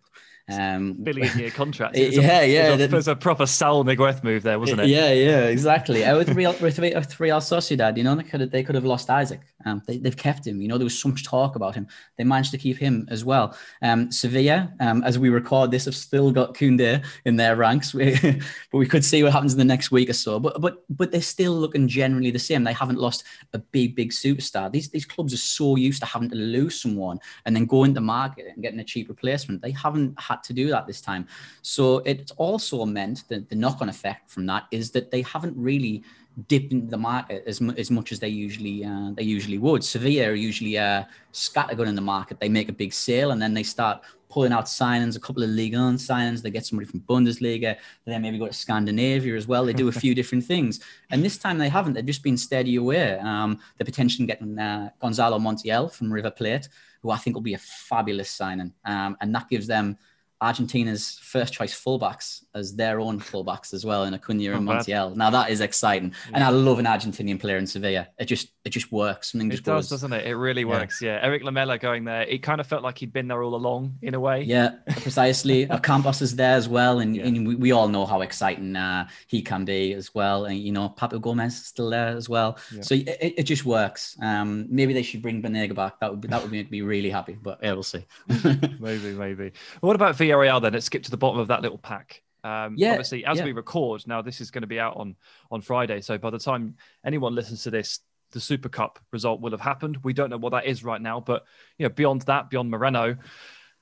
Um, 0.50 0.94
billion 0.94 1.38
year 1.38 1.50
contract. 1.50 1.96
yeah, 1.96 2.40
a, 2.40 2.52
yeah. 2.52 2.74
It 2.74 2.92
was 2.92 3.08
a 3.08 3.14
proper 3.14 3.46
Saul 3.46 3.84
Niguez 3.84 4.24
move 4.24 4.42
there, 4.42 4.58
wasn't 4.58 4.80
it? 4.80 4.88
Yeah, 4.88 5.12
yeah, 5.12 5.44
exactly. 5.44 6.04
Uh, 6.04 6.18
with 6.18 6.30
Real, 6.30 6.52
with 6.60 6.78
Real 6.78 7.38
Sociedad, 7.38 7.96
you 7.96 8.04
know, 8.04 8.14
they 8.16 8.24
could 8.24 8.40
have, 8.40 8.50
they 8.50 8.62
could 8.62 8.74
have 8.74 8.84
lost 8.84 9.08
Isak. 9.08 9.40
Um, 9.64 9.82
they, 9.86 10.00
have 10.04 10.16
kept 10.16 10.46
him. 10.46 10.60
You 10.60 10.68
know, 10.68 10.78
there 10.78 10.84
was 10.84 10.98
so 10.98 11.08
much 11.08 11.24
talk 11.24 11.54
about 11.54 11.74
him. 11.74 11.86
They 12.18 12.24
managed 12.24 12.50
to 12.52 12.58
keep 12.58 12.76
him 12.76 13.06
as 13.10 13.24
well. 13.24 13.56
Um, 13.82 14.10
Sevilla, 14.10 14.72
um, 14.80 15.04
as 15.04 15.18
we 15.18 15.28
record 15.28 15.70
this, 15.70 15.84
have 15.84 15.94
still 15.94 16.32
got 16.32 16.54
Koundé 16.54 17.04
in 17.24 17.36
their 17.36 17.54
ranks, 17.54 17.92
but 17.92 18.42
we 18.72 18.86
could 18.86 19.04
see 19.04 19.22
what 19.22 19.32
happens 19.32 19.52
in 19.52 19.58
the 19.58 19.64
next 19.64 19.90
week 19.90 20.10
or 20.10 20.14
so. 20.14 20.40
But 20.40 20.60
but 20.60 20.84
but 20.90 21.12
they're 21.12 21.22
still 21.22 21.52
looking 21.52 21.86
generally 21.86 22.30
the 22.30 22.38
same. 22.38 22.64
They 22.64 22.72
haven't 22.72 22.98
lost 22.98 23.24
a 23.52 23.58
big 23.58 23.94
big 23.94 24.10
superstar. 24.10 24.72
These 24.72 24.90
these 24.90 25.06
clubs 25.06 25.32
are 25.32 25.38
so 25.38 25.76
used 25.76 26.00
to 26.02 26.06
having 26.06 26.30
to 26.30 26.36
lose 26.36 26.80
someone 26.80 27.20
and 27.46 27.54
then 27.54 27.66
go 27.66 27.84
into 27.84 28.00
market 28.00 28.46
and 28.52 28.62
getting 28.62 28.80
a 28.80 28.84
cheap 28.84 29.08
replacement. 29.08 29.62
They 29.62 29.70
haven't 29.70 30.20
had 30.20 30.31
to 30.44 30.52
do 30.52 30.68
that 30.68 30.86
this 30.86 31.00
time. 31.00 31.26
So 31.62 31.98
it's 31.98 32.32
also 32.32 32.84
meant 32.86 33.28
that 33.28 33.48
the 33.48 33.56
knock 33.56 33.82
on 33.82 33.88
effect 33.88 34.30
from 34.30 34.46
that 34.46 34.64
is 34.70 34.90
that 34.92 35.10
they 35.10 35.22
haven't 35.22 35.56
really 35.56 36.02
dipped 36.48 36.72
into 36.72 36.86
the 36.86 36.98
market 36.98 37.44
as, 37.46 37.60
as 37.76 37.90
much 37.90 38.12
as 38.12 38.18
they 38.18 38.28
usually 38.28 38.84
uh, 38.84 39.10
they 39.14 39.22
usually 39.22 39.58
would. 39.58 39.84
Sevilla 39.84 40.30
are 40.30 40.34
usually 40.34 40.78
uh, 40.78 41.04
scattergun 41.32 41.88
in 41.88 41.94
the 41.94 42.00
market. 42.00 42.40
They 42.40 42.48
make 42.48 42.68
a 42.68 42.72
big 42.72 42.92
sale 42.92 43.32
and 43.32 43.40
then 43.40 43.54
they 43.54 43.62
start 43.62 44.02
pulling 44.30 44.52
out 44.52 44.64
signings, 44.64 45.14
a 45.14 45.20
couple 45.20 45.42
of 45.42 45.50
Liga 45.50 45.76
on 45.76 45.96
signings. 45.96 46.40
They 46.40 46.50
get 46.50 46.64
somebody 46.64 46.90
from 46.90 47.00
Bundesliga. 47.00 47.76
They 48.06 48.18
maybe 48.18 48.38
go 48.38 48.46
to 48.46 48.52
Scandinavia 48.52 49.36
as 49.36 49.46
well. 49.46 49.66
They 49.66 49.74
do 49.74 49.88
a 49.88 49.92
few 49.92 50.14
different 50.20 50.44
things. 50.44 50.80
And 51.10 51.22
this 51.22 51.36
time 51.36 51.58
they 51.58 51.68
haven't. 51.68 51.92
They've 51.92 52.06
just 52.06 52.22
been 52.22 52.38
steady 52.38 52.76
away. 52.76 53.18
Um, 53.18 53.60
they're 53.76 53.84
potentially 53.84 54.26
getting 54.26 54.58
uh, 54.58 54.88
Gonzalo 55.00 55.38
Montiel 55.38 55.92
from 55.92 56.10
River 56.10 56.30
Plate, 56.30 56.68
who 57.02 57.10
I 57.10 57.18
think 57.18 57.36
will 57.36 57.42
be 57.42 57.54
a 57.54 57.58
fabulous 57.58 58.30
signing. 58.30 58.72
Um, 58.86 59.18
and 59.20 59.34
that 59.34 59.50
gives 59.50 59.66
them– 59.66 59.98
Argentina's 60.42 61.18
first 61.22 61.52
choice 61.52 61.72
fullbacks 61.72 62.42
as 62.54 62.74
their 62.74 63.00
own 63.00 63.20
fullbacks 63.20 63.72
as 63.72 63.86
well 63.86 64.04
in 64.04 64.12
Acuna 64.12 64.52
and 64.52 64.68
Montiel. 64.68 65.14
Now 65.14 65.30
that 65.30 65.50
is 65.50 65.60
exciting, 65.60 66.12
yeah. 66.28 66.34
and 66.34 66.44
I 66.44 66.50
love 66.50 66.80
an 66.80 66.86
Argentinian 66.86 67.40
player 67.40 67.56
in 67.56 67.66
Sevilla. 67.66 68.08
It 68.18 68.24
just 68.24 68.48
it 68.64 68.70
just 68.70 68.90
works. 68.90 69.32
Something 69.32 69.50
just 69.50 69.62
it 69.62 69.66
does, 69.66 69.84
goes. 69.84 69.90
doesn't 69.90 70.12
it? 70.12 70.26
It 70.26 70.34
really 70.34 70.64
works. 70.64 71.00
Yeah. 71.00 71.14
yeah. 71.14 71.26
Erik 71.26 71.44
Lamela 71.44 71.78
going 71.78 72.04
there. 72.04 72.22
It 72.22 72.42
kind 72.42 72.60
of 72.60 72.66
felt 72.66 72.82
like 72.82 72.98
he'd 72.98 73.12
been 73.12 73.28
there 73.28 73.42
all 73.42 73.54
along 73.54 73.98
in 74.02 74.14
a 74.14 74.20
way. 74.20 74.42
Yeah, 74.42 74.74
precisely. 75.00 75.66
Campos 75.82 76.20
is 76.22 76.36
there 76.36 76.56
as 76.56 76.68
well, 76.68 76.98
and, 76.98 77.16
yeah. 77.16 77.26
and 77.26 77.46
we, 77.46 77.54
we, 77.54 77.72
all 77.72 77.88
know 77.88 78.04
how 78.04 78.20
exciting 78.20 78.76
uh, 78.76 79.08
he 79.28 79.42
can 79.42 79.64
be 79.64 79.94
as 79.94 80.14
well. 80.14 80.44
And 80.46 80.58
you 80.58 80.72
know, 80.72 80.88
Papu 80.88 81.20
Gomez 81.20 81.54
is 81.54 81.66
still 81.66 81.90
there 81.90 82.08
as 82.08 82.28
well. 82.28 82.58
So 82.80 82.94
it, 82.94 83.34
it 83.38 83.42
just 83.44 83.64
works. 83.64 84.16
Um, 84.20 84.66
maybe 84.68 84.92
they 84.92 85.02
should 85.02 85.22
bring 85.22 85.40
Banega 85.40 85.74
back. 85.74 86.00
That 86.00 86.10
would 86.10 86.20
be, 86.20 86.28
that 86.28 86.42
would 86.42 86.50
make 86.50 86.70
me 86.70 86.82
really 86.82 87.10
happy. 87.10 87.38
But 87.40 87.60
yeah, 87.62 87.72
we'll 87.72 87.82
see. 87.82 88.04
maybe, 88.80 89.12
maybe. 89.12 89.52
What 89.80 89.96
about 89.96 90.16
Villarreal 90.32 90.62
then? 90.62 90.72
Let's 90.72 90.86
skip 90.86 91.02
to 91.04 91.10
the 91.10 91.16
bottom 91.16 91.40
of 91.40 91.48
that 91.48 91.62
little 91.62 91.78
pack. 91.78 92.22
Um, 92.44 92.74
yeah, 92.76 92.90
obviously, 92.90 93.24
as 93.24 93.38
yeah. 93.38 93.44
we 93.44 93.52
record 93.52 94.06
now, 94.06 94.20
this 94.20 94.40
is 94.40 94.50
going 94.50 94.62
to 94.62 94.68
be 94.68 94.80
out 94.80 94.96
on 94.96 95.14
on 95.50 95.60
Friday. 95.60 96.00
So 96.00 96.18
by 96.18 96.30
the 96.30 96.38
time 96.38 96.76
anyone 97.04 97.34
listens 97.34 97.62
to 97.64 97.70
this, 97.70 98.00
the 98.32 98.40
Super 98.40 98.68
Cup 98.68 98.98
result 99.12 99.40
will 99.40 99.52
have 99.52 99.60
happened. 99.60 99.98
We 100.02 100.12
don't 100.12 100.30
know 100.30 100.38
what 100.38 100.50
that 100.50 100.66
is 100.66 100.82
right 100.82 101.00
now, 101.00 101.20
but 101.20 101.44
you 101.78 101.84
know, 101.84 101.90
beyond 101.90 102.22
that, 102.22 102.50
beyond 102.50 102.70
Moreno, 102.70 103.16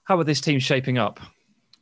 how 0.05 0.19
are 0.19 0.25
this 0.25 0.41
team 0.41 0.59
shaping 0.59 0.99
up? 0.99 1.21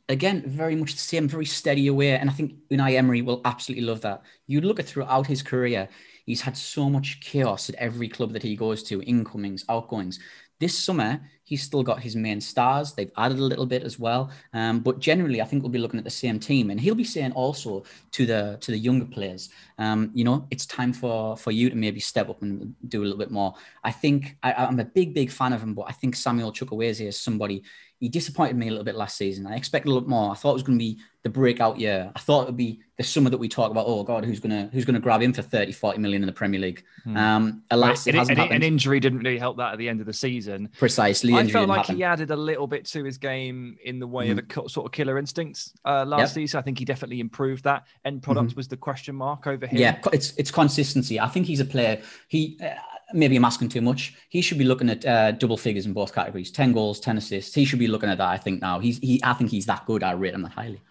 Again, 0.07 0.43
very 0.47 0.75
much 0.75 0.93
the 0.93 0.99
same, 0.99 1.27
very 1.27 1.45
steady 1.45 1.87
away, 1.87 2.11
and 2.11 2.29
I 2.29 2.33
think 2.33 2.55
Unai 2.71 2.95
Emery 2.95 3.21
will 3.21 3.41
absolutely 3.45 3.85
love 3.85 4.01
that. 4.01 4.23
You 4.47 4.61
look 4.61 4.79
at 4.79 4.87
throughout 4.87 5.27
his 5.27 5.43
career, 5.43 5.87
he's 6.25 6.41
had 6.41 6.57
so 6.57 6.89
much 6.89 7.19
chaos 7.21 7.69
at 7.69 7.75
every 7.75 8.07
club 8.07 8.33
that 8.33 8.41
he 8.41 8.55
goes 8.55 8.81
to, 8.83 9.03
incomings, 9.03 9.65
outgoings. 9.69 10.19
This 10.59 10.77
summer, 10.77 11.21
he's 11.43 11.63
still 11.63 11.83
got 11.83 12.01
his 12.01 12.15
main 12.15 12.41
stars. 12.41 12.93
They've 12.93 13.11
added 13.17 13.39
a 13.39 13.43
little 13.43 13.65
bit 13.65 13.83
as 13.83 13.97
well, 13.97 14.29
um, 14.53 14.81
but 14.81 14.99
generally, 14.99 15.41
I 15.41 15.45
think 15.45 15.63
we'll 15.63 15.71
be 15.71 15.79
looking 15.79 15.97
at 15.97 16.03
the 16.03 16.11
same 16.11 16.39
team. 16.39 16.69
And 16.69 16.79
he'll 16.79 16.95
be 16.95 17.03
saying 17.03 17.31
also 17.31 17.83
to 18.11 18.25
the 18.25 18.57
to 18.61 18.71
the 18.71 18.77
younger 18.77 19.05
players, 19.05 19.49
um, 19.77 20.11
you 20.13 20.23
know, 20.23 20.47
it's 20.51 20.65
time 20.65 20.91
for 20.91 21.37
for 21.37 21.51
you 21.51 21.69
to 21.69 21.75
maybe 21.75 21.99
step 21.99 22.29
up 22.29 22.41
and 22.41 22.75
do 22.89 23.01
a 23.01 23.05
little 23.05 23.17
bit 23.17 23.31
more. 23.31 23.53
I 23.83 23.91
think 23.91 24.35
I, 24.43 24.65
am 24.65 24.79
a 24.79 24.85
big 24.85 25.13
big 25.13 25.31
fan 25.31 25.53
of 25.53 25.63
him, 25.63 25.73
but 25.73 25.85
I 25.87 25.93
think 25.93 26.15
Samuel 26.15 26.51
Chukwueze 26.51 27.05
is 27.05 27.19
somebody 27.19 27.63
he 27.99 28.07
disappointed 28.07 28.55
me 28.55 28.67
a 28.67 28.71
little 28.71 28.85
bit 28.85 28.95
last 28.95 29.17
season. 29.17 29.45
I 29.45 29.55
expected 29.55 29.89
a 29.89 29.93
lot 29.93 30.07
more. 30.07 30.31
I 30.31 30.35
thought 30.35 30.51
it 30.51 30.53
was 30.53 30.63
going 30.63 30.79
to 30.79 30.83
be 30.83 30.99
the 31.23 31.29
breakout 31.29 31.79
year. 31.79 32.11
I 32.15 32.19
thought 32.19 32.43
it 32.43 32.45
would 32.47 32.57
be 32.57 32.79
the 32.97 33.03
summer 33.03 33.29
that 33.29 33.37
we 33.37 33.49
talk 33.49 33.71
about. 33.71 33.85
Oh 33.87 34.03
God, 34.03 34.23
who's 34.23 34.39
gonna 34.39 34.69
who's 34.71 34.85
gonna 34.85 34.99
grab 34.99 35.21
him 35.21 35.33
for 35.33 35.41
30, 35.41 35.73
40 35.73 35.99
million 35.99 36.21
in 36.21 36.27
the 36.27 36.33
Premier 36.33 36.59
League? 36.59 36.83
Hmm. 37.03 37.17
Um, 37.17 37.63
alas, 37.71 38.07
it, 38.07 38.15
it 38.15 38.17
hasn't 38.17 38.37
an, 38.37 38.43
happened. 38.43 38.63
An 38.63 38.67
injury 38.67 38.99
didn't 39.01 39.19
really 39.19 39.37
help 39.37 39.57
that 39.57 39.73
at 39.73 39.77
the 39.77 39.89
end 39.89 39.99
of 39.99 40.05
the 40.05 40.13
season. 40.13 40.69
Precisely, 40.77 41.33
I 41.33 41.47
felt 41.47 41.67
like 41.67 41.81
happen. 41.81 41.97
he 41.97 42.03
added 42.03 42.31
a 42.31 42.35
little 42.35 42.67
bit 42.67 42.85
to 42.85 43.03
his 43.03 43.17
game 43.17 43.77
in 43.83 43.99
the 43.99 44.07
way 44.07 44.29
mm. 44.29 44.31
of 44.31 44.39
hmm. 44.39 44.65
a 44.65 44.69
sort 44.69 44.85
of 44.85 44.91
killer 44.93 45.17
instincts 45.17 45.73
uh, 45.85 46.05
last 46.05 46.19
yep. 46.19 46.29
season. 46.29 46.57
I 46.59 46.61
think 46.61 46.79
he 46.79 46.85
definitely 46.85 47.19
improved 47.19 47.65
that. 47.65 47.85
End 48.05 48.23
product 48.23 48.49
mm-hmm. 48.49 48.57
was 48.57 48.69
the 48.69 48.77
question 48.77 49.15
mark 49.15 49.45
over 49.45 49.67
here. 49.67 49.79
Yeah, 49.79 49.99
it's 50.13 50.33
it's 50.37 50.51
consistency. 50.51 51.19
I 51.19 51.27
think 51.27 51.45
he's 51.45 51.59
a 51.59 51.65
player. 51.65 52.01
He. 52.29 52.57
Uh, 52.63 52.75
maybe 53.13 53.35
I'm 53.35 53.45
asking 53.45 53.69
too 53.69 53.81
much. 53.81 54.13
He 54.29 54.41
should 54.41 54.57
be 54.57 54.65
looking 54.65 54.89
at 54.89 55.05
uh, 55.05 55.31
double 55.31 55.57
figures 55.57 55.85
in 55.85 55.93
both 55.93 56.13
categories: 56.13 56.51
ten 56.51 56.73
goals, 56.73 56.99
ten 56.99 57.17
assists. 57.17 57.53
He 57.53 57.65
should 57.65 57.79
be 57.79 57.87
looking 57.87 58.09
at 58.09 58.17
that. 58.17 58.29
I 58.29 58.37
think 58.37 58.61
now 58.61 58.79
he's 58.79 58.99
he. 58.99 59.19
I 59.23 59.33
think 59.33 59.49
he's 59.51 59.65
that 59.65 59.85
good. 59.85 60.03
I 60.03 60.11
rate 60.11 60.33
him 60.33 60.41
that 60.43 60.51
highly. 60.51 60.81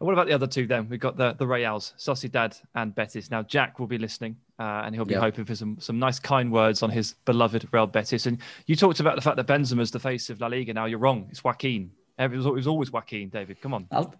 And 0.00 0.06
what 0.06 0.12
about 0.12 0.26
the 0.26 0.32
other 0.32 0.46
two 0.46 0.66
then? 0.66 0.88
We've 0.88 1.00
got 1.00 1.16
the 1.16 1.34
the 1.34 1.46
Reals, 1.46 1.94
Sociedad 1.98 2.60
and 2.74 2.94
Betis. 2.94 3.30
Now 3.30 3.42
Jack 3.42 3.78
will 3.78 3.86
be 3.86 3.98
listening, 3.98 4.36
uh, 4.58 4.82
and 4.84 4.94
he'll 4.94 5.04
be 5.04 5.14
yep. 5.14 5.22
hoping 5.22 5.44
for 5.44 5.54
some 5.54 5.76
some 5.80 5.98
nice 5.98 6.18
kind 6.18 6.52
words 6.52 6.82
on 6.82 6.90
his 6.90 7.14
beloved 7.24 7.68
Real 7.72 7.86
Betis. 7.86 8.26
And 8.26 8.38
you 8.66 8.76
talked 8.76 9.00
about 9.00 9.16
the 9.16 9.22
fact 9.22 9.36
that 9.36 9.46
Benzema's 9.46 9.90
the 9.90 10.00
face 10.00 10.30
of 10.30 10.40
La 10.40 10.46
Liga. 10.46 10.72
Now 10.72 10.86
you're 10.86 10.98
wrong. 10.98 11.26
It's 11.30 11.42
Joaquin. 11.42 11.90
It 12.18 12.30
was, 12.30 12.46
it 12.46 12.52
was 12.52 12.66
always 12.66 12.90
Joaquin, 12.92 13.28
David. 13.28 13.60
Come 13.60 13.74
on. 13.74 13.86
I'll, 13.92 14.14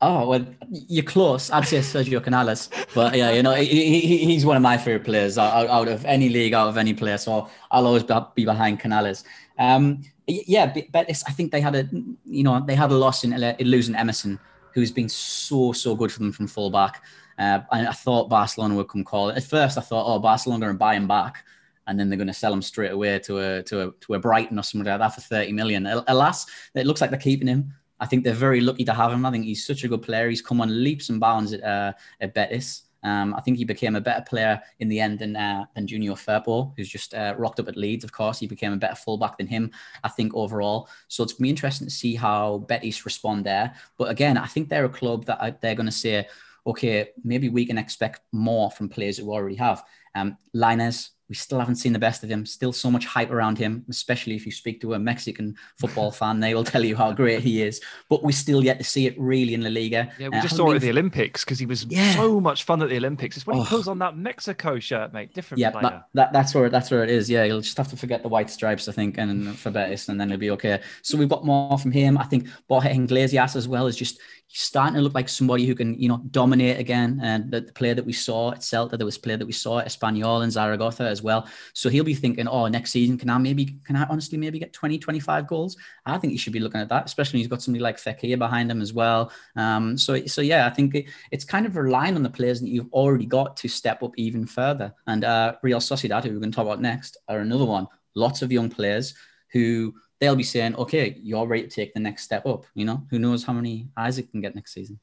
Oh 0.00 0.28
well, 0.28 0.44
you're 0.68 1.04
close. 1.04 1.50
I'd 1.50 1.68
say 1.68 1.78
Sergio 1.78 2.22
Canales, 2.22 2.68
but 2.92 3.14
yeah, 3.14 3.30
you 3.30 3.42
know 3.42 3.54
he, 3.54 4.00
he, 4.00 4.18
he's 4.18 4.44
one 4.44 4.56
of 4.56 4.62
my 4.62 4.76
favorite 4.76 5.04
players 5.04 5.38
out, 5.38 5.68
out, 5.68 5.86
of 5.86 6.04
any 6.04 6.28
league, 6.28 6.54
out 6.54 6.68
of 6.68 6.76
any 6.76 6.92
player. 6.92 7.16
So 7.16 7.48
I'll 7.70 7.86
always 7.86 8.02
be 8.34 8.44
behind 8.44 8.80
Canales. 8.80 9.22
Um, 9.58 10.02
yeah, 10.26 10.74
but 10.92 11.08
I 11.08 11.32
think 11.32 11.52
they 11.52 11.60
had 11.60 11.76
a 11.76 11.88
you 12.24 12.42
know 12.42 12.64
they 12.66 12.74
had 12.74 12.90
a 12.90 12.96
loss 12.96 13.22
in, 13.22 13.32
in 13.32 13.66
losing 13.68 13.94
Emerson, 13.94 14.40
who's 14.74 14.90
been 14.90 15.08
so 15.08 15.72
so 15.72 15.94
good 15.94 16.12
for 16.12 16.20
them 16.20 16.32
from 16.32 16.46
fullback. 16.46 17.04
Uh, 17.38 17.60
and 17.72 17.88
I 17.88 17.92
thought 17.92 18.28
Barcelona 18.28 18.74
would 18.76 18.88
come 18.88 19.04
call 19.04 19.30
it. 19.30 19.36
At 19.36 19.44
first, 19.44 19.78
I 19.78 19.80
thought, 19.80 20.06
oh, 20.06 20.18
Barcelona 20.18 20.68
to 20.68 20.74
buy 20.74 20.94
him 20.94 21.08
back, 21.08 21.44
and 21.86 21.98
then 21.98 22.08
they're 22.08 22.18
going 22.18 22.26
to 22.28 22.34
sell 22.34 22.52
him 22.52 22.62
straight 22.62 22.92
away 22.92 23.18
to 23.20 23.38
a 23.38 23.62
to 23.64 23.88
a 23.88 23.92
to 23.92 24.14
a 24.14 24.18
Brighton 24.18 24.58
or 24.58 24.62
something 24.62 24.90
like 24.90 24.98
that 24.98 25.14
for 25.14 25.22
thirty 25.22 25.52
million. 25.52 25.86
Alas, 25.86 26.46
it 26.74 26.86
looks 26.86 27.00
like 27.00 27.10
they're 27.10 27.18
keeping 27.18 27.48
him. 27.48 27.72
I 28.00 28.06
think 28.06 28.24
they're 28.24 28.34
very 28.34 28.60
lucky 28.60 28.84
to 28.84 28.94
have 28.94 29.12
him. 29.12 29.24
I 29.24 29.30
think 29.30 29.44
he's 29.44 29.66
such 29.66 29.84
a 29.84 29.88
good 29.88 30.02
player. 30.02 30.28
He's 30.28 30.42
come 30.42 30.60
on 30.60 30.82
leaps 30.82 31.08
and 31.08 31.20
bounds 31.20 31.52
at, 31.52 31.62
uh, 31.62 31.92
at 32.20 32.34
Betis. 32.34 32.82
Um, 33.02 33.34
I 33.34 33.40
think 33.40 33.56
he 33.56 33.64
became 33.64 33.96
a 33.96 34.00
better 34.00 34.24
player 34.28 34.60
in 34.80 34.88
the 34.88 35.00
end 35.00 35.18
than 35.18 35.36
uh, 35.36 35.64
than 35.74 35.86
Junior 35.86 36.12
Firpo, 36.12 36.72
who's 36.76 36.88
just 36.88 37.14
uh, 37.14 37.34
rocked 37.36 37.60
up 37.60 37.68
at 37.68 37.76
Leeds. 37.76 38.04
Of 38.04 38.12
course, 38.12 38.38
he 38.38 38.46
became 38.46 38.72
a 38.72 38.76
better 38.76 38.94
fullback 38.94 39.38
than 39.38 39.46
him. 39.46 39.70
I 40.04 40.08
think 40.08 40.34
overall. 40.34 40.88
So 41.08 41.22
it's 41.22 41.32
gonna 41.32 41.44
be 41.44 41.50
interesting 41.50 41.86
to 41.86 41.92
see 41.92 42.14
how 42.14 42.58
Betis 42.68 43.04
respond 43.04 43.44
there. 43.44 43.74
But 43.98 44.10
again, 44.10 44.36
I 44.36 44.46
think 44.46 44.68
they're 44.68 44.84
a 44.84 44.88
club 44.88 45.26
that 45.26 45.60
they're 45.60 45.74
going 45.74 45.86
to 45.86 45.92
say, 45.92 46.28
okay, 46.66 47.10
maybe 47.24 47.48
we 47.48 47.66
can 47.66 47.78
expect 47.78 48.20
more 48.32 48.70
from 48.70 48.88
players 48.88 49.18
who 49.18 49.32
already 49.32 49.56
have. 49.56 49.84
Um, 50.14 50.36
Lainez, 50.54 51.10
we 51.32 51.36
still 51.36 51.58
haven't 51.58 51.76
seen 51.76 51.94
the 51.94 51.98
best 51.98 52.22
of 52.22 52.28
him. 52.28 52.44
Still 52.44 52.74
so 52.74 52.90
much 52.90 53.06
hype 53.06 53.30
around 53.30 53.56
him, 53.56 53.86
especially 53.88 54.34
if 54.34 54.44
you 54.44 54.52
speak 54.52 54.82
to 54.82 54.92
a 54.92 54.98
Mexican 54.98 55.56
football 55.78 56.10
fan, 56.20 56.40
they 56.40 56.54
will 56.54 56.62
tell 56.62 56.84
you 56.84 56.94
how 56.94 57.10
great 57.10 57.40
he 57.40 57.62
is. 57.62 57.80
But 58.10 58.22
we 58.22 58.32
still 58.32 58.62
yet 58.62 58.76
to 58.76 58.84
see 58.84 59.06
it 59.06 59.18
really 59.18 59.54
in 59.54 59.62
La 59.62 59.70
Liga. 59.70 60.12
Yeah, 60.18 60.28
we 60.28 60.36
uh, 60.36 60.42
just 60.42 60.56
saw 60.56 60.70
it 60.72 60.74
at 60.74 60.82
the 60.82 60.90
Olympics 60.90 61.42
because 61.42 61.58
he 61.58 61.64
was 61.64 61.86
yeah. 61.88 62.12
so 62.16 62.38
much 62.38 62.64
fun 62.64 62.82
at 62.82 62.90
the 62.90 62.98
Olympics. 62.98 63.38
It's 63.38 63.46
when 63.46 63.56
oh. 63.56 63.62
he 63.62 63.68
pulls 63.70 63.88
on 63.88 63.98
that 64.00 64.14
Mexico 64.14 64.78
shirt, 64.78 65.14
mate. 65.14 65.32
Different 65.32 65.58
yeah, 65.58 65.70
player. 65.70 65.82
That, 65.82 66.04
that, 66.12 66.32
that's 66.34 66.54
where 66.54 66.68
that's 66.68 66.90
where 66.90 67.02
it 67.02 67.08
is. 67.08 67.30
Yeah, 67.30 67.44
you'll 67.44 67.62
just 67.62 67.78
have 67.78 67.88
to 67.88 67.96
forget 67.96 68.22
the 68.22 68.28
white 68.28 68.50
stripes, 68.50 68.86
I 68.86 68.92
think, 68.92 69.16
and 69.16 69.58
for 69.58 69.70
Betis, 69.70 70.10
and 70.10 70.20
then 70.20 70.30
it'll 70.30 70.38
be 70.38 70.50
okay. 70.50 70.82
So 71.00 71.16
we've 71.16 71.30
got 71.30 71.46
more 71.46 71.78
from 71.78 71.92
him. 71.92 72.18
I 72.18 72.24
think 72.24 72.46
Borja 72.68 72.90
Iglesias 72.90 73.56
as 73.56 73.66
well 73.66 73.86
is 73.86 73.96
just 73.96 74.20
starting 74.52 74.96
to 74.96 75.00
look 75.00 75.14
like 75.14 75.30
somebody 75.30 75.66
who 75.66 75.74
can, 75.74 75.98
you 75.98 76.08
know, 76.08 76.20
dominate 76.30 76.78
again. 76.78 77.20
And 77.22 77.50
the, 77.50 77.62
the 77.62 77.72
player 77.72 77.94
that 77.94 78.04
we 78.04 78.12
saw 78.12 78.52
at 78.52 78.58
Celta, 78.58 78.98
there 78.98 79.06
was 79.06 79.16
player 79.16 79.38
that 79.38 79.46
we 79.46 79.52
saw 79.52 79.78
at 79.78 79.88
Espanyol 79.88 80.42
and 80.42 80.52
Zaragoza 80.52 81.04
as 81.04 81.22
as 81.22 81.24
well. 81.24 81.48
So 81.72 81.88
he'll 81.88 82.04
be 82.04 82.14
thinking, 82.14 82.48
oh, 82.48 82.66
next 82.66 82.90
season, 82.90 83.16
can 83.16 83.30
I 83.30 83.38
maybe, 83.38 83.78
can 83.84 83.96
I 83.96 84.04
honestly 84.10 84.36
maybe 84.36 84.58
get 84.58 84.72
20, 84.72 84.98
25 84.98 85.46
goals? 85.46 85.76
I 86.04 86.18
think 86.18 86.32
he 86.32 86.36
should 86.36 86.52
be 86.52 86.60
looking 86.60 86.80
at 86.80 86.88
that, 86.88 87.04
especially 87.06 87.38
when 87.38 87.42
he's 87.42 87.48
got 87.48 87.62
somebody 87.62 87.82
like 87.82 87.96
Fekir 87.96 88.38
behind 88.38 88.70
him 88.70 88.82
as 88.82 88.92
well. 88.92 89.32
Um, 89.56 89.96
so, 89.96 90.26
so 90.26 90.42
yeah, 90.42 90.66
I 90.66 90.70
think 90.70 90.94
it, 90.94 91.06
it's 91.30 91.44
kind 91.44 91.66
of 91.66 91.76
relying 91.76 92.16
on 92.16 92.22
the 92.22 92.30
players 92.30 92.60
that 92.60 92.68
you've 92.68 92.92
already 92.92 93.26
got 93.26 93.56
to 93.58 93.68
step 93.68 94.02
up 94.02 94.12
even 94.16 94.46
further. 94.46 94.92
And 95.06 95.24
uh, 95.24 95.54
Real 95.62 95.78
Sociedad, 95.78 96.24
who 96.24 96.30
we're 96.30 96.40
going 96.40 96.50
to 96.50 96.56
talk 96.56 96.66
about 96.66 96.80
next, 96.80 97.16
are 97.28 97.38
another 97.38 97.64
one. 97.64 97.86
Lots 98.14 98.42
of 98.42 98.52
young 98.52 98.68
players 98.68 99.14
who 99.52 99.94
they'll 100.22 100.36
be 100.36 100.44
saying, 100.44 100.76
okay, 100.76 101.18
you're 101.20 101.48
ready 101.48 101.64
to 101.64 101.68
take 101.68 101.92
the 101.94 102.00
next 102.00 102.22
step 102.22 102.46
up. 102.46 102.64
You 102.74 102.84
know, 102.84 103.04
who 103.10 103.18
knows 103.18 103.42
how 103.42 103.52
many 103.52 103.88
Isak 103.98 104.30
can 104.30 104.40
get 104.40 104.54
next 104.54 104.72
season. 104.72 105.00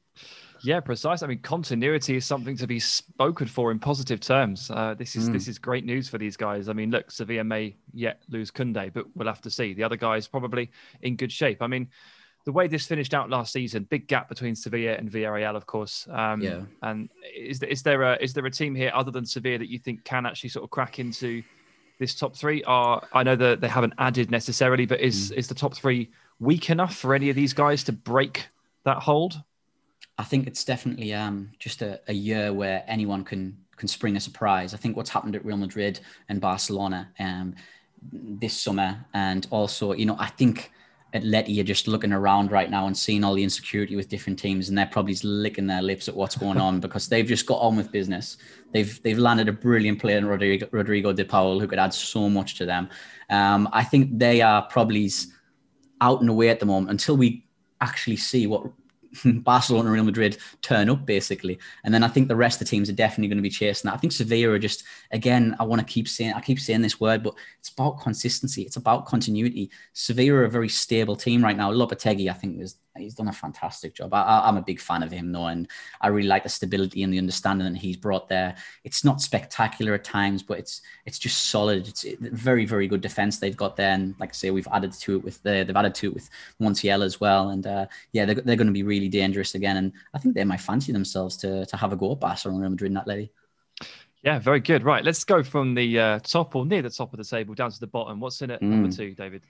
Yeah, 0.62 0.80
precise. 0.80 1.22
I 1.22 1.26
mean, 1.26 1.40
continuity 1.40 2.16
is 2.16 2.24
something 2.24 2.56
to 2.56 2.66
be 2.66 2.80
spoken 2.80 3.46
for 3.46 3.70
in 3.70 3.78
positive 3.78 4.20
terms. 4.20 4.70
Uh, 4.70 4.94
this 4.94 5.16
is 5.16 5.28
mm. 5.28 5.34
this 5.34 5.46
is 5.46 5.58
great 5.58 5.84
news 5.84 6.08
for 6.08 6.16
these 6.16 6.38
guys. 6.38 6.70
I 6.70 6.72
mean, 6.72 6.90
look, 6.90 7.10
Sevilla 7.10 7.44
may 7.44 7.76
yet 7.92 8.22
lose 8.30 8.50
Koundé, 8.50 8.92
but 8.92 9.04
we'll 9.14 9.28
have 9.28 9.42
to 9.42 9.50
see. 9.50 9.74
The 9.74 9.84
other 9.84 9.96
guys 9.96 10.26
probably 10.26 10.70
in 11.02 11.16
good 11.16 11.32
shape. 11.32 11.60
I 11.60 11.66
mean, 11.66 11.88
the 12.46 12.52
way 12.52 12.66
this 12.66 12.86
finished 12.86 13.12
out 13.12 13.28
last 13.28 13.52
season, 13.52 13.84
big 13.84 14.08
gap 14.08 14.26
between 14.28 14.54
Sevilla 14.54 14.94
and 14.94 15.10
Villarreal, 15.10 15.54
of 15.54 15.66
course. 15.66 16.08
Um, 16.10 16.40
yeah. 16.40 16.62
And 16.82 17.10
is 17.34 17.58
there, 17.58 17.68
is 17.68 17.82
there 17.82 18.02
a 18.02 18.16
is 18.22 18.32
there 18.32 18.46
a 18.46 18.50
team 18.50 18.74
here 18.74 18.90
other 18.94 19.10
than 19.10 19.26
Sevilla 19.26 19.58
that 19.58 19.68
you 19.68 19.78
think 19.78 20.04
can 20.04 20.24
actually 20.24 20.48
sort 20.48 20.64
of 20.64 20.70
crack 20.70 20.98
into 20.98 21.42
this 22.00 22.16
top 22.16 22.34
three? 22.34 22.64
Are 22.64 23.06
I 23.12 23.22
know 23.22 23.36
that 23.36 23.60
they 23.60 23.68
haven't 23.68 23.92
added 23.98 24.32
necessarily, 24.32 24.86
but 24.86 24.98
is 25.00 25.30
mm. 25.30 25.36
is 25.36 25.46
the 25.46 25.54
top 25.54 25.76
three 25.76 26.10
weak 26.40 26.70
enough 26.70 26.96
for 26.96 27.14
any 27.14 27.30
of 27.30 27.36
these 27.36 27.52
guys 27.52 27.84
to 27.84 27.92
break 27.92 28.48
that 28.82 28.96
hold? 28.96 29.40
I 30.18 30.24
think 30.24 30.48
it's 30.48 30.64
definitely 30.64 31.14
um, 31.14 31.52
just 31.58 31.80
a, 31.80 32.00
a, 32.08 32.12
year 32.12 32.52
where 32.52 32.82
anyone 32.86 33.22
can 33.24 33.56
can 33.76 33.88
spring 33.88 34.16
a 34.16 34.20
surprise. 34.20 34.74
I 34.74 34.76
think 34.78 34.96
what's 34.96 35.10
happened 35.10 35.36
at 35.36 35.44
Real 35.44 35.56
Madrid 35.56 36.00
and 36.28 36.40
Barcelona 36.40 37.08
um, 37.20 37.54
this 38.12 38.58
summer, 38.58 39.06
and 39.14 39.46
also, 39.50 39.92
you 39.92 40.06
know, 40.06 40.16
I 40.18 40.26
think 40.26 40.72
Atleti 41.14 41.60
are 41.60 41.64
just 41.64 41.88
looking 41.88 42.12
around 42.12 42.52
right 42.52 42.70
now 42.70 42.86
and 42.86 42.96
seeing 42.96 43.24
all 43.24 43.34
the 43.34 43.42
insecurity 43.42 43.96
with 43.96 44.08
different 44.08 44.38
teams, 44.38 44.68
and 44.68 44.78
they're 44.78 44.86
probably 44.86 45.16
licking 45.22 45.66
their 45.66 45.82
lips 45.82 46.08
at 46.08 46.14
what's 46.14 46.36
going 46.36 46.58
on 46.58 46.80
because 46.86 47.08
they've 47.08 47.26
just 47.26 47.46
got 47.46 47.60
on 47.60 47.76
with 47.76 47.90
business. 47.90 48.36
They've 48.72 49.02
they've 49.02 49.18
landed 49.18 49.48
a 49.48 49.52
brilliant 49.52 50.00
player 50.00 50.18
in 50.18 50.26
Rodrigo, 50.26 50.68
Rodrigo 50.70 51.12
De 51.12 51.24
Paul 51.24 51.58
who 51.58 51.66
could 51.66 51.78
add 51.78 51.94
so 51.94 52.28
much 52.28 52.56
to 52.56 52.66
them. 52.66 52.88
Um, 53.28 53.68
I 53.72 53.84
think 53.84 54.18
they 54.18 54.40
are 54.40 54.62
probably 54.62 55.10
out 56.00 56.20
and 56.20 56.30
away 56.30 56.48
at 56.48 56.60
the 56.60 56.66
moment 56.66 56.90
until 56.90 57.16
we 57.16 57.46
actually 57.80 58.16
see 58.16 58.46
what 58.46 58.64
Barcelona 59.24 59.86
and 59.86 59.94
Real 59.94 60.04
Madrid 60.04 60.38
turn 60.62 60.88
up 60.88 61.04
basically. 61.06 61.58
And 61.84 61.92
then 61.92 62.02
I 62.02 62.08
think 62.08 62.28
the 62.28 62.36
rest 62.36 62.60
of 62.60 62.66
the 62.66 62.70
teams 62.70 62.88
are 62.88 62.94
definitely 62.94 63.28
going 63.28 63.38
to 63.38 63.42
be 63.42 63.50
chasing 63.50 63.88
that. 63.88 63.94
I 63.94 63.98
think 63.98 64.12
Sevilla 64.12 64.54
are 64.54 64.58
just 64.58 64.84
again, 65.10 65.56
I 65.58 65.64
want 65.64 65.80
to 65.80 65.92
keep 65.92 66.08
saying 66.08 66.32
I 66.34 66.40
keep 66.40 66.60
saying 66.60 66.82
this 66.82 67.00
word, 67.00 67.22
but 67.22 67.34
it's 67.58 67.70
about 67.70 68.00
consistency. 68.00 68.62
It's 68.62 68.76
about 68.76 69.06
continuity. 69.06 69.70
Sevilla 69.92 70.38
are 70.38 70.44
a 70.44 70.50
very 70.50 70.68
stable 70.68 71.16
team 71.16 71.42
right 71.42 71.56
now. 71.56 71.72
Lopetegui, 71.72 72.30
I 72.30 72.34
think, 72.34 72.60
is 72.60 72.76
he's 72.96 73.14
done 73.14 73.28
a 73.28 73.32
fantastic 73.32 73.94
job. 73.94 74.12
I, 74.12 74.48
am 74.48 74.56
a 74.56 74.62
big 74.62 74.80
fan 74.80 75.02
of 75.02 75.10
him, 75.10 75.32
though, 75.32 75.46
and 75.46 75.68
I 76.00 76.08
really 76.08 76.28
like 76.28 76.42
the 76.42 76.48
stability 76.48 77.02
and 77.02 77.12
the 77.12 77.18
understanding 77.18 77.72
that 77.72 77.78
he's 77.78 77.96
brought 77.96 78.28
there. 78.28 78.56
It's 78.84 79.04
not 79.04 79.20
spectacular 79.20 79.94
at 79.94 80.04
times, 80.04 80.42
but 80.42 80.58
it's 80.58 80.82
it's 81.06 81.18
just 81.18 81.46
solid. 81.46 81.88
It's 81.88 82.04
a 82.04 82.16
very 82.20 82.66
very 82.66 82.88
good 82.88 83.00
defense 83.00 83.38
they've 83.38 83.56
got 83.56 83.76
there, 83.76 83.92
and 83.92 84.14
like 84.18 84.30
I 84.30 84.32
say, 84.32 84.50
we've 84.50 84.68
added 84.72 84.92
to 84.92 85.16
it 85.16 85.24
with 85.24 85.42
the 85.42 85.64
they've 85.64 85.76
added 85.76 85.94
to 85.96 86.08
it 86.08 86.14
with 86.14 86.30
Montiel 86.60 87.04
as 87.04 87.20
well, 87.20 87.50
and 87.50 87.66
uh, 87.66 87.86
yeah, 88.12 88.24
they're, 88.24 88.34
they're 88.34 88.56
going 88.56 88.66
to 88.66 88.72
be 88.72 88.82
really 88.82 89.08
dangerous 89.08 89.54
again, 89.54 89.76
and 89.76 89.92
I 90.14 90.18
think 90.18 90.34
they 90.34 90.44
might 90.44 90.60
fancy 90.60 90.92
themselves 90.92 91.36
to 91.38 91.66
to 91.66 91.76
have 91.76 91.92
a 91.92 91.96
go 91.96 92.12
at 92.12 92.20
Barcelona 92.20 92.60
Real 92.60 92.70
Madrid 92.70 92.90
in 92.90 92.94
that 92.94 93.06
lady. 93.06 93.30
Yeah, 94.22 94.38
very 94.38 94.60
good. 94.60 94.84
Right, 94.84 95.02
let's 95.02 95.24
go 95.24 95.42
from 95.42 95.74
the 95.74 95.98
uh, 95.98 96.18
top 96.18 96.54
or 96.54 96.66
near 96.66 96.82
the 96.82 96.90
top 96.90 97.14
of 97.14 97.18
the 97.18 97.24
table 97.24 97.54
down 97.54 97.70
to 97.70 97.80
the 97.80 97.86
bottom. 97.86 98.20
What's 98.20 98.42
in 98.42 98.50
it, 98.50 98.60
mm. 98.60 98.68
number 98.68 98.94
two, 98.94 99.14
David? 99.14 99.42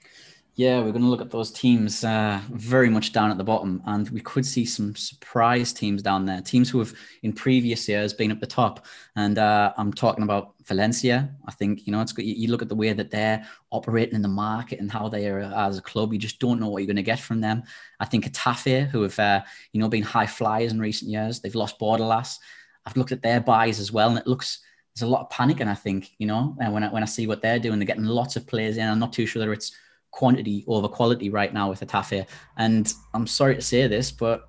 Yeah, 0.60 0.80
we're 0.80 0.92
going 0.92 1.04
to 1.04 1.08
look 1.08 1.22
at 1.22 1.30
those 1.30 1.50
teams 1.50 2.04
uh, 2.04 2.38
very 2.50 2.90
much 2.90 3.14
down 3.14 3.30
at 3.30 3.38
the 3.38 3.44
bottom, 3.44 3.82
and 3.86 4.10
we 4.10 4.20
could 4.20 4.44
see 4.44 4.66
some 4.66 4.94
surprise 4.94 5.72
teams 5.72 6.02
down 6.02 6.26
there. 6.26 6.42
Teams 6.42 6.68
who 6.68 6.80
have 6.80 6.92
in 7.22 7.32
previous 7.32 7.88
years 7.88 8.12
been 8.12 8.30
at 8.30 8.40
the 8.40 8.46
top, 8.46 8.84
and 9.16 9.38
uh, 9.38 9.72
I'm 9.78 9.90
talking 9.90 10.22
about 10.22 10.52
Valencia. 10.66 11.34
I 11.48 11.52
think 11.52 11.86
you 11.86 11.92
know 11.92 12.02
it's 12.02 12.12
good. 12.12 12.26
You 12.26 12.50
look 12.50 12.60
at 12.60 12.68
the 12.68 12.74
way 12.74 12.92
that 12.92 13.10
they're 13.10 13.42
operating 13.70 14.16
in 14.16 14.20
the 14.20 14.28
market 14.28 14.80
and 14.80 14.92
how 14.92 15.08
they 15.08 15.30
are 15.30 15.40
as 15.40 15.78
a 15.78 15.80
club. 15.80 16.12
You 16.12 16.18
just 16.18 16.40
don't 16.40 16.60
know 16.60 16.68
what 16.68 16.80
you're 16.80 16.92
going 16.92 16.96
to 16.96 17.02
get 17.02 17.20
from 17.20 17.40
them. 17.40 17.62
I 17.98 18.04
think 18.04 18.26
Getafe, 18.26 18.86
who 18.90 19.00
have 19.00 19.18
uh, 19.18 19.40
you 19.72 19.80
know 19.80 19.88
been 19.88 20.02
high 20.02 20.26
flyers 20.26 20.72
in 20.72 20.78
recent 20.78 21.10
years, 21.10 21.40
they've 21.40 21.54
lost 21.54 21.78
Bordalas. 21.78 22.36
I've 22.84 22.98
looked 22.98 23.12
at 23.12 23.22
their 23.22 23.40
buys 23.40 23.80
as 23.80 23.92
well, 23.92 24.10
and 24.10 24.18
it 24.18 24.26
looks 24.26 24.60
there's 24.94 25.08
a 25.08 25.10
lot 25.10 25.22
of 25.22 25.30
panic. 25.30 25.60
And 25.60 25.70
I 25.70 25.74
think 25.74 26.10
you 26.18 26.26
know 26.26 26.54
and 26.60 26.74
when 26.74 26.84
I, 26.84 26.92
when 26.92 27.02
I 27.02 27.06
see 27.06 27.26
what 27.26 27.40
they're 27.40 27.58
doing, 27.58 27.78
they're 27.78 27.86
getting 27.86 28.04
lots 28.04 28.36
of 28.36 28.46
players 28.46 28.76
in. 28.76 28.86
I'm 28.86 28.98
not 28.98 29.14
too 29.14 29.24
sure 29.24 29.40
whether 29.40 29.54
it's 29.54 29.72
quantity 30.10 30.64
over 30.66 30.88
quality 30.88 31.30
right 31.30 31.52
now 31.52 31.70
with 31.70 31.80
Getafe. 31.80 32.26
And 32.56 32.92
I'm 33.14 33.26
sorry 33.26 33.54
to 33.54 33.62
say 33.62 33.86
this, 33.86 34.10
but 34.10 34.48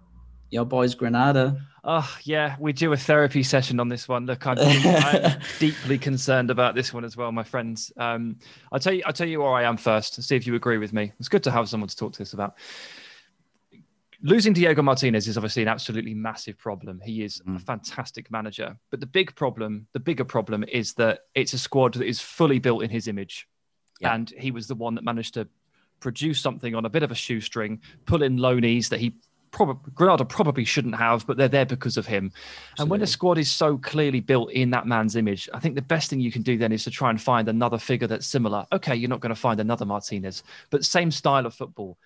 your 0.49 0.65
boys 0.65 0.93
Granada. 0.95 1.59
Oh 1.83 2.07
yeah, 2.23 2.55
we 2.59 2.73
do 2.73 2.93
a 2.93 2.97
therapy 2.97 3.41
session 3.41 3.79
on 3.79 3.89
this 3.89 4.07
one. 4.07 4.27
Look, 4.27 4.45
I'm, 4.45 4.57
I'm 4.59 5.39
deeply 5.59 5.97
concerned 5.97 6.51
about 6.51 6.75
this 6.75 6.93
one 6.93 7.03
as 7.03 7.17
well, 7.17 7.31
my 7.31 7.43
friends. 7.43 7.91
Um, 7.97 8.37
I'll 8.71 8.79
tell 8.79 8.93
you, 8.93 9.01
I'll 9.05 9.13
tell 9.13 9.27
you 9.27 9.39
where 9.39 9.53
I 9.53 9.63
am 9.63 9.77
first. 9.77 10.21
See 10.21 10.35
if 10.35 10.45
you 10.45 10.53
agree 10.53 10.77
with 10.77 10.93
me. 10.93 11.11
It's 11.19 11.29
good 11.29 11.43
to 11.43 11.51
have 11.51 11.67
someone 11.69 11.87
to 11.87 11.95
talk 11.95 12.13
to 12.13 12.19
this 12.19 12.33
about. 12.33 12.57
Losing 14.23 14.53
Diego 14.53 14.83
Martinez 14.83 15.27
is 15.27 15.35
obviously 15.35 15.63
an 15.63 15.67
absolutely 15.67 16.13
massive 16.13 16.55
problem. 16.59 17.01
He 17.03 17.23
is 17.23 17.41
mm. 17.47 17.55
a 17.55 17.59
fantastic 17.59 18.29
manager, 18.29 18.77
but 18.91 18.99
the 18.99 19.07
big 19.07 19.33
problem, 19.33 19.87
the 19.93 19.99
bigger 19.99 20.25
problem, 20.25 20.63
is 20.65 20.93
that 20.95 21.21
it's 21.33 21.53
a 21.53 21.57
squad 21.57 21.95
that 21.95 22.05
is 22.05 22.21
fully 22.21 22.59
built 22.59 22.83
in 22.83 22.91
his 22.91 23.07
image 23.07 23.47
yeah. 24.01 24.13
and 24.15 24.29
he 24.37 24.51
was 24.51 24.67
the 24.67 24.75
one 24.75 24.95
that 24.95 25.03
managed 25.03 25.35
to 25.35 25.47
produce 25.99 26.41
something 26.41 26.75
on 26.75 26.85
a 26.85 26.89
bit 26.89 27.03
of 27.03 27.11
a 27.11 27.15
shoestring, 27.15 27.79
pull 28.05 28.23
in 28.23 28.37
loanies 28.37 28.89
that 28.89 28.99
he 28.99 29.15
probably 29.51 29.91
Granada 29.93 30.25
probably 30.25 30.65
shouldn't 30.65 30.95
have, 30.95 31.27
but 31.27 31.37
they're 31.37 31.47
there 31.47 31.65
because 31.65 31.97
of 31.97 32.05
him. 32.05 32.31
Absolutely. 32.33 32.81
And 32.83 32.89
when 32.89 33.01
a 33.01 33.07
squad 33.07 33.37
is 33.37 33.51
so 33.51 33.77
clearly 33.77 34.19
built 34.19 34.51
in 34.51 34.71
that 34.71 34.87
man's 34.87 35.15
image, 35.15 35.47
I 35.53 35.59
think 35.59 35.75
the 35.75 35.81
best 35.81 36.09
thing 36.09 36.19
you 36.19 36.31
can 36.31 36.41
do 36.41 36.57
then 36.57 36.71
is 36.71 36.83
to 36.85 36.91
try 36.91 37.09
and 37.09 37.21
find 37.21 37.47
another 37.47 37.77
figure 37.77 38.07
that's 38.07 38.27
similar. 38.27 38.65
Okay, 38.71 38.95
you're 38.95 39.09
not 39.09 39.19
going 39.19 39.33
to 39.33 39.39
find 39.39 39.59
another 39.59 39.85
Martinez, 39.85 40.43
but 40.69 40.83
same 40.83 41.11
style 41.11 41.45
of 41.45 41.53
football. 41.53 41.97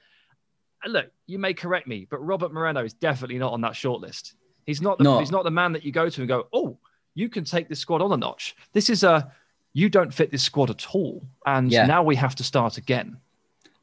And 0.83 0.93
look, 0.93 1.11
you 1.25 1.39
may 1.39 1.53
correct 1.53 1.87
me, 1.87 2.05
but 2.09 2.19
Robert 2.19 2.53
Moreno 2.53 2.83
is 2.83 2.93
definitely 2.93 3.39
not 3.39 3.53
on 3.53 3.61
that 3.61 3.73
shortlist. 3.73 4.33
He's 4.65 4.81
not 4.81 4.97
the, 4.97 5.03
no. 5.03 5.19
he's 5.19 5.31
not 5.31 5.43
the 5.43 5.51
man 5.51 5.73
that 5.73 5.83
you 5.83 5.91
go 5.91 6.09
to 6.09 6.21
and 6.21 6.27
go, 6.27 6.47
oh, 6.53 6.77
you 7.13 7.29
can 7.29 7.43
take 7.43 7.69
this 7.69 7.79
squad 7.79 8.01
on 8.01 8.11
a 8.11 8.17
notch. 8.17 8.55
This 8.73 8.89
is 8.89 9.03
a 9.03 9.31
you 9.75 9.89
don't 9.89 10.13
fit 10.13 10.31
this 10.31 10.41
squad 10.41 10.69
at 10.69 10.87
all, 10.95 11.21
and 11.45 11.69
yeah. 11.69 11.85
now 11.85 12.01
we 12.01 12.15
have 12.15 12.33
to 12.35 12.43
start 12.45 12.77
again. 12.77 13.17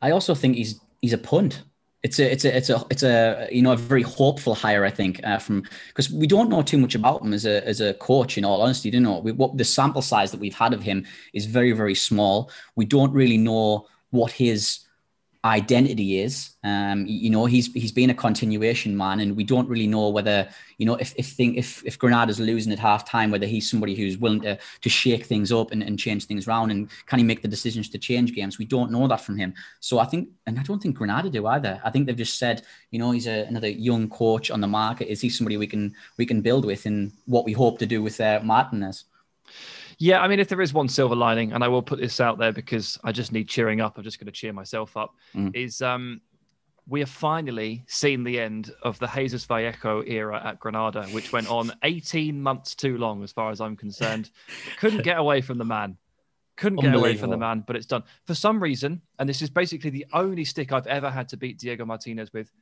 I 0.01 0.11
also 0.11 0.35
think 0.35 0.57
he's 0.57 0.81
he's 1.03 1.13
a 1.13 1.19
punt. 1.19 1.63
It's 2.03 2.19
a 2.19 2.33
it's 2.33 2.47
a 2.47 2.57
it's 2.57 2.71
a 2.71 2.83
it's 2.91 3.03
a 3.03 3.47
you 3.53 3.61
know 3.61 3.73
a 3.73 3.77
very 3.77 4.01
hopeful 4.01 4.55
hire 4.55 4.87
I 4.87 4.91
think 4.91 5.21
uh, 5.23 5.39
from 5.39 5.65
because 5.89 6.11
we 6.11 6.27
don't 6.27 6.49
know 6.49 6.63
too 6.63 6.79
much 6.79 6.95
about 6.95 7.21
him 7.21 7.35
as 7.35 7.45
a 7.45 7.65
as 7.69 7.83
a 7.83 7.93
coach 7.95 8.39
in 8.39 8.45
all 8.45 8.63
honesty. 8.63 8.89
You 8.89 9.01
know 9.01 9.19
we, 9.19 9.33
what 9.33 9.59
the 9.59 9.65
sample 9.65 10.01
size 10.01 10.31
that 10.31 10.41
we've 10.41 10.55
had 10.55 10.73
of 10.73 10.83
him 10.83 11.05
is 11.35 11.45
very 11.45 11.73
very 11.73 11.95
small. 11.95 12.51
We 12.75 12.87
don't 12.87 13.13
really 13.13 13.39
know 13.39 13.87
what 14.11 14.33
his 14.33 14.82
identity 15.45 16.21
is. 16.21 16.51
Um, 16.63 17.05
you 17.07 17.31
know, 17.31 17.47
he's 17.47 17.73
he's 17.73 17.91
been 17.91 18.11
a 18.11 18.15
continuation 18.15 18.97
man, 18.97 19.21
and 19.21 19.37
we 19.37 19.43
don't 19.43 19.69
really 19.69 19.87
know 19.89 20.09
whether 20.09 20.49
you 20.79 20.87
know 20.87 20.95
if 20.97 21.13
if 21.17 21.27
thing, 21.31 21.57
if 21.57 21.85
if 21.85 21.99
Granada's 21.99 22.39
losing 22.39 22.73
at 22.73 22.79
half 22.79 23.09
time, 23.09 23.31
whether 23.31 23.47
he's 23.47 23.69
somebody 23.69 23.95
who's 23.97 24.17
willing 24.19 24.41
to 24.43 24.59
to 24.81 24.89
shake 24.89 25.27
things 25.27 25.51
up 25.51 25.73
and, 25.73 25.83
and 25.83 25.99
change 25.99 26.27
things 26.27 26.47
around, 26.47 26.71
and 26.71 26.89
can 27.07 27.19
he 27.19 27.25
make 27.25 27.43
the 27.43 27.49
decisions 27.49 27.89
to 27.91 27.99
change 27.99 28.35
games? 28.35 28.59
We 28.59 28.65
don't 28.65 28.93
know 28.93 29.09
that 29.09 29.21
from 29.21 29.37
him. 29.37 29.55
So 29.81 29.99
I 29.99 30.05
think, 30.05 30.29
and 30.47 30.59
I 30.59 30.63
don't 30.63 30.81
think 30.81 30.97
Granada 30.97 31.31
do 31.31 31.47
either. 31.47 31.81
I 31.85 31.91
think 31.91 32.07
they've 32.07 32.17
just 32.17 32.39
said, 32.39 32.63
you 32.91 32.99
know, 32.99 33.11
he's 33.11 33.27
a, 33.27 33.45
another 33.45 33.69
young 33.69 34.09
coach 34.09 34.51
on 34.51 34.61
the 34.61 34.69
market. 34.69 35.11
Is 35.11 35.21
he 35.21 35.29
somebody 35.29 35.57
we 35.57 35.67
can 35.67 35.95
we 36.19 36.27
can 36.27 36.41
build 36.41 36.65
with, 36.65 36.87
and 36.87 37.13
what 37.27 37.45
we 37.45 37.53
hope 37.53 37.81
to 37.81 37.87
do 37.87 38.03
with 38.03 38.21
uh, 38.21 38.41
Martinez? 38.45 39.05
Yeah, 39.99 40.21
I 40.21 40.29
mean, 40.29 40.41
if 40.41 40.49
there 40.49 40.61
is 40.61 40.73
one 40.73 40.89
silver 40.89 41.15
lining, 41.15 41.53
and 41.53 41.63
I 41.63 41.69
will 41.69 41.83
put 41.83 42.01
this 42.01 42.21
out 42.21 42.39
there 42.39 42.53
because 42.53 42.99
I 43.05 43.13
just 43.13 43.33
need 43.33 43.49
cheering 43.49 43.81
up. 43.81 43.97
I'm 43.97 44.05
just 44.05 44.19
going 44.19 44.27
to 44.27 44.33
cheer 44.33 44.53
myself 44.53 44.97
up. 44.97 45.15
Mm. 45.35 45.55
Is 45.55 45.83
um, 45.83 46.21
we 46.89 47.01
have 47.01 47.11
finally 47.11 47.85
seen 47.87 48.25
the 48.25 48.41
end 48.41 48.73
of 48.83 48.99
the 48.99 49.07
Jesus 49.07 49.45
Vallejo 49.45 50.03
era 50.03 50.41
at 50.45 50.59
Granada, 50.59 51.05
which 51.07 51.33
went 51.33 51.49
on 51.51 51.73
18 51.83 52.41
months 52.41 52.75
too 52.75 52.99
long, 52.99 53.23
as 53.23 53.33
far 53.33 53.51
as 53.51 53.61
I'm 53.61 53.77
concerned. 53.77 54.31
Couldn't 54.79 55.03
get 55.03 55.19
away 55.19 55.41
from 55.41 55.59
the 55.59 55.65
man. 55.65 55.97
Couldn't 56.57 56.81
get 56.81 56.95
away 56.95 57.17
from 57.17 57.31
the 57.31 57.37
man, 57.37 57.65
but 57.67 57.77
it's 57.77 57.87
done. 57.87 58.03
For 58.27 58.35
some 58.35 58.63
reason, 58.63 59.01
and 59.19 59.29
this 59.29 59.43
is 59.43 59.51
basically 59.51 59.91
the 59.91 60.07
only 60.13 60.45
stick 60.45 60.73
I've 60.73 60.87
ever 60.87 61.11
had 61.11 61.29
to 61.31 61.37
beat 61.37 61.59
Diego 61.59 61.85
Martinez 61.85 62.33
with, 62.33 62.53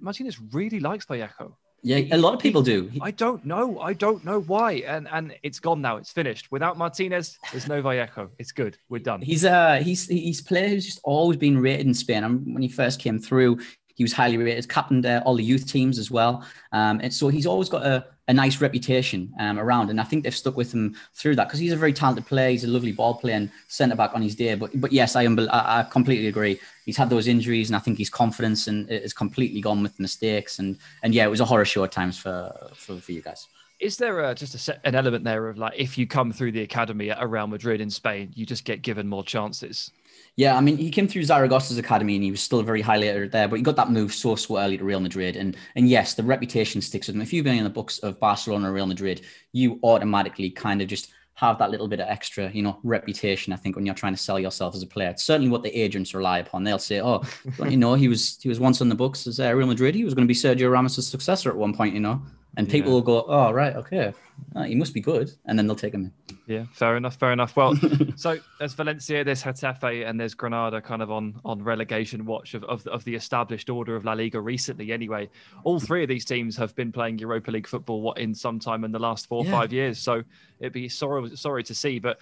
Martinez 0.00 0.40
really 0.52 0.80
likes 0.80 1.04
Vallejo. 1.04 1.56
Yeah, 1.86 2.16
a 2.16 2.18
lot 2.18 2.34
of 2.34 2.40
people 2.40 2.62
do. 2.62 2.90
I 3.00 3.12
don't 3.12 3.44
know. 3.44 3.78
I 3.78 3.92
don't 3.92 4.24
know 4.24 4.40
why. 4.40 4.82
And 4.88 5.06
and 5.12 5.36
it's 5.44 5.60
gone 5.60 5.80
now. 5.80 5.98
It's 5.98 6.10
finished. 6.10 6.50
Without 6.50 6.76
Martinez, 6.76 7.38
there's 7.52 7.68
no 7.68 7.80
Vallejo. 7.80 8.28
It's 8.40 8.50
good. 8.50 8.76
We're 8.88 8.98
done. 8.98 9.22
He's 9.22 9.44
uh 9.44 9.76
he's 9.76 10.08
he's 10.08 10.40
a 10.40 10.44
player 10.44 10.68
who's 10.68 10.84
just 10.84 10.98
always 11.04 11.38
been 11.38 11.56
rated 11.56 11.86
in 11.86 11.94
Spain. 11.94 12.24
And 12.24 12.44
when 12.52 12.60
he 12.60 12.68
first 12.68 12.98
came 12.98 13.20
through, 13.20 13.60
he 13.94 14.02
was 14.02 14.12
highly 14.12 14.36
rated. 14.36 14.68
Captained 14.68 15.06
uh, 15.06 15.22
all 15.24 15.36
the 15.36 15.44
youth 15.44 15.70
teams 15.70 16.00
as 16.00 16.10
well. 16.10 16.44
Um, 16.72 16.98
and 17.04 17.14
so 17.14 17.28
he's 17.28 17.46
always 17.46 17.68
got 17.68 17.86
a 17.86 18.04
a 18.28 18.34
nice 18.34 18.60
reputation 18.60 19.32
um, 19.38 19.58
around, 19.58 19.88
and 19.90 20.00
I 20.00 20.04
think 20.04 20.24
they've 20.24 20.34
stuck 20.34 20.56
with 20.56 20.72
him 20.72 20.96
through 21.14 21.36
that 21.36 21.46
because 21.46 21.60
he's 21.60 21.72
a 21.72 21.76
very 21.76 21.92
talented 21.92 22.26
player. 22.26 22.50
He's 22.50 22.64
a 22.64 22.68
lovely 22.68 22.92
ball 22.92 23.14
playing 23.14 23.50
centre 23.68 23.94
back 23.94 24.14
on 24.14 24.22
his 24.22 24.34
day. 24.34 24.54
But 24.54 24.80
but 24.80 24.92
yes, 24.92 25.14
I, 25.14 25.24
I, 25.24 25.86
completely 25.90 26.26
agree. 26.26 26.58
He's 26.84 26.96
had 26.96 27.08
those 27.08 27.28
injuries, 27.28 27.68
and 27.68 27.76
I 27.76 27.78
think 27.78 27.98
his 27.98 28.10
confidence 28.10 28.66
and 28.66 28.90
is 28.90 29.12
completely 29.12 29.60
gone 29.60 29.82
with 29.82 29.98
mistakes. 30.00 30.58
And 30.58 30.78
and 31.02 31.14
yeah, 31.14 31.24
it 31.24 31.30
was 31.30 31.40
a 31.40 31.44
horror 31.44 31.64
show 31.64 31.84
at 31.84 31.92
times 31.92 32.18
for 32.18 32.52
for, 32.74 32.96
for 32.96 33.12
you 33.12 33.22
guys. 33.22 33.46
Is 33.78 33.98
there 33.98 34.20
a, 34.20 34.34
just 34.34 34.54
a 34.54 34.58
set, 34.58 34.80
an 34.84 34.94
element 34.94 35.22
there 35.22 35.48
of 35.48 35.58
like 35.58 35.74
if 35.76 35.98
you 35.98 36.06
come 36.06 36.32
through 36.32 36.52
the 36.52 36.62
academy 36.62 37.10
at 37.10 37.28
Real 37.28 37.46
Madrid 37.46 37.80
in 37.80 37.90
Spain, 37.90 38.32
you 38.34 38.46
just 38.46 38.64
get 38.64 38.82
given 38.82 39.06
more 39.06 39.22
chances? 39.22 39.92
Yeah, 40.36 40.54
I 40.54 40.60
mean, 40.60 40.76
he 40.76 40.90
came 40.90 41.08
through 41.08 41.22
Zaragoza's 41.22 41.78
academy 41.78 42.14
and 42.14 42.22
he 42.22 42.30
was 42.30 42.42
still 42.42 42.62
very 42.62 42.82
highly 42.82 43.08
rated 43.08 43.32
there, 43.32 43.48
but 43.48 43.56
he 43.56 43.62
got 43.62 43.76
that 43.76 43.90
move 43.90 44.12
so 44.12 44.36
so 44.36 44.58
early 44.58 44.76
to 44.76 44.84
Real 44.84 45.00
Madrid, 45.00 45.34
and 45.34 45.56
and 45.76 45.88
yes, 45.88 46.12
the 46.12 46.22
reputation 46.22 46.82
sticks 46.82 47.06
with 47.06 47.16
him. 47.16 47.22
If 47.22 47.32
you've 47.32 47.44
been 47.44 47.56
in 47.56 47.64
the 47.64 47.70
books 47.70 47.98
of 48.00 48.20
Barcelona 48.20 48.68
or 48.68 48.74
Real 48.74 48.86
Madrid, 48.86 49.22
you 49.52 49.80
automatically 49.82 50.50
kind 50.50 50.82
of 50.82 50.88
just 50.88 51.08
have 51.36 51.58
that 51.58 51.70
little 51.70 51.88
bit 51.88 52.00
of 52.00 52.08
extra, 52.08 52.50
you 52.50 52.62
know, 52.62 52.78
reputation. 52.82 53.52
I 53.52 53.56
think 53.56 53.76
when 53.76 53.86
you're 53.86 53.94
trying 53.94 54.14
to 54.14 54.22
sell 54.22 54.38
yourself 54.38 54.74
as 54.74 54.82
a 54.82 54.86
player, 54.86 55.10
it's 55.10 55.22
certainly 55.22 55.50
what 55.50 55.62
the 55.62 55.74
agents 55.74 56.14
rely 56.14 56.38
upon. 56.38 56.64
They'll 56.64 56.78
say, 56.78 57.00
"Oh, 57.00 57.22
you 57.66 57.78
know, 57.78 57.94
he 57.94 58.08
was 58.08 58.38
he 58.42 58.50
was 58.50 58.60
once 58.60 58.82
on 58.82 58.90
the 58.90 58.94
books 58.94 59.26
as 59.26 59.40
uh, 59.40 59.54
Real 59.54 59.66
Madrid. 59.66 59.94
He 59.94 60.04
was 60.04 60.12
going 60.12 60.26
to 60.26 60.32
be 60.32 60.34
Sergio 60.34 60.70
Ramos' 60.70 61.06
successor 61.06 61.48
at 61.48 61.56
one 61.56 61.74
point, 61.74 61.94
you 61.94 62.00
know." 62.00 62.20
And 62.56 62.68
people 62.68 62.90
yeah. 62.90 62.94
will 62.94 63.02
go, 63.02 63.24
"Oh, 63.28 63.52
right, 63.52 63.76
okay, 63.76 64.14
oh, 64.54 64.62
he 64.62 64.74
must 64.74 64.94
be 64.94 65.00
good," 65.00 65.30
and 65.44 65.58
then 65.58 65.66
they'll 65.66 65.76
take 65.76 65.92
him 65.92 66.04
in. 66.06 66.36
Yeah, 66.46 66.64
fair 66.72 66.96
enough, 66.96 67.16
fair 67.16 67.32
enough. 67.32 67.54
Well, 67.54 67.78
so 68.16 68.38
there's 68.58 68.72
Valencia, 68.72 69.24
there's 69.24 69.42
Getafe, 69.42 70.08
and 70.08 70.18
there's 70.18 70.32
Granada, 70.32 70.80
kind 70.80 71.02
of 71.02 71.10
on 71.10 71.38
on 71.44 71.62
relegation 71.62 72.24
watch 72.24 72.54
of, 72.54 72.64
of 72.64 72.86
of 72.86 73.04
the 73.04 73.14
established 73.14 73.68
order 73.68 73.94
of 73.94 74.04
La 74.04 74.14
Liga 74.14 74.40
recently. 74.40 74.92
Anyway, 74.92 75.28
all 75.64 75.78
three 75.78 76.02
of 76.02 76.08
these 76.08 76.24
teams 76.24 76.56
have 76.56 76.74
been 76.74 76.92
playing 76.92 77.18
Europa 77.18 77.50
League 77.50 77.68
football 77.68 78.00
what 78.00 78.18
in 78.18 78.34
some 78.34 78.58
time 78.58 78.84
in 78.84 78.92
the 78.92 78.98
last 78.98 79.26
four 79.26 79.44
or 79.44 79.50
five 79.50 79.72
years. 79.72 79.98
So 79.98 80.22
it'd 80.60 80.72
be 80.72 80.88
sorry 80.88 81.36
sorry 81.36 81.62
to 81.64 81.74
see, 81.74 81.98
but 81.98 82.18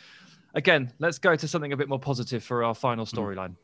again, 0.54 0.92
let's 0.98 1.18
go 1.18 1.36
to 1.36 1.46
something 1.46 1.72
a 1.72 1.76
bit 1.76 1.88
more 1.88 2.00
positive 2.00 2.42
for 2.42 2.64
our 2.64 2.74
final 2.74 3.06
hmm. 3.06 3.16
storyline. 3.16 3.50
Mm 3.50 3.56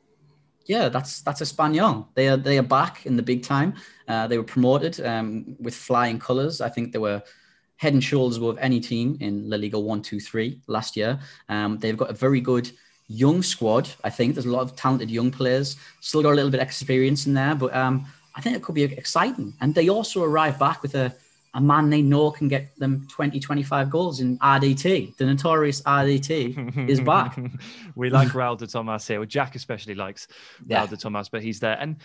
yeah, 0.67 0.89
that's 0.89 1.23
that's 1.23 1.41
Espanyol. 1.41 2.07
They 2.15 2.29
are 2.29 2.37
they 2.37 2.59
are 2.59 2.63
back 2.63 3.07
in 3.07 3.17
the 3.17 3.23
big 3.23 3.43
time. 3.43 3.75
Uh, 4.07 4.27
they 4.27 4.39
were 4.39 4.45
promoted 4.45 5.01
um, 5.05 5.57
with 5.59 5.75
flying 5.75 6.19
colours. 6.19 6.61
I 6.61 6.69
think 6.69 6.93
they 6.93 6.99
were 6.99 7.23
head 7.77 7.95
and 7.95 8.05
shoulders 8.05 8.37
above 8.37 8.59
any 8.59 8.79
team 8.79 9.17
in 9.21 9.49
La 9.49 9.57
Liga 9.57 9.79
one, 9.79 10.03
two, 10.03 10.21
three 10.21 10.61
last 10.67 10.97
year. 10.97 11.19
Um, 11.49 11.79
they've 11.79 11.97
got 11.97 12.11
a 12.11 12.15
very 12.15 12.41
good 12.41 12.71
young 13.09 13.43
squad. 13.43 13.89
I 14.05 14.11
think 14.11 14.35
there's 14.35 14.47
a 14.47 14.51
lot 14.51 14.61
of 14.61 14.77
talented 14.77 15.11
young 15.11 15.31
players. 15.31 15.77
Still 16.01 16.23
got 16.23 16.33
a 16.33 16.37
little 16.37 16.51
bit 16.51 16.61
of 16.61 16.67
experience 16.67 17.27
in 17.27 17.35
there, 17.35 17.55
but 17.55 17.75
um, 17.75 18.07
I 18.35 18.41
think 18.41 18.55
it 18.55 18.63
could 18.63 18.75
be 18.75 18.85
exciting. 18.85 19.55
And 19.61 19.75
they 19.75 19.89
also 19.89 20.23
arrive 20.23 20.59
back 20.59 20.83
with 20.83 20.95
a 20.95 21.15
a 21.55 21.61
man 21.61 21.91
they 21.91 22.03
know 22.03 22.31
can 22.31 22.49
get 22.49 22.77
them 22.77 23.07
20, 23.11 23.41
25 23.41 23.91
goals 23.91 24.21
in 24.21 24.39
RDT. 24.39 25.17
The 25.17 25.27
notorious 25.27 25.83
RDT 25.83 26.89
is 26.89 27.01
back. 27.01 27.39
we 27.97 28.09
like 28.09 28.29
Raul 28.29 28.57
de 28.57 28.67
Tomas 28.67 29.07
here. 29.07 29.19
Well, 29.19 29.27
Jack 29.27 29.57
especially 29.57 29.95
likes 29.95 30.29
yeah. 30.67 30.85
Raul 30.85 30.91
de 30.91 30.97
Tomas, 30.97 31.29
but 31.29 31.43
he's 31.43 31.59
there. 31.59 31.77
And 31.81 31.97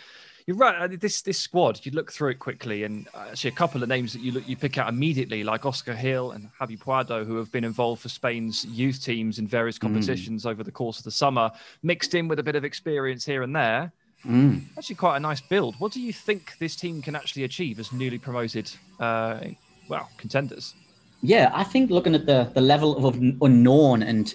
you're 0.48 0.58
right. 0.58 1.00
This 1.00 1.22
this 1.24 1.40
squad, 1.40 1.84
you 1.84 1.92
look 1.92 2.12
through 2.12 2.30
it 2.30 2.40
quickly, 2.40 2.84
and 2.84 3.08
actually 3.16 3.50
a 3.50 3.54
couple 3.54 3.82
of 3.82 3.90
names 3.90 4.14
that 4.14 4.22
you 4.22 4.32
look 4.32 4.48
you 4.48 4.56
pick 4.56 4.78
out 4.78 4.90
immediately, 4.90 5.44
like 5.44 5.66
Oscar 5.66 5.96
Gil 5.96 6.32
and 6.32 6.50
Javi 6.60 6.78
Puado, 6.78 7.26
who 7.26 7.36
have 7.38 7.52
been 7.52 7.64
involved 7.64 8.02
for 8.02 8.10
Spain's 8.10 8.64
youth 8.66 9.04
teams 9.04 9.40
in 9.40 9.48
various 9.48 9.78
hmm. 9.78 9.88
competitions 9.88 10.44
mm. 10.44 10.52
over 10.52 10.64
the 10.64 10.72
course 10.72 11.00
of 11.00 11.04
the 11.04 11.12
summer, 11.12 11.52
mixed 11.82 12.14
in 12.14 12.28
with 12.28 12.38
a 12.38 12.44
bit 12.44 12.56
of 12.56 12.64
experience 12.64 13.26
here 13.26 13.42
and 13.42 13.56
there. 13.56 13.92
Mm. 14.26 14.64
Actually, 14.78 14.96
quite 14.96 15.18
a 15.18 15.20
nice 15.20 15.42
build. 15.42 15.76
What 15.80 15.92
do 15.92 16.02
you 16.02 16.12
think 16.12 16.58
this 16.60 16.76
team 16.76 17.02
can 17.02 17.16
actually 17.16 17.44
achieve 17.44 17.80
as 17.80 17.92
newly 17.92 18.18
promoted, 18.18 18.72
uh, 19.00 19.40
well, 19.88 20.10
contenders? 20.18 20.74
Yeah, 21.22 21.52
I 21.54 21.64
think 21.64 21.92
looking 21.92 22.16
at 22.16 22.26
the 22.26 22.52
the 22.54 22.62
level 22.62 23.06
of 23.08 23.16
unknown 23.42 24.04
and 24.04 24.34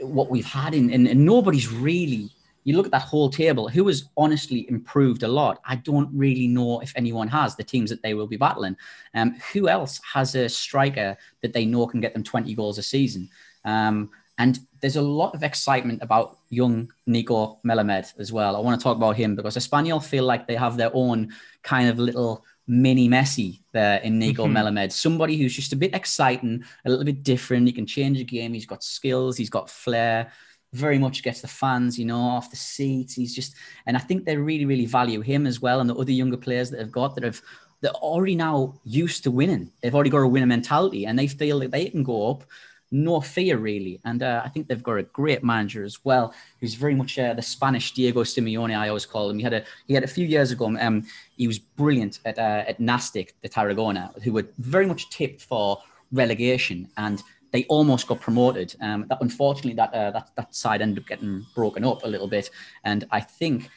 what 0.00 0.28
we've 0.30 0.46
had 0.46 0.74
in, 0.74 0.92
and, 0.92 1.08
and 1.08 1.24
nobody's 1.24 1.72
really. 1.72 2.30
You 2.64 2.76
look 2.76 2.86
at 2.86 2.92
that 2.92 3.02
whole 3.02 3.30
table. 3.30 3.68
Who 3.68 3.86
has 3.86 4.08
honestly 4.16 4.66
improved 4.68 5.22
a 5.22 5.28
lot? 5.28 5.60
I 5.64 5.76
don't 5.76 6.10
really 6.12 6.48
know 6.48 6.80
if 6.80 6.92
anyone 6.96 7.28
has 7.28 7.54
the 7.54 7.62
teams 7.62 7.90
that 7.90 8.02
they 8.02 8.14
will 8.14 8.26
be 8.26 8.36
battling. 8.36 8.76
Um, 9.14 9.36
who 9.52 9.68
else 9.68 10.00
has 10.12 10.34
a 10.34 10.48
striker 10.48 11.16
that 11.42 11.52
they 11.52 11.64
know 11.64 11.86
can 11.86 12.00
get 12.00 12.12
them 12.12 12.24
twenty 12.24 12.54
goals 12.54 12.78
a 12.78 12.82
season? 12.82 13.30
Um, 13.64 14.10
and 14.38 14.58
there's 14.80 14.96
a 14.96 15.02
lot 15.02 15.34
of 15.34 15.42
excitement 15.42 16.02
about 16.02 16.38
young 16.50 16.92
Nico 17.06 17.58
Melamed 17.64 18.12
as 18.18 18.32
well. 18.32 18.56
I 18.56 18.60
want 18.60 18.78
to 18.78 18.84
talk 18.84 18.96
about 18.96 19.16
him 19.16 19.34
because 19.34 19.56
Espanyol 19.56 20.04
feel 20.04 20.24
like 20.24 20.46
they 20.46 20.56
have 20.56 20.76
their 20.76 20.90
own 20.92 21.32
kind 21.62 21.88
of 21.88 21.98
little 21.98 22.44
mini 22.66 23.08
Messi 23.08 23.60
there 23.72 23.98
in 24.00 24.18
Nico 24.18 24.44
mm-hmm. 24.44 24.56
Melamed. 24.56 24.92
Somebody 24.92 25.36
who's 25.36 25.54
just 25.54 25.72
a 25.72 25.76
bit 25.76 25.94
exciting, 25.94 26.64
a 26.84 26.90
little 26.90 27.04
bit 27.04 27.22
different. 27.22 27.66
He 27.66 27.72
can 27.72 27.86
change 27.86 28.20
a 28.20 28.24
game. 28.24 28.52
He's 28.52 28.66
got 28.66 28.84
skills. 28.84 29.36
He's 29.36 29.50
got 29.50 29.70
flair. 29.70 30.32
Very 30.72 30.98
much 30.98 31.22
gets 31.22 31.40
the 31.40 31.48
fans, 31.48 31.98
you 31.98 32.04
know, 32.04 32.18
off 32.18 32.50
the 32.50 32.56
seats. 32.56 33.14
He's 33.14 33.34
just, 33.34 33.54
and 33.86 33.96
I 33.96 34.00
think 34.00 34.24
they 34.24 34.36
really, 34.36 34.66
really 34.66 34.86
value 34.86 35.22
him 35.22 35.46
as 35.46 35.62
well, 35.62 35.80
and 35.80 35.88
the 35.88 35.94
other 35.94 36.12
younger 36.12 36.36
players 36.36 36.70
that 36.70 36.80
have 36.80 36.92
got 36.92 37.14
that 37.14 37.24
have 37.24 37.40
they're 37.80 37.92
already 37.92 38.34
now 38.34 38.74
used 38.84 39.22
to 39.24 39.30
winning. 39.30 39.70
They've 39.80 39.94
already 39.94 40.10
got 40.10 40.18
a 40.18 40.28
winner 40.28 40.46
mentality, 40.46 41.06
and 41.06 41.18
they 41.18 41.28
feel 41.28 41.60
that 41.60 41.70
they 41.70 41.86
can 41.88 42.02
go 42.02 42.30
up 42.30 42.44
no 42.90 43.20
fear 43.20 43.58
really. 43.58 44.00
And 44.04 44.22
uh, 44.22 44.42
I 44.44 44.48
think 44.48 44.68
they've 44.68 44.82
got 44.82 44.98
a 44.98 45.02
great 45.02 45.42
manager 45.42 45.84
as 45.84 46.04
well, 46.04 46.34
who's 46.60 46.74
very 46.74 46.94
much 46.94 47.18
uh, 47.18 47.34
the 47.34 47.42
Spanish 47.42 47.92
Diego 47.92 48.22
Simeone. 48.22 48.76
I 48.76 48.88
always 48.88 49.06
call 49.06 49.28
him. 49.30 49.38
He 49.38 49.44
had 49.44 49.54
a 49.54 49.64
he 49.86 49.94
had 49.94 50.04
a 50.04 50.08
few 50.08 50.26
years 50.26 50.50
ago. 50.50 50.76
Um, 50.78 51.04
he 51.36 51.46
was 51.46 51.58
brilliant 51.58 52.20
at 52.24 52.38
uh, 52.38 52.64
at 52.66 52.80
Nastic, 52.80 53.34
the 53.42 53.48
Tarragona, 53.48 54.12
who 54.22 54.32
were 54.32 54.46
very 54.58 54.86
much 54.86 55.10
tipped 55.10 55.42
for 55.42 55.78
relegation, 56.12 56.88
and 56.96 57.22
they 57.52 57.64
almost 57.64 58.06
got 58.06 58.20
promoted. 58.20 58.74
Um, 58.80 59.06
that 59.08 59.18
unfortunately 59.20 59.74
that 59.74 59.92
uh, 59.92 60.10
that 60.12 60.30
that 60.36 60.54
side 60.54 60.82
ended 60.82 61.02
up 61.02 61.08
getting 61.08 61.44
broken 61.54 61.84
up 61.84 62.04
a 62.04 62.08
little 62.08 62.28
bit, 62.28 62.50
and 62.84 63.06
I 63.10 63.20
think 63.20 63.70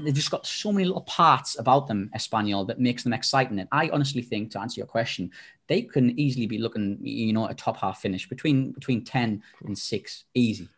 they've 0.00 0.14
just 0.14 0.30
got 0.30 0.46
so 0.46 0.72
many 0.72 0.84
little 0.84 1.02
parts 1.02 1.58
about 1.58 1.86
them, 1.86 2.10
Espanyol, 2.16 2.66
that 2.66 2.80
makes 2.80 3.02
them 3.02 3.12
exciting. 3.12 3.58
And 3.58 3.68
I 3.72 3.88
honestly 3.90 4.22
think, 4.22 4.50
to 4.52 4.60
answer 4.60 4.80
your 4.80 4.86
question, 4.86 5.30
they 5.66 5.82
can 5.82 6.18
easily 6.18 6.46
be 6.46 6.58
looking, 6.58 6.98
you 7.00 7.32
know, 7.32 7.46
a 7.46 7.54
top 7.54 7.78
half 7.78 8.00
finish 8.00 8.28
between 8.28 8.72
between 8.72 9.04
ten 9.04 9.42
and 9.64 9.76
six, 9.76 10.24
easy. 10.34 10.68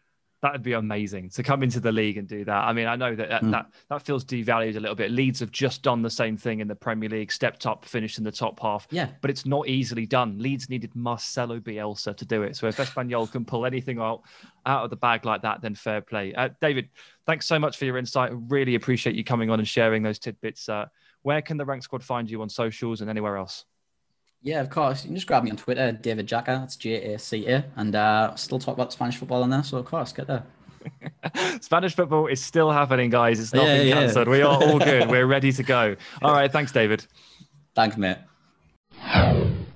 That 0.43 0.53
would 0.53 0.63
be 0.63 0.73
amazing 0.73 1.29
to 1.31 1.43
come 1.43 1.63
into 1.63 1.81
the 1.81 1.93
league 1.93 2.17
and 2.17 2.27
do 2.27 2.47
that. 2.47 2.65
I 2.65 2.73
mean, 2.73 2.87
I 2.87 2.97
know 2.97 3.15
that 3.15 3.29
that, 3.29 3.43
mm. 3.43 3.51
that 3.51 3.67
that 3.91 4.03
feels 4.03 4.25
devalued 4.25 4.77
a 4.77 4.81
little 4.81 4.95
bit. 4.95 5.11
Leeds 5.11 5.41
have 5.41 5.51
just 5.51 5.83
done 5.83 6.01
the 6.01 6.11
same 6.11 6.37
thing 6.37 6.61
in 6.61 6.69
the 6.69 6.75
Premier 6.75 7.11
League, 7.11 7.31
stepped 7.31 7.67
up, 7.67 7.85
finished 7.85 8.17
in 8.17 8.25
the 8.25 8.33
top 8.33 8.59
half. 8.61 8.87
Yeah, 8.91 9.09
but 9.21 9.31
it's 9.31 9.45
not 9.45 9.69
easily 9.69 10.07
done. 10.07 10.39
Leeds 10.39 10.71
needed 10.71 10.95
Marcelo 10.95 11.61
Bielsa 11.61 12.17
to 12.17 12.25
do 12.25 12.43
it. 12.43 12.57
So 12.57 12.69
if 12.69 12.79
Espanyol 12.79 13.31
can 13.31 13.45
pull 13.45 13.67
anything 13.67 14.01
out 14.01 14.23
out 14.65 14.85
of 14.85 14.91
the 14.91 14.97
bag 14.97 15.27
like 15.27 15.43
that, 15.43 15.61
then 15.61 15.75
fair 15.75 16.01
play. 16.01 16.35
Uh, 16.35 16.49
David, 16.61 16.89
thanks 17.27 17.47
so 17.47 17.59
much 17.59 17.77
for 17.77 17.85
your 17.85 17.99
insight. 17.99 18.31
I 18.31 18.35
really 18.49 18.77
appreciate 18.77 19.17
you 19.17 19.25
coming 19.25 19.51
on 19.51 19.59
and 19.59 19.69
sharing 19.69 20.03
those 20.03 20.19
tidbits. 20.19 20.69
Uh, 20.69 20.87
where 21.23 21.43
can 21.43 21.59
the 21.59 21.67
Rank 21.67 21.83
Squad 21.83 22.03
find 22.03 22.31
you 22.31 22.41
on 22.41 22.49
socials 22.49 23.03
and 23.03 23.11
anywhere 23.11 23.37
else? 23.37 23.67
Yeah, 24.43 24.61
of 24.61 24.71
course. 24.71 25.05
You 25.05 25.09
can 25.09 25.17
just 25.17 25.27
grab 25.27 25.45
me 25.45 25.51
on 25.51 25.57
Twitter, 25.57 25.93
David 25.93 26.27
Jaca. 26.27 26.47
That's 26.47 26.77
J 26.77 27.15
A 27.15 27.19
C 27.19 27.47
A, 27.47 27.65
and 27.77 27.95
uh, 27.95 28.35
still 28.37 28.59
talk 28.59 28.75
about 28.75 28.93
Spanish 28.93 29.17
football 29.17 29.43
on 29.43 29.51
there. 29.51 29.63
So 29.63 29.77
of 29.79 29.85
course, 29.85 30.13
get 30.13 30.27
there. 30.27 30.45
Spanish 31.61 31.95
football 31.95 32.27
is 32.27 32.43
still 32.43 32.71
happening, 32.71 33.11
guys. 33.11 33.39
It's 33.39 33.53
not 33.53 33.67
yeah, 33.67 33.79
been 33.79 33.93
cancelled. 33.93 34.29
Yeah. 34.29 34.33
We 34.33 34.43
are 34.43 34.63
all 34.63 34.79
good. 34.79 35.11
We're 35.11 35.27
ready 35.27 35.53
to 35.53 35.63
go. 35.63 35.95
All 36.23 36.33
right. 36.33 36.51
Thanks, 36.51 36.73
David. 36.73 37.07
Thanks, 37.75 37.99
mate. 37.99 38.17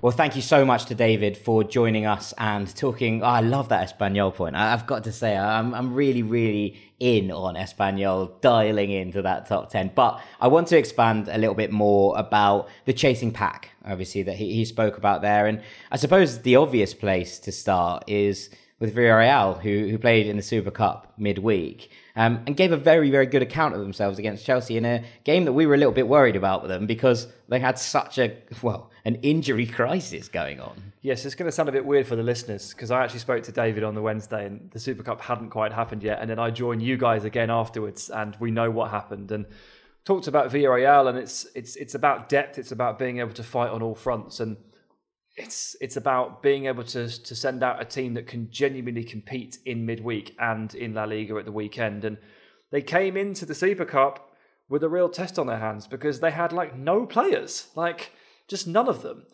Well, 0.04 0.12
thank 0.12 0.36
you 0.36 0.42
so 0.42 0.66
much 0.66 0.84
to 0.84 0.94
David 0.94 1.34
for 1.34 1.64
joining 1.64 2.04
us 2.04 2.34
and 2.36 2.68
talking. 2.76 3.22
Oh, 3.22 3.26
I 3.26 3.40
love 3.40 3.70
that 3.70 3.88
Espanyol 3.88 4.34
point. 4.34 4.54
I've 4.54 4.86
got 4.86 5.04
to 5.04 5.12
say, 5.12 5.34
I'm, 5.34 5.74
I'm 5.74 5.94
really, 5.94 6.22
really 6.22 6.78
in 7.00 7.30
on 7.30 7.54
Espanyol, 7.54 8.38
dialing 8.42 8.90
into 8.90 9.22
that 9.22 9.46
top 9.46 9.70
10. 9.70 9.92
But 9.94 10.20
I 10.42 10.48
want 10.48 10.68
to 10.68 10.76
expand 10.76 11.28
a 11.28 11.38
little 11.38 11.54
bit 11.54 11.72
more 11.72 12.18
about 12.18 12.68
the 12.84 12.92
chasing 12.92 13.32
pack, 13.32 13.70
obviously, 13.82 14.22
that 14.24 14.36
he, 14.36 14.52
he 14.52 14.66
spoke 14.66 14.98
about 14.98 15.22
there. 15.22 15.46
And 15.46 15.62
I 15.90 15.96
suppose 15.96 16.42
the 16.42 16.56
obvious 16.56 16.92
place 16.92 17.38
to 17.38 17.50
start 17.50 18.04
is 18.06 18.50
with 18.78 18.94
Villarreal, 18.94 19.58
who, 19.62 19.88
who 19.88 19.96
played 19.96 20.26
in 20.26 20.36
the 20.36 20.42
Super 20.42 20.70
Cup 20.70 21.14
midweek. 21.16 21.90
Um, 22.14 22.42
and 22.46 22.58
gave 22.58 22.72
a 22.72 22.76
very, 22.76 23.10
very 23.10 23.24
good 23.24 23.40
account 23.40 23.74
of 23.74 23.80
themselves 23.80 24.18
against 24.18 24.44
Chelsea 24.44 24.76
in 24.76 24.84
a 24.84 25.02
game 25.24 25.46
that 25.46 25.54
we 25.54 25.64
were 25.64 25.74
a 25.74 25.78
little 25.78 25.94
bit 25.94 26.08
worried 26.08 26.36
about 26.36 26.60
with 26.60 26.68
them 26.68 26.86
because 26.86 27.26
they 27.48 27.58
had 27.58 27.78
such 27.78 28.18
a, 28.18 28.36
well, 28.62 28.90
an 29.04 29.16
injury 29.16 29.66
crisis 29.66 30.28
going 30.28 30.60
on. 30.60 30.92
Yes, 31.02 31.26
it's 31.26 31.34
going 31.34 31.46
to 31.46 31.52
sound 31.52 31.68
a 31.68 31.72
bit 31.72 31.84
weird 31.84 32.06
for 32.06 32.16
the 32.16 32.22
listeners 32.22 32.72
because 32.72 32.90
I 32.90 33.04
actually 33.04 33.20
spoke 33.20 33.42
to 33.44 33.52
David 33.52 33.84
on 33.84 33.94
the 33.94 34.00
Wednesday 34.00 34.46
and 34.46 34.70
the 34.70 34.80
Super 34.80 35.02
Cup 35.02 35.20
hadn't 35.20 35.50
quite 35.50 35.72
happened 35.72 36.02
yet. 36.02 36.20
And 36.20 36.30
then 36.30 36.38
I 36.38 36.50
joined 36.50 36.82
you 36.82 36.96
guys 36.96 37.24
again 37.24 37.50
afterwards 37.50 38.08
and 38.08 38.34
we 38.40 38.50
know 38.50 38.70
what 38.70 38.90
happened. 38.90 39.30
And 39.30 39.44
talked 40.06 40.26
about 40.26 40.50
Villarreal 40.50 41.08
and 41.08 41.18
it's 41.18 41.46
it's 41.54 41.76
it's 41.76 41.94
about 41.94 42.28
depth, 42.30 42.58
it's 42.58 42.72
about 42.72 42.98
being 42.98 43.18
able 43.18 43.34
to 43.34 43.42
fight 43.42 43.70
on 43.70 43.82
all 43.82 43.94
fronts 43.94 44.40
and 44.40 44.56
it's 45.36 45.76
it's 45.80 45.96
about 45.96 46.42
being 46.42 46.66
able 46.66 46.84
to 46.84 47.08
to 47.22 47.34
send 47.34 47.62
out 47.62 47.82
a 47.82 47.84
team 47.84 48.14
that 48.14 48.26
can 48.26 48.50
genuinely 48.50 49.04
compete 49.04 49.58
in 49.66 49.84
midweek 49.84 50.34
and 50.38 50.74
in 50.74 50.94
La 50.94 51.04
Liga 51.04 51.36
at 51.36 51.44
the 51.44 51.52
weekend. 51.52 52.04
And 52.04 52.16
they 52.70 52.80
came 52.80 53.16
into 53.18 53.44
the 53.44 53.54
Super 53.54 53.84
Cup 53.84 54.30
with 54.70 54.82
a 54.82 54.88
real 54.88 55.10
test 55.10 55.38
on 55.38 55.46
their 55.46 55.58
hands 55.58 55.86
because 55.86 56.20
they 56.20 56.30
had 56.30 56.52
like 56.52 56.76
no 56.76 57.04
players. 57.04 57.68
Like 57.74 58.12
just 58.48 58.66
none 58.66 58.88
of 58.88 59.02
them. 59.02 59.26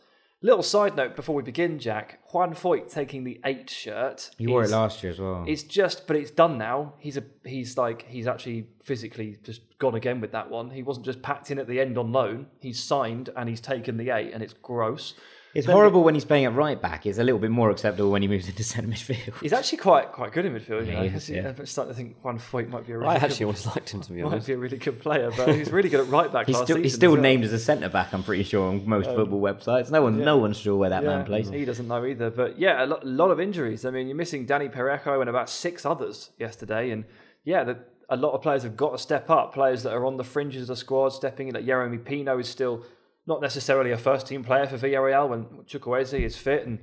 Little 0.43 0.63
side 0.63 0.97
note 0.97 1.17
before 1.17 1.35
we 1.35 1.43
begin, 1.43 1.79
Jack. 1.79 2.21
Juan 2.33 2.55
Foyth 2.55 2.91
taking 2.91 3.25
the 3.25 3.39
eight 3.45 3.69
shirt. 3.69 4.31
You 4.39 4.49
wore 4.51 4.63
it 4.63 4.67
is- 4.67 4.73
last 4.73 5.03
year 5.03 5.13
as 5.13 5.19
well. 5.19 5.45
It's 5.47 5.63
just, 5.63 6.07
but 6.07 6.17
it's 6.17 6.31
done 6.31 6.57
now. 6.57 6.95
He's 6.99 7.19
a 7.19 7.25
he's 7.45 7.77
like 7.77 8.07
he's 8.09 8.27
actually 8.27 8.69
physically 8.83 9.37
just 9.43 9.61
gone 9.79 9.95
again 9.95 10.19
with 10.21 10.33
that 10.33 10.49
one. 10.51 10.71
He 10.71 10.83
wasn't 10.83 11.05
just 11.05 11.21
packed 11.21 11.51
in 11.51 11.59
at 11.59 11.67
the 11.69 11.79
end 11.79 11.99
on 11.99 12.11
loan. 12.11 12.47
He's 12.59 12.83
signed 12.83 13.29
and 13.37 13.51
he's 13.51 13.61
taken 13.61 13.99
the 13.99 14.09
eight, 14.11 14.33
and 14.33 14.43
it's 14.43 14.55
gross. 14.55 15.13
It's 15.53 15.67
Then- 15.67 15.75
horrible 15.75 16.05
when 16.05 16.15
he's 16.15 16.25
playing 16.25 16.45
at 16.45 16.55
right 16.55 16.81
back. 16.81 17.07
It's 17.07 17.19
a 17.19 17.25
little 17.25 17.41
bit 17.41 17.51
more 17.51 17.71
acceptable 17.71 18.11
when 18.13 18.23
he 18.23 18.29
moves 18.29 18.49
into 18.49 18.63
centre 18.63 18.89
midfield. 18.89 19.41
He's 19.43 19.53
actually 19.53 19.79
quite 19.79 20.13
quite 20.13 20.33
good 20.33 20.47
in 20.47 20.55
midfield. 20.55 20.87
You 20.87 20.93
know, 20.93 21.03
is, 21.03 21.29
yeah. 21.29 21.53
I'm 21.59 21.67
starting 21.67 21.93
to 21.93 21.97
think 21.97 22.17
Juan 22.23 22.39
Foyth 22.39 22.69
might 22.69 22.87
be 22.87 22.93
a 22.93 22.99
really 22.99 23.09
I 23.11 23.15
good, 23.19 23.31
actually 23.31 23.45
always 23.47 23.67
liked 23.67 23.91
him 23.91 24.01
to 24.01 24.13
be 24.13 24.23
might 24.23 24.29
honest. 24.29 24.47
be 24.47 24.53
a 24.53 24.59
really 24.59 24.77
good 24.77 25.01
player, 25.01 25.33
but 25.37 25.55
he's 25.55 25.73
really 25.73 25.89
good 25.89 26.01
at 26.01 26.09
right 26.09 26.33
back. 26.33 26.47
He's 26.47 26.57
still, 26.57 26.77
he's 26.77 26.95
still 26.95 27.13
well. 27.15 27.21
named 27.21 27.43
as 27.43 27.53
a 27.53 27.59
centre 27.59 27.89
back. 27.89 28.13
I'm 28.15 28.23
pretty 28.23 28.45
sure 28.45 28.69
on 28.69 28.89
most 28.89 29.09
um, 29.09 29.17
football 29.17 29.41
websites. 29.41 29.91
No 29.91 30.03
one, 30.03 30.21
no 30.21 30.37
one's 30.37 30.57
sure 30.57 30.77
where 30.77 30.91
that 30.91 31.03
man 31.03 31.25
plays. 31.25 31.49
He 31.49 31.65
doesn't 31.65 31.89
know 31.89 32.05
either. 32.05 32.31
But 32.31 32.59
yeah, 32.59 32.85
a 32.85 32.87
lot, 32.87 33.03
a 33.03 33.07
lot 33.09 33.33
of 33.33 33.41
injuries. 33.41 33.85
I 33.85 33.91
mean, 33.91 34.07
you're 34.07 34.17
missing 34.17 34.47
Danny 34.47 34.69
Parejo 34.69 35.21
and 35.21 35.29
about 35.29 35.51
six 35.51 35.85
others 35.85 36.31
yesterday. 36.39 36.91
And 36.91 37.05
yeah, 37.45 37.65
the, 37.65 37.79
a 38.09 38.17
lot 38.17 38.35
of 38.35 38.43
players 38.43 38.63
have 38.63 38.77
got 38.77 38.93
to 38.93 38.99
step 38.99 39.29
up. 39.31 39.53
Players 39.53 39.83
that 39.83 39.93
are 39.93 40.07
on 40.07 40.17
the 40.17 40.25
fringes 40.25 40.63
of 40.63 40.69
the 40.69 40.77
squad 40.77 41.09
stepping 41.09 41.49
in. 41.49 41.55
Like 41.55 41.67
Jeremy 41.67 41.99
Pino 41.99 42.39
is 42.39 42.49
still 42.49 42.85
not 43.31 43.41
necessarily 43.41 43.93
a 43.93 43.97
first 43.97 44.27
team 44.27 44.45
player 44.45 44.67
for 44.67 44.77
Villarreal 44.77 45.31
when 45.31 45.45
Chukwueze 45.65 46.21
is 46.21 46.37
fit. 46.37 46.67
And 46.67 46.81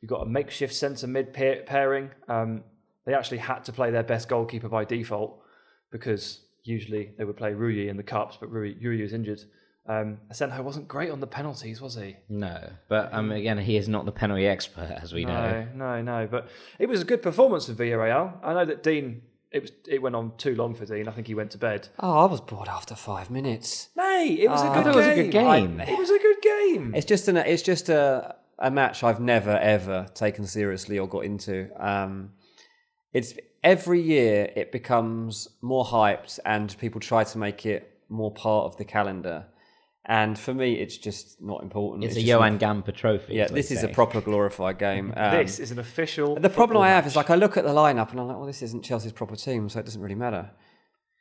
you've 0.00 0.08
got 0.08 0.22
a 0.22 0.26
makeshift 0.26 0.74
centre 0.74 1.06
mid 1.06 1.32
pairing. 1.32 2.10
Um, 2.28 2.64
they 3.06 3.14
actually 3.14 3.38
had 3.38 3.64
to 3.66 3.72
play 3.72 3.92
their 3.92 4.02
best 4.02 4.28
goalkeeper 4.28 4.68
by 4.68 4.84
default 4.84 5.40
because 5.92 6.40
usually 6.64 7.12
they 7.16 7.24
would 7.24 7.36
play 7.36 7.52
Rulli 7.52 7.88
in 7.88 7.96
the 7.96 8.02
cups, 8.02 8.36
but 8.40 8.50
Rulli, 8.52 8.82
Rulli 8.82 9.02
is 9.02 9.12
injured. 9.12 9.42
Um, 9.86 10.18
Asenjo 10.32 10.62
wasn't 10.62 10.88
great 10.88 11.10
on 11.10 11.20
the 11.20 11.26
penalties, 11.26 11.80
was 11.80 11.96
he? 11.96 12.16
No, 12.28 12.70
but 12.88 13.12
um, 13.12 13.32
again, 13.32 13.58
he 13.58 13.76
is 13.76 13.88
not 13.88 14.04
the 14.04 14.12
penalty 14.12 14.46
expert, 14.46 14.96
as 15.02 15.12
we 15.12 15.24
know. 15.24 15.66
No, 15.74 16.00
no, 16.00 16.02
no. 16.02 16.28
But 16.30 16.48
it 16.78 16.88
was 16.88 17.00
a 17.00 17.04
good 17.04 17.22
performance 17.22 17.68
of 17.68 17.76
Villarreal. 17.76 18.34
I 18.42 18.54
know 18.54 18.64
that 18.64 18.82
Dean. 18.82 19.22
It 19.52 19.62
was. 19.62 19.72
It 19.88 20.00
went 20.00 20.14
on 20.14 20.32
too 20.36 20.54
long 20.54 20.74
for 20.74 20.86
Dean. 20.86 21.08
I 21.08 21.12
think 21.12 21.26
he 21.26 21.34
went 21.34 21.50
to 21.52 21.58
bed. 21.58 21.88
Oh, 21.98 22.18
I 22.18 22.24
was 22.26 22.40
bored 22.40 22.68
after 22.68 22.94
five 22.94 23.30
minutes. 23.30 23.88
Nay, 23.96 24.38
it 24.40 24.48
was 24.48 24.62
a 24.62 24.66
I 24.66 24.74
good 24.82 24.86
it 24.86 24.96
was 24.96 25.06
a 25.06 25.14
good 25.14 25.30
game. 25.32 25.80
It 25.80 25.98
was 25.98 26.10
a 26.10 26.18
good 26.18 26.40
game. 26.42 26.94
It's 26.94 27.06
just 27.06 27.26
an 27.28 27.36
it's 27.36 27.62
just 27.62 27.88
a 27.88 28.36
a 28.58 28.70
match 28.70 29.02
I've 29.02 29.20
never 29.20 29.56
ever 29.56 30.06
taken 30.14 30.46
seriously 30.46 30.98
or 30.98 31.08
got 31.08 31.24
into. 31.24 31.68
Um, 31.84 32.30
it's 33.12 33.34
every 33.64 34.00
year 34.00 34.50
it 34.54 34.70
becomes 34.70 35.48
more 35.60 35.84
hyped 35.84 36.38
and 36.44 36.76
people 36.78 37.00
try 37.00 37.24
to 37.24 37.38
make 37.38 37.66
it 37.66 37.98
more 38.08 38.32
part 38.32 38.66
of 38.66 38.76
the 38.76 38.84
calendar. 38.84 39.46
And 40.10 40.36
for 40.36 40.52
me, 40.52 40.72
it's 40.72 40.96
just 40.96 41.40
not 41.40 41.62
important. 41.62 42.02
It's, 42.02 42.16
a 42.16 42.18
just 42.18 42.26
Johan 42.26 42.58
not- 42.58 42.60
Gamper 42.60 42.92
trophy. 42.92 43.34
Yeah, 43.34 43.44
as 43.44 43.52
this 43.52 43.70
is 43.70 43.84
a 43.84 43.88
proper 43.88 44.20
glorified 44.20 44.76
game. 44.76 45.14
Um, 45.20 45.36
this 45.36 45.60
is 45.60 45.70
an 45.70 45.78
official. 45.78 46.34
the 46.34 46.48
problem 46.48 46.82
I 46.82 46.88
have 46.88 47.04
match. 47.04 47.12
is 47.12 47.16
like 47.16 47.30
I 47.30 47.36
look 47.36 47.56
at 47.56 47.62
the 47.64 47.70
lineup 47.70 48.10
and 48.10 48.18
I'm 48.18 48.26
like, 48.26 48.36
well, 48.36 48.46
this 48.46 48.60
isn't 48.62 48.82
Chelsea's 48.82 49.12
proper 49.12 49.36
team, 49.36 49.68
so 49.68 49.78
it 49.78 49.84
doesn't 49.84 50.00
really 50.00 50.16
matter. 50.16 50.50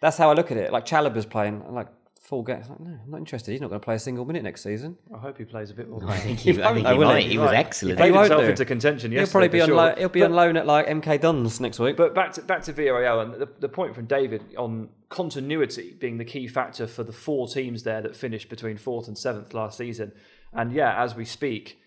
That's 0.01 0.17
how 0.17 0.31
I 0.31 0.33
look 0.33 0.49
at 0.51 0.57
it. 0.57 0.71
Like 0.71 0.85
Chalobah's 0.87 1.25
playing, 1.27 1.61
I'm 1.67 1.75
like 1.75 1.87
full 2.29 2.43
game. 2.43 2.61
Like, 2.69 2.79
no, 2.79 2.91
I'm 3.03 3.09
not 3.11 3.17
interested. 3.17 3.51
He's 3.51 3.59
not 3.61 3.69
going 3.69 3.81
to 3.81 3.83
play 3.83 3.95
a 3.95 3.99
single 3.99 4.23
minute 4.23 4.43
next 4.43 4.61
season. 4.63 4.97
I 5.13 5.17
hope 5.17 5.37
he 5.39 5.45
plays 5.45 5.71
a 5.71 5.73
bit 5.73 5.89
more. 5.89 6.01
I 6.07 6.17
think 6.17 6.39
he, 6.45 6.51
I 6.61 6.73
think 6.73 6.85
though, 6.85 6.93
he 6.93 6.97
will 6.99 7.07
might. 7.07 7.23
he? 7.23 7.29
He 7.31 7.37
was 7.39 7.47
Right. 7.47 7.57
excellent. 7.57 7.97
He 7.97 8.01
played 8.01 8.11
won't 8.13 8.29
himself 8.31 8.49
into 8.49 8.65
contention 8.65 9.11
He'll 9.11 9.25
probably 9.27 9.47
be 9.49 9.61
on 9.61 9.67
sure. 9.69 9.75
lo- 9.75 9.95
he'll 9.97 10.09
be 10.09 10.19
But- 10.19 10.25
on 10.31 10.35
loan 10.35 10.55
at 10.57 10.65
like 10.67 10.87
MK 10.87 11.19
Dons 11.21 11.59
next 11.59 11.79
week. 11.79 11.97
But 11.97 12.13
back 12.13 12.33
to 12.33 12.41
back 12.43 12.61
to 12.63 12.73
Villarreal 12.73 13.23
and 13.23 13.33
the, 13.33 13.49
the 13.59 13.69
point 13.69 13.95
from 13.95 14.05
David 14.05 14.43
on 14.57 14.89
continuity 15.09 15.95
being 15.99 16.17
the 16.17 16.25
key 16.25 16.47
factor 16.47 16.87
for 16.87 17.03
the 17.03 17.11
four 17.11 17.47
teams 17.47 17.83
there 17.83 18.01
that 18.01 18.15
finished 18.15 18.47
between 18.49 18.77
fourth 18.77 19.07
and 19.07 19.17
seventh 19.17 19.53
last 19.53 19.77
season. 19.77 20.11
And 20.53 20.71
yeah, 20.71 21.01
as 21.03 21.15
we 21.15 21.25
speak, 21.25 21.79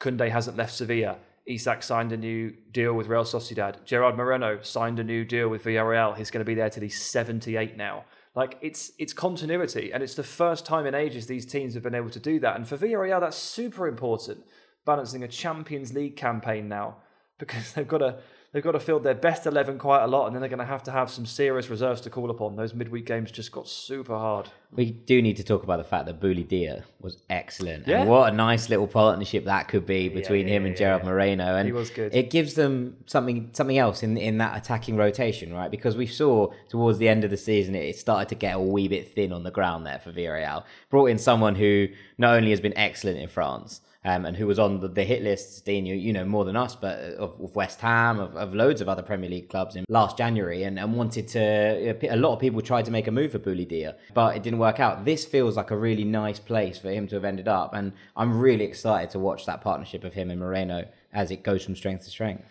Koundé 0.00 0.30
hasn't 0.30 0.56
left 0.56 0.74
Sevilla. 0.74 1.18
Isak 1.46 1.82
signed 1.82 2.12
a 2.12 2.16
new 2.16 2.52
deal 2.70 2.92
with 2.94 3.06
Real 3.08 3.24
Sociedad. 3.24 3.84
Gerard 3.84 4.16
Moreno 4.16 4.60
signed 4.62 4.98
a 5.00 5.04
new 5.04 5.24
deal 5.24 5.48
with 5.48 5.64
Villarreal. 5.64 6.16
He's 6.16 6.30
going 6.30 6.40
to 6.40 6.44
be 6.44 6.54
there 6.54 6.70
till 6.70 6.82
he's 6.82 7.00
78 7.02 7.76
now. 7.76 8.04
Like 8.40 8.56
it's 8.62 8.92
it's 8.98 9.12
continuity, 9.12 9.92
and 9.92 10.02
it's 10.02 10.14
the 10.14 10.22
first 10.22 10.64
time 10.64 10.86
in 10.86 10.94
ages 10.94 11.26
these 11.26 11.44
teams 11.44 11.74
have 11.74 11.82
been 11.82 11.94
able 11.94 12.08
to 12.08 12.18
do 12.18 12.40
that. 12.40 12.56
And 12.56 12.66
for 12.66 12.78
Villarreal, 12.78 13.20
that's 13.20 13.36
super 13.36 13.86
important. 13.86 14.46
Balancing 14.86 15.22
a 15.22 15.28
Champions 15.28 15.92
League 15.92 16.16
campaign 16.16 16.66
now 16.66 16.96
because 17.38 17.74
they've 17.74 17.86
got 17.86 17.98
to 17.98 18.20
they've 18.52 18.62
got 18.62 18.72
to 18.72 18.80
field 18.80 19.02
their 19.04 19.14
best 19.14 19.46
eleven 19.46 19.78
quite 19.78 20.02
a 20.02 20.06
lot, 20.06 20.26
and 20.26 20.34
then 20.34 20.40
they're 20.40 20.48
going 20.48 20.58
to 20.58 20.64
have 20.64 20.82
to 20.84 20.90
have 20.90 21.10
some 21.10 21.26
serious 21.26 21.68
reserves 21.68 22.00
to 22.02 22.10
call 22.10 22.30
upon. 22.30 22.56
Those 22.56 22.74
midweek 22.74 23.06
games 23.06 23.30
just 23.30 23.52
got 23.52 23.68
super 23.68 24.16
hard. 24.16 24.48
We 24.72 24.92
do 24.92 25.20
need 25.20 25.36
to 25.36 25.44
talk 25.44 25.62
about 25.64 25.78
the 25.78 25.84
fact 25.84 26.06
that 26.06 26.20
Boulaye 26.20 26.46
Dia 26.46 26.84
was 27.00 27.18
excellent. 27.28 27.88
Yeah. 27.88 28.02
And 28.02 28.10
what 28.10 28.32
a 28.32 28.36
nice 28.36 28.68
little 28.68 28.86
partnership 28.86 29.44
that 29.46 29.68
could 29.68 29.84
be 29.84 30.08
between 30.08 30.46
yeah, 30.46 30.54
him 30.54 30.66
and 30.66 30.74
yeah, 30.74 30.78
Gerard 30.78 31.02
yeah. 31.02 31.08
Moreno. 31.08 31.56
And 31.56 31.66
He 31.66 31.72
was 31.72 31.90
good. 31.90 32.14
It 32.14 32.30
gives 32.30 32.54
them 32.54 32.96
something 33.06 33.50
something 33.52 33.78
else 33.78 34.02
in 34.02 34.16
in 34.16 34.38
that 34.38 34.56
attacking 34.56 34.96
rotation, 34.96 35.52
right? 35.52 35.70
Because 35.70 35.96
we 35.96 36.06
saw 36.06 36.52
towards 36.68 36.98
the 36.98 37.08
end 37.08 37.24
of 37.24 37.30
the 37.30 37.36
season 37.36 37.74
it 37.74 37.96
started 37.96 38.28
to 38.28 38.34
get 38.34 38.56
a 38.56 38.60
wee 38.60 38.88
bit 38.88 39.12
thin 39.12 39.32
on 39.32 39.42
the 39.42 39.50
ground 39.50 39.86
there 39.86 39.98
for 39.98 40.12
Villarreal. 40.12 40.64
Brought 40.88 41.06
in 41.06 41.18
someone 41.18 41.54
who 41.54 41.88
not 42.18 42.34
only 42.34 42.50
has 42.50 42.60
been 42.60 42.76
excellent 42.76 43.18
in 43.18 43.28
France, 43.28 43.80
um, 44.04 44.24
and 44.24 44.36
who 44.36 44.46
was 44.46 44.58
on 44.58 44.80
the, 44.80 44.88
the 44.88 45.04
hit 45.04 45.22
list, 45.22 45.64
Dean, 45.66 45.84
you, 45.84 45.94
you 45.94 46.12
know 46.12 46.24
more 46.24 46.44
than 46.44 46.56
us, 46.56 46.74
but 46.74 46.98
uh, 46.98 47.22
of, 47.22 47.40
of 47.40 47.54
West 47.54 47.80
Ham, 47.80 48.18
of, 48.18 48.34
of 48.34 48.54
loads 48.54 48.80
of 48.80 48.88
other 48.88 49.02
Premier 49.02 49.28
League 49.28 49.50
clubs 49.50 49.76
in 49.76 49.84
last 49.88 50.16
January, 50.16 50.62
and, 50.62 50.78
and 50.78 50.94
wanted 50.96 51.28
to. 51.28 51.96
A 52.10 52.16
lot 52.16 52.32
of 52.32 52.40
people 52.40 52.62
tried 52.62 52.86
to 52.86 52.90
make 52.90 53.08
a 53.08 53.10
move 53.10 53.32
for 53.32 53.38
Boulaye 53.38 53.68
Dia, 53.68 53.96
but 54.14 54.36
it 54.36 54.42
didn't 54.42 54.58
work 54.58 54.80
out. 54.80 55.04
This 55.04 55.26
feels 55.26 55.56
like 55.56 55.70
a 55.70 55.76
really 55.76 56.04
nice 56.04 56.38
place 56.38 56.78
for 56.78 56.90
him 56.90 57.06
to 57.08 57.16
have 57.16 57.24
ended 57.24 57.48
up, 57.48 57.74
and 57.74 57.92
I'm 58.16 58.38
really 58.38 58.64
excited 58.64 59.10
to 59.10 59.18
watch 59.18 59.44
that 59.46 59.60
partnership 59.60 60.04
of 60.04 60.14
him 60.14 60.30
and 60.30 60.40
Moreno 60.40 60.88
as 61.12 61.30
it 61.30 61.42
goes 61.42 61.64
from 61.64 61.76
strength 61.76 62.04
to 62.04 62.10
strength. 62.10 62.44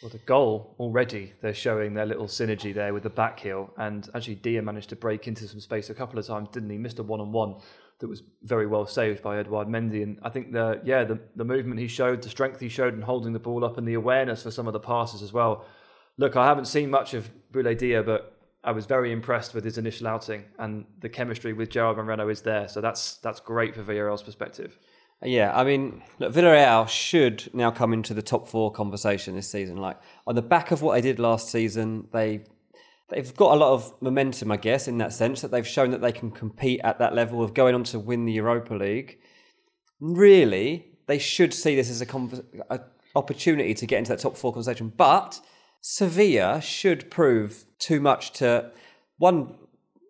Well, 0.00 0.10
the 0.10 0.18
goal 0.18 0.76
already, 0.78 1.32
they're 1.42 1.52
showing 1.52 1.94
their 1.94 2.06
little 2.06 2.26
synergy 2.26 2.72
there 2.72 2.94
with 2.94 3.02
the 3.02 3.10
back 3.10 3.40
heel. 3.40 3.74
And 3.76 4.08
actually, 4.14 4.36
Dia 4.36 4.62
managed 4.62 4.90
to 4.90 4.96
break 4.96 5.26
into 5.26 5.48
some 5.48 5.58
space 5.58 5.90
a 5.90 5.94
couple 5.94 6.20
of 6.20 6.26
times, 6.26 6.50
didn't 6.52 6.70
he? 6.70 6.78
Missed 6.78 7.00
a 7.00 7.02
one 7.02 7.20
on 7.20 7.32
one 7.32 7.56
that 8.00 8.08
was 8.08 8.22
very 8.42 8.66
well 8.66 8.86
saved 8.86 9.22
by 9.22 9.38
Edouard 9.38 9.68
Mendy. 9.68 10.02
And 10.02 10.18
I 10.22 10.28
think 10.28 10.52
the 10.52 10.80
yeah, 10.84 11.04
the, 11.04 11.18
the 11.36 11.44
movement 11.44 11.80
he 11.80 11.88
showed, 11.88 12.22
the 12.22 12.28
strength 12.28 12.60
he 12.60 12.68
showed 12.68 12.94
in 12.94 13.02
holding 13.02 13.32
the 13.32 13.38
ball 13.38 13.64
up, 13.64 13.78
and 13.78 13.86
the 13.86 13.94
awareness 13.94 14.42
for 14.42 14.50
some 14.50 14.66
of 14.66 14.72
the 14.72 14.80
passes 14.80 15.22
as 15.22 15.32
well. 15.32 15.64
Look, 16.16 16.36
I 16.36 16.46
haven't 16.46 16.66
seen 16.66 16.90
much 16.90 17.14
of 17.14 17.30
Boulaye 17.52 17.78
Dia, 17.78 18.02
but 18.02 18.36
I 18.64 18.72
was 18.72 18.86
very 18.86 19.12
impressed 19.12 19.54
with 19.54 19.64
his 19.64 19.78
initial 19.78 20.08
outing, 20.08 20.44
and 20.58 20.84
the 21.00 21.08
chemistry 21.08 21.52
with 21.52 21.70
Gerard 21.70 21.96
Moreno 21.96 22.28
is 22.28 22.42
there. 22.42 22.68
So 22.68 22.80
that's 22.80 23.16
that's 23.16 23.40
great 23.40 23.74
for 23.74 23.82
Villarreal's 23.82 24.22
perspective. 24.22 24.78
Uh, 25.22 25.26
yeah, 25.26 25.52
I 25.56 25.64
mean, 25.64 26.02
look, 26.18 26.32
Villarreal 26.32 26.88
should 26.88 27.48
now 27.52 27.70
come 27.70 27.92
into 27.92 28.14
the 28.14 28.22
top 28.22 28.48
four 28.48 28.70
conversation 28.70 29.34
this 29.34 29.50
season. 29.50 29.76
Like 29.76 29.98
on 30.26 30.34
the 30.34 30.42
back 30.42 30.70
of 30.70 30.82
what 30.82 30.94
they 30.94 31.00
did 31.00 31.18
last 31.18 31.50
season, 31.50 32.08
they 32.12 32.44
they've 33.10 33.34
got 33.34 33.54
a 33.54 33.56
lot 33.56 33.72
of 33.72 33.94
momentum, 34.00 34.52
I 34.52 34.56
guess, 34.56 34.88
in 34.88 34.98
that 34.98 35.12
sense 35.12 35.40
that 35.40 35.50
they've 35.50 35.66
shown 35.66 35.90
that 35.90 36.00
they 36.00 36.12
can 36.12 36.30
compete 36.30 36.80
at 36.84 36.98
that 36.98 37.14
level 37.14 37.42
of 37.42 37.54
going 37.54 37.74
on 37.74 37.84
to 37.84 37.98
win 37.98 38.24
the 38.24 38.32
Europa 38.32 38.74
League. 38.74 39.18
Really, 40.00 40.86
they 41.06 41.18
should 41.18 41.54
see 41.54 41.74
this 41.74 41.90
as 41.90 42.00
a, 42.00 42.06
conver- 42.06 42.44
a 42.70 42.80
opportunity 43.16 43.74
to 43.74 43.86
get 43.86 43.98
into 43.98 44.10
that 44.10 44.20
top 44.20 44.36
four 44.36 44.52
conversation. 44.52 44.92
But 44.96 45.40
Sevilla 45.80 46.60
should 46.60 47.10
prove 47.10 47.64
too 47.78 48.00
much 48.00 48.32
to 48.34 48.70
one 49.16 49.54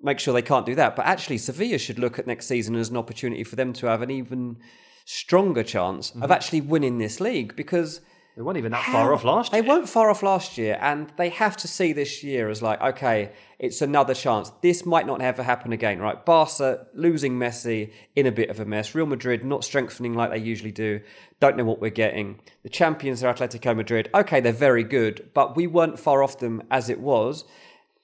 make 0.03 0.19
sure 0.19 0.33
they 0.35 0.43
can't 0.43 0.67
do 0.67 0.75
that. 0.75 0.97
But 0.97 1.07
actually, 1.07 1.39
Sevilla 1.39 1.79
should 1.79 1.99
look 1.99 2.19
at 2.19 2.27
next 2.27 2.47
season 2.47 2.77
as 2.77 2.89
an 2.89 2.97
opportunity 2.97 3.45
for 3.45 3.57
them 3.57 3.73
to 3.75 3.87
have 3.87 4.03
an 4.03 4.11
even 4.11 4.59
stronger 5.05 5.63
chance 5.63 6.11
of 6.11 6.17
mm-hmm. 6.17 6.33
actually 6.33 6.61
winning 6.61 6.99
this 6.99 7.21
league 7.21 7.57
because 7.57 8.01
They 8.39 8.45
weren't 8.45 8.59
even 8.59 8.71
that 8.71 8.85
far 8.85 9.13
off 9.13 9.25
last 9.25 9.51
they 9.51 9.59
year. 9.59 9.69
weren't 9.69 9.89
far 9.89 10.11
off 10.11 10.23
last 10.23 10.57
year, 10.57 10.79
and 10.81 11.13
they 11.17 11.29
have 11.31 11.57
to 11.57 11.67
see 11.67 11.93
this 11.93 12.23
year 12.23 12.49
as 12.49 12.63
like, 12.63 12.81
okay, 12.81 13.33
it's 13.59 13.83
another 13.83 14.15
chance. 14.15 14.53
This 14.63 14.87
might 14.87 15.09
not 15.09 15.21
ever 15.21 15.43
happen 15.43 15.73
again, 15.73 15.99
right? 15.99 16.25
Barca 16.25 16.87
losing 16.95 17.37
Messi 17.37 17.91
in 18.15 18.27
a 18.27 18.31
bit 18.31 18.49
of 18.49 18.61
a 18.61 18.65
mess. 18.65 18.95
Real 18.95 19.07
Madrid 19.07 19.45
not 19.45 19.65
strengthening 19.65 20.15
like 20.15 20.31
they 20.31 20.39
usually 20.39 20.71
do. 20.71 21.01
Don't 21.41 21.57
know 21.57 21.65
what 21.65 21.81
we're 21.81 21.91
getting. 21.91 22.39
The 22.63 22.69
champions 22.69 23.25
are 23.25 23.35
Atletico 23.35 23.75
Madrid. 23.75 24.09
Okay, 24.15 24.39
they're 24.39 24.53
very 24.53 24.85
good, 24.85 25.31
but 25.35 25.57
we 25.57 25.67
weren't 25.67 25.99
far 25.99 26.23
off 26.23 26.39
them 26.39 26.63
as 26.71 26.89
it 26.89 27.01
was. 27.01 27.45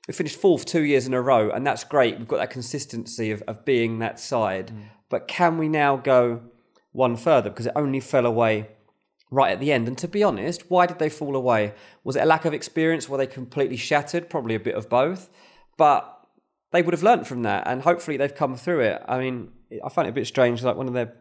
We 0.08 0.14
finished 0.14 0.40
fourth 0.40 0.64
two 0.64 0.82
years 0.82 1.06
in 1.06 1.14
a 1.14 1.22
row, 1.22 1.48
and 1.50 1.64
that's 1.64 1.84
great. 1.84 2.18
We've 2.18 2.26
got 2.26 2.38
that 2.38 2.50
consistency 2.50 3.30
of, 3.30 3.40
of 3.42 3.64
being 3.64 4.00
that 4.00 4.18
side. 4.18 4.72
Mm. 4.72 4.82
But 5.10 5.28
can 5.28 5.58
we 5.58 5.68
now 5.68 5.96
go 5.96 6.42
one 6.90 7.14
further? 7.16 7.50
Because 7.50 7.66
it 7.66 7.72
only 7.76 8.00
fell 8.00 8.26
away 8.26 8.66
right 9.34 9.52
at 9.52 9.60
the 9.60 9.72
end. 9.72 9.88
And 9.88 9.98
to 9.98 10.08
be 10.08 10.22
honest, 10.22 10.70
why 10.70 10.86
did 10.86 10.98
they 10.98 11.08
fall 11.08 11.36
away? 11.36 11.74
Was 12.04 12.16
it 12.16 12.22
a 12.22 12.26
lack 12.26 12.44
of 12.44 12.54
experience? 12.54 13.08
Were 13.08 13.18
they 13.18 13.26
completely 13.26 13.76
shattered? 13.76 14.30
Probably 14.30 14.54
a 14.54 14.60
bit 14.60 14.74
of 14.74 14.88
both. 14.88 15.30
But 15.76 16.10
they 16.72 16.82
would 16.82 16.94
have 16.94 17.02
learnt 17.02 17.26
from 17.26 17.42
that, 17.42 17.66
and 17.66 17.82
hopefully 17.82 18.16
they've 18.16 18.34
come 18.34 18.56
through 18.56 18.80
it. 18.80 19.02
I 19.06 19.18
mean, 19.18 19.50
I 19.84 19.88
find 19.88 20.06
it 20.06 20.10
a 20.10 20.14
bit 20.14 20.26
strange. 20.26 20.62
Like 20.62 20.76
one 20.76 20.88
of 20.88 20.94
their 20.94 21.14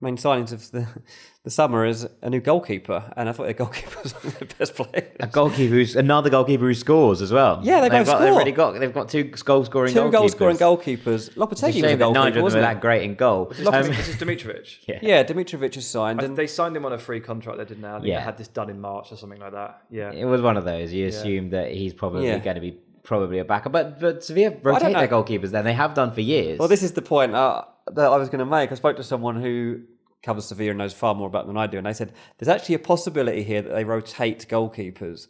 main 0.00 0.16
signings 0.16 0.52
of 0.52 0.70
the, 0.70 0.86
the 1.44 1.50
summer 1.50 1.84
is 1.84 2.08
a 2.22 2.30
new 2.30 2.40
goalkeeper, 2.40 3.12
and 3.16 3.28
I 3.28 3.32
thought 3.32 3.44
their 3.44 3.52
goalkeeper 3.52 4.00
was 4.02 4.12
the 4.14 4.46
best 4.58 4.74
player. 4.74 5.10
A 5.20 5.26
goalkeeper 5.26 5.74
who's 5.74 5.94
another 5.96 6.30
goalkeeper 6.30 6.64
who 6.64 6.74
scores 6.74 7.20
as 7.20 7.32
well. 7.32 7.60
Yeah, 7.62 7.80
they 7.82 7.88
they've 7.88 7.98
both 8.00 8.06
got, 8.06 8.18
They've 8.20 8.32
already 8.32 8.52
got. 8.52 8.78
They've 8.78 8.94
got 8.94 9.08
two 9.08 9.24
goal 9.24 9.64
scoring. 9.64 9.92
Two 9.92 10.10
goal 10.10 10.28
scoring 10.28 10.56
goalkeepers. 10.56 11.28
It's 11.28 11.36
a 11.36 11.40
Lopetegui 11.40 11.48
was 11.50 11.62
a 11.62 11.72
shame 11.72 11.82
that 11.82 11.98
goalkeeper, 11.98 12.18
neither 12.18 12.28
of 12.28 12.34
them 12.34 12.42
wasn't 12.42 12.64
are 12.64 12.74
that 12.74 12.80
great 12.80 13.02
in 13.02 13.14
goal. 13.14 13.46
This 13.46 13.58
is, 13.60 13.66
Um, 13.66 13.86
this 13.86 14.08
is 14.08 14.16
Dmitrovic. 14.16 14.76
yeah. 14.86 14.98
Yeah, 15.02 15.24
Dmitrovic 15.24 15.74
has 15.74 15.86
signed, 15.86 16.22
and 16.22 16.36
They 16.36 16.46
signed 16.46 16.76
him 16.76 16.84
on 16.86 16.92
a 16.92 16.98
free 16.98 17.20
contract. 17.20 17.58
They 17.58 17.64
did 17.64 17.80
now. 17.80 17.96
I 17.96 17.98
think 17.98 18.08
Yeah. 18.08 18.18
they 18.18 18.24
had 18.24 18.38
this 18.38 18.48
done 18.48 18.70
in 18.70 18.80
March 18.80 19.12
or 19.12 19.16
something 19.16 19.40
like 19.40 19.52
that. 19.52 19.82
Yeah. 19.90 20.12
It 20.12 20.24
was 20.24 20.40
one 20.40 20.56
of 20.56 20.64
those. 20.64 20.92
You 20.92 21.06
assume 21.08 21.50
that 21.50 21.72
he's 21.72 21.92
probably 21.94 22.26
Yeah. 22.26 22.38
going 22.38 22.54
to 22.56 22.60
be 22.60 22.78
probably 23.02 23.38
a 23.38 23.44
backup, 23.44 23.72
but 23.72 23.98
but 23.98 24.22
Sevilla 24.22 24.50
don't 24.50 24.64
rotate 24.64 24.92
their 24.94 25.08
know. 25.08 25.22
goalkeepers. 25.22 25.50
Then 25.50 25.64
they 25.64 25.72
have 25.72 25.94
done 25.94 26.12
for 26.12 26.20
years. 26.20 26.58
Well, 26.58 26.68
this 26.68 26.82
is 26.82 26.92
the 26.92 27.02
point 27.02 27.34
uh, 27.34 27.64
that 27.94 28.10
I 28.10 28.16
was 28.16 28.28
going 28.28 28.40
to 28.40 28.44
make. 28.44 28.72
I 28.72 28.74
spoke 28.74 28.96
to 28.96 29.04
someone 29.04 29.40
who 29.40 29.82
covers 30.22 30.46
Sevilla 30.46 30.70
and 30.70 30.78
knows 30.78 30.92
far 30.92 31.14
more 31.14 31.26
about 31.26 31.46
them 31.46 31.54
than 31.54 31.62
I 31.62 31.66
do, 31.66 31.78
and 31.78 31.86
they 31.86 31.92
said 31.92 32.12
there's 32.38 32.48
actually 32.48 32.74
a 32.74 32.80
possibility 32.80 33.42
here 33.42 33.62
that 33.62 33.70
they 33.70 33.84
rotate 33.84 34.46
goalkeepers, 34.48 35.28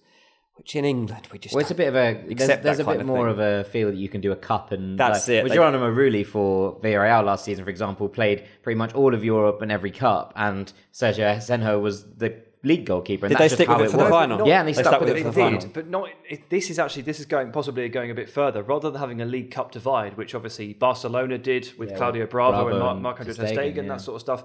which 0.56 0.74
in 0.74 0.84
England 0.84 1.28
we 1.32 1.38
just 1.38 1.54
Well, 1.54 1.62
it's 1.62 1.70
a 1.70 1.74
bit 1.74 1.88
of 1.88 1.96
a 1.96 2.34
there's, 2.34 2.60
there's 2.60 2.78
a 2.80 2.84
bit 2.84 3.00
of 3.00 3.06
more 3.06 3.30
thing. 3.32 3.32
of 3.32 3.38
a 3.38 3.64
feel 3.64 3.88
that 3.88 3.96
you 3.96 4.08
can 4.08 4.20
do 4.20 4.32
a 4.32 4.36
cup 4.36 4.72
and 4.72 4.98
That's 4.98 5.28
like, 5.28 5.36
it. 5.36 5.44
Well, 5.44 5.54
Geronimo 5.54 5.92
Rulli 5.92 6.26
for 6.26 6.80
Villarreal 6.80 7.24
last 7.24 7.44
season, 7.44 7.64
for 7.64 7.70
example, 7.70 8.08
played 8.08 8.44
pretty 8.62 8.76
much 8.76 8.94
all 8.94 9.14
of 9.14 9.24
Europe 9.24 9.62
and 9.62 9.70
every 9.70 9.90
cup, 9.90 10.32
and 10.36 10.72
Sergio 10.92 11.36
Asenjo 11.36 11.80
was 11.80 12.04
the 12.16 12.42
league 12.62 12.84
goalkeeper. 12.86 13.26
And 13.26 13.32
Did 13.34 13.38
that's 13.40 13.56
they 13.56 13.64
stick 13.64 13.68
with 13.68 13.86
it 13.86 13.90
for 13.90 13.96
the 13.96 14.04
was. 14.04 14.10
final? 14.10 14.46
Yeah, 14.46 14.60
and 14.60 14.68
they, 14.68 14.72
They 14.72 14.82
stuck, 14.82 14.92
stuck 14.92 15.00
with 15.00 15.08
with 15.10 15.18
it 15.18 15.20
it 15.20 15.22
for 15.24 15.32
for 15.32 15.34
the 15.34 15.40
the 15.40 15.44
final. 15.44 15.60
Indeed, 15.60 15.72
but 15.72 15.88
not. 15.88 16.08
It, 16.28 16.50
this 16.50 16.70
is 16.70 16.78
actually 16.78 17.02
this 17.02 17.20
is 17.20 17.26
going 17.26 17.52
possibly 17.52 17.88
going 17.88 18.10
a 18.10 18.14
bit 18.14 18.28
further. 18.28 18.62
Rather 18.62 18.90
than 18.90 19.00
having 19.00 19.20
a 19.20 19.24
League 19.24 19.50
Cup 19.50 19.72
divide, 19.72 20.16
which 20.16 20.34
obviously 20.34 20.74
Barcelona 20.74 21.38
did 21.38 21.72
with 21.78 21.90
Yeah, 21.90 21.96
Claudio 21.96 22.26
Bravo, 22.26 22.64
Bravo 22.64 22.68
and 22.70 22.78
Mark, 22.78 22.92
and 22.94 23.02
Marc 23.02 23.20
Andre 23.20 23.34
Ter 23.34 23.42
Ter 23.42 23.48
Stegen, 23.54 23.74
Stegen, 23.74 23.76
yeah. 23.84 23.88
that 23.88 24.00
sort 24.00 24.16
of 24.16 24.20
stuff. 24.20 24.44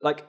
Like 0.00 0.26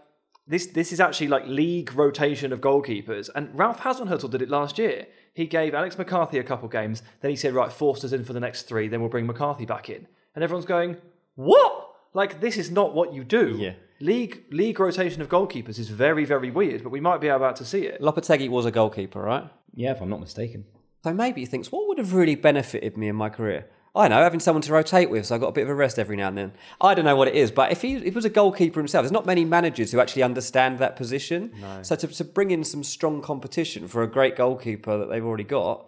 this, 0.48 0.68
this 0.68 0.92
is 0.92 1.00
actually 1.00 1.30
like 1.30 1.48
league 1.48 1.94
rotation 1.94 2.52
of 2.52 2.60
goalkeepers. 2.62 3.30
And 3.34 3.58
Ralph 3.58 3.80
Hasenhüttl 3.80 4.30
did 4.30 4.42
it 4.42 4.50
last 4.50 4.78
year. 4.78 5.08
He 5.34 5.48
gave 5.48 5.74
Alex 5.74 5.98
McCarthy 5.98 6.38
a 6.38 6.44
couple 6.44 6.68
games. 6.68 7.02
Then 7.22 7.32
he 7.32 7.38
said, 7.38 7.54
"Right, 7.54 7.72
Forster's 7.72 8.14
in 8.14 8.24
for 8.24 8.34
the 8.34 8.40
next 8.40 8.64
three. 8.64 8.88
Then 8.88 9.00
we'll 9.00 9.10
bring 9.10 9.26
McCarthy 9.26 9.66
back 9.66 9.90
in." 9.90 10.08
And 10.36 10.44
everyone's 10.44 10.66
going, 10.68 10.98
"What? 11.36 11.90
Like 12.14 12.40
this 12.42 12.58
is 12.58 12.70
not 12.70 12.94
what 12.94 13.14
you 13.14 13.24
do." 13.24 13.56
Yeah. 13.58 13.74
League 14.04 14.44
league 14.52 14.80
rotation 14.80 15.22
of 15.22 15.30
goalkeepers 15.30 15.80
is 15.80 15.90
very 15.90 16.26
very 16.26 16.52
weird, 16.52 16.84
but 16.84 16.92
we 16.92 17.00
might 17.00 17.22
be 17.22 17.30
about 17.30 17.56
to 17.56 17.66
see 17.66 17.86
it. 17.86 18.02
Lopetegui 18.02 18.50
was 18.50 18.66
a 18.66 18.72
goalkeeper, 18.72 19.22
right? 19.22 19.50
Yeah, 19.74 19.92
if 19.92 20.02
I'm 20.02 20.10
not 20.10 20.20
mistaken. 20.20 20.66
So 21.04 21.14
maybe 21.14 21.42
he 21.42 21.46
thinks, 21.46 21.72
what 21.72 21.88
would 21.88 21.98
have 21.98 22.14
really 22.14 22.36
benefited 22.36 22.98
me 22.98 23.08
in 23.08 23.16
my 23.16 23.30
career? 23.30 23.70
I 23.96 24.08
know, 24.08 24.24
having 24.24 24.40
someone 24.40 24.62
to 24.64 24.74
rotate 24.74 25.10
with, 25.10 25.28
so 25.28 25.36
I 25.36 25.38
got 25.38 25.50
a 25.50 25.52
bit 25.52 25.64
of 25.64 25.70
a 25.70 25.76
rest 25.76 26.00
every 26.00 26.18
now 26.18 26.28
and 26.28 26.38
then. 26.38 26.54
I 26.82 26.96
don't 26.96 27.06
know 27.06 27.16
what 27.16 27.28
it 27.28 27.36
is, 27.36 27.52
but 27.52 27.72
if 27.72 27.84
he, 27.84 27.94
if 27.96 28.04
he 28.04 28.10
was 28.10 28.26
a 28.26 28.30
goalkeeper 28.30 28.80
himself, 28.80 29.04
there's 29.04 29.12
not 29.12 29.26
many 29.26 29.46
managers 29.46 29.92
who 29.92 30.00
actually 30.00 30.24
understand 30.24 30.80
that 30.80 30.96
position. 30.96 31.54
So 31.84 31.96
to, 31.96 32.08
to 32.08 32.24
bring 32.24 32.52
in 32.52 32.64
some 32.64 32.84
strong 32.84 33.22
competition 33.22 33.88
for 33.88 34.02
a 34.02 34.08
great 34.08 34.36
goalkeeper 34.36 34.98
that 34.98 35.10
they've 35.10 35.24
already 35.24 35.44
got 35.44 35.88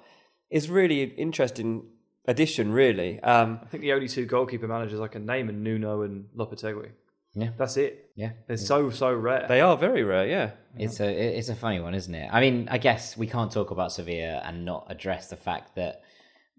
is 0.51 0.69
really 0.69 1.01
an 1.01 1.11
interesting 1.11 1.87
addition, 2.25 2.71
really. 2.71 3.19
Um, 3.21 3.59
I 3.63 3.65
think 3.65 3.81
the 3.81 3.93
only 3.93 4.07
two 4.07 4.25
goalkeeper 4.25 4.67
managers 4.67 4.99
I 4.99 5.07
can 5.07 5.25
name 5.25 5.49
are 5.49 5.53
Nuno 5.53 6.03
and 6.03 6.25
Lopetegui. 6.37 6.91
Yeah. 7.35 7.49
That's 7.57 7.77
it. 7.77 8.11
Yeah, 8.15 8.31
They're 8.47 8.55
so 8.57 8.89
so 8.89 9.13
rare. 9.13 9.45
they 9.47 9.59
are 9.59 9.75
very 9.77 10.03
rare, 10.03 10.25
yeah. 10.25 10.51
It's 10.77 10.99
a 11.01 11.37
it's 11.37 11.49
a 11.49 11.55
funny 11.55 11.79
one, 11.81 11.93
isn't 11.93 12.15
it? 12.15 12.29
I 12.31 12.39
mean, 12.39 12.67
I 12.71 12.77
guess 12.77 13.17
we 13.17 13.27
can't 13.27 13.51
talk 13.51 13.71
about 13.71 13.91
Sevilla 13.91 14.41
and 14.45 14.63
not 14.63 14.87
address 14.89 15.29
the 15.29 15.35
fact 15.35 15.75
that 15.75 16.01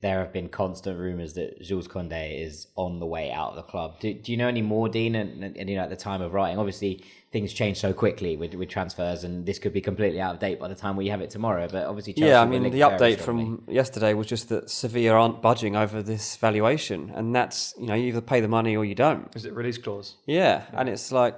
there 0.03 0.19
have 0.21 0.33
been 0.33 0.49
constant 0.51 0.99
rumours 0.99 1.33
that 1.35 1.63
Jules 1.63 1.89
Koundé 1.89 2.45
is 2.47 2.67
on 2.77 3.01
the 3.01 3.07
way 3.07 3.33
out 3.33 3.51
of 3.51 3.57
the 3.57 3.63
club. 3.63 3.99
Do, 4.01 4.13
do 4.13 4.31
you 4.31 4.37
know 4.37 4.49
any 4.49 4.61
more, 4.61 4.91
Dean? 4.91 5.15
And, 5.15 5.43
and, 5.43 5.57
and, 5.57 5.71
you 5.71 5.77
know, 5.77 5.83
at 5.83 5.89
the 5.89 5.97
time 5.97 6.21
of 6.21 6.35
writing, 6.35 6.59
obviously 6.59 7.03
things 7.37 7.53
change 7.53 7.77
so 7.77 7.93
quickly 7.93 8.35
with, 8.35 8.55
with 8.55 8.71
transfers, 8.71 9.23
and 9.25 9.45
this 9.45 9.59
could 9.59 9.75
be 9.75 9.81
completely 9.83 10.19
out 10.19 10.33
of 10.35 10.41
date 10.41 10.59
by 10.59 10.69
the 10.69 10.75
time 10.75 10.97
we 10.97 11.09
have 11.09 11.21
it 11.21 11.29
tomorrow. 11.29 11.69
But 11.71 11.85
obviously, 11.87 12.15
Chelsea 12.15 12.31
yeah, 12.31 12.41
I 12.41 12.47
mean, 12.47 12.63
the 12.63 12.81
update 12.81 13.21
from 13.21 13.63
yesterday 13.69 14.15
was 14.15 14.27
just 14.27 14.49
that 14.49 14.71
Sevilla 14.71 15.11
aren't 15.21 15.43
budging 15.43 15.77
over 15.77 16.03
this 16.03 16.37
valuation, 16.37 17.13
and 17.15 17.35
that's 17.35 17.75
you 17.79 17.87
know 17.87 17.95
you 17.95 18.07
either 18.07 18.23
pay 18.23 18.41
the 18.41 18.49
money 18.49 18.75
or 18.75 18.85
you 18.87 18.95
don't. 18.95 19.29
Is 19.37 19.45
it 19.45 19.53
release 19.53 19.77
clause? 19.77 20.17
Yeah, 20.27 20.63
and 20.73 20.89
it's 20.89 21.13
like 21.13 21.35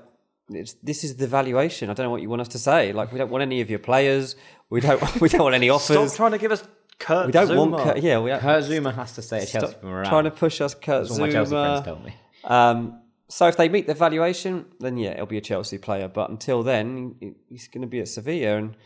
it's 0.50 0.74
this 0.84 1.02
is 1.02 1.16
the 1.16 1.26
valuation. 1.26 1.90
I 1.90 1.94
don't 1.94 2.04
know 2.06 2.10
what 2.10 2.22
you 2.22 2.30
want 2.30 2.42
us 2.42 2.48
to 2.48 2.58
say. 2.60 2.92
Like 2.92 3.10
we 3.12 3.18
don't 3.18 3.30
want 3.30 3.42
any 3.42 3.60
of 3.60 3.68
your 3.68 3.80
players. 3.80 4.36
We 4.70 4.80
don't 4.80 5.20
we 5.20 5.28
don't 5.28 5.42
want 5.42 5.56
any 5.56 5.68
offers. 5.68 5.96
Stop 6.12 6.16
trying 6.16 6.32
to 6.32 6.38
give 6.38 6.52
us 6.52 6.62
Kurt 7.00 7.26
We 7.26 7.32
don't 7.32 7.48
Zouma. 7.48 7.70
want 7.70 7.82
Kurt, 7.82 8.02
yeah. 8.02 8.20
We 8.20 8.30
Kurt 8.30 8.64
Zouma 8.64 8.94
has 8.94 9.14
to 9.16 9.22
stay 9.22 9.40
at 9.42 9.48
Chelsea 9.48 9.74
from 9.80 9.88
around. 9.90 10.08
trying 10.08 10.24
to 10.24 10.30
push 10.30 10.60
us 10.60 10.74
Kurt 10.74 11.08
That's 11.08 11.10
what 11.10 11.26
my 11.26 11.30
Chelsea 11.30 11.54
Zouma. 11.54 11.82
friends 11.82 11.86
told 11.86 12.04
me. 12.04 12.14
Um, 12.44 13.00
so 13.28 13.46
if 13.46 13.56
they 13.56 13.68
meet 13.68 13.86
the 13.86 13.94
valuation, 13.94 14.66
then 14.80 14.96
yeah, 14.96 15.10
it'll 15.10 15.26
be 15.26 15.38
a 15.38 15.42
Chelsea 15.42 15.78
player. 15.78 16.08
But 16.08 16.30
until 16.30 16.62
then, 16.62 17.34
he's 17.48 17.68
going 17.68 17.82
to 17.82 17.88
be 17.88 18.00
at 18.00 18.08
Sevilla, 18.08 18.56
and 18.56 18.76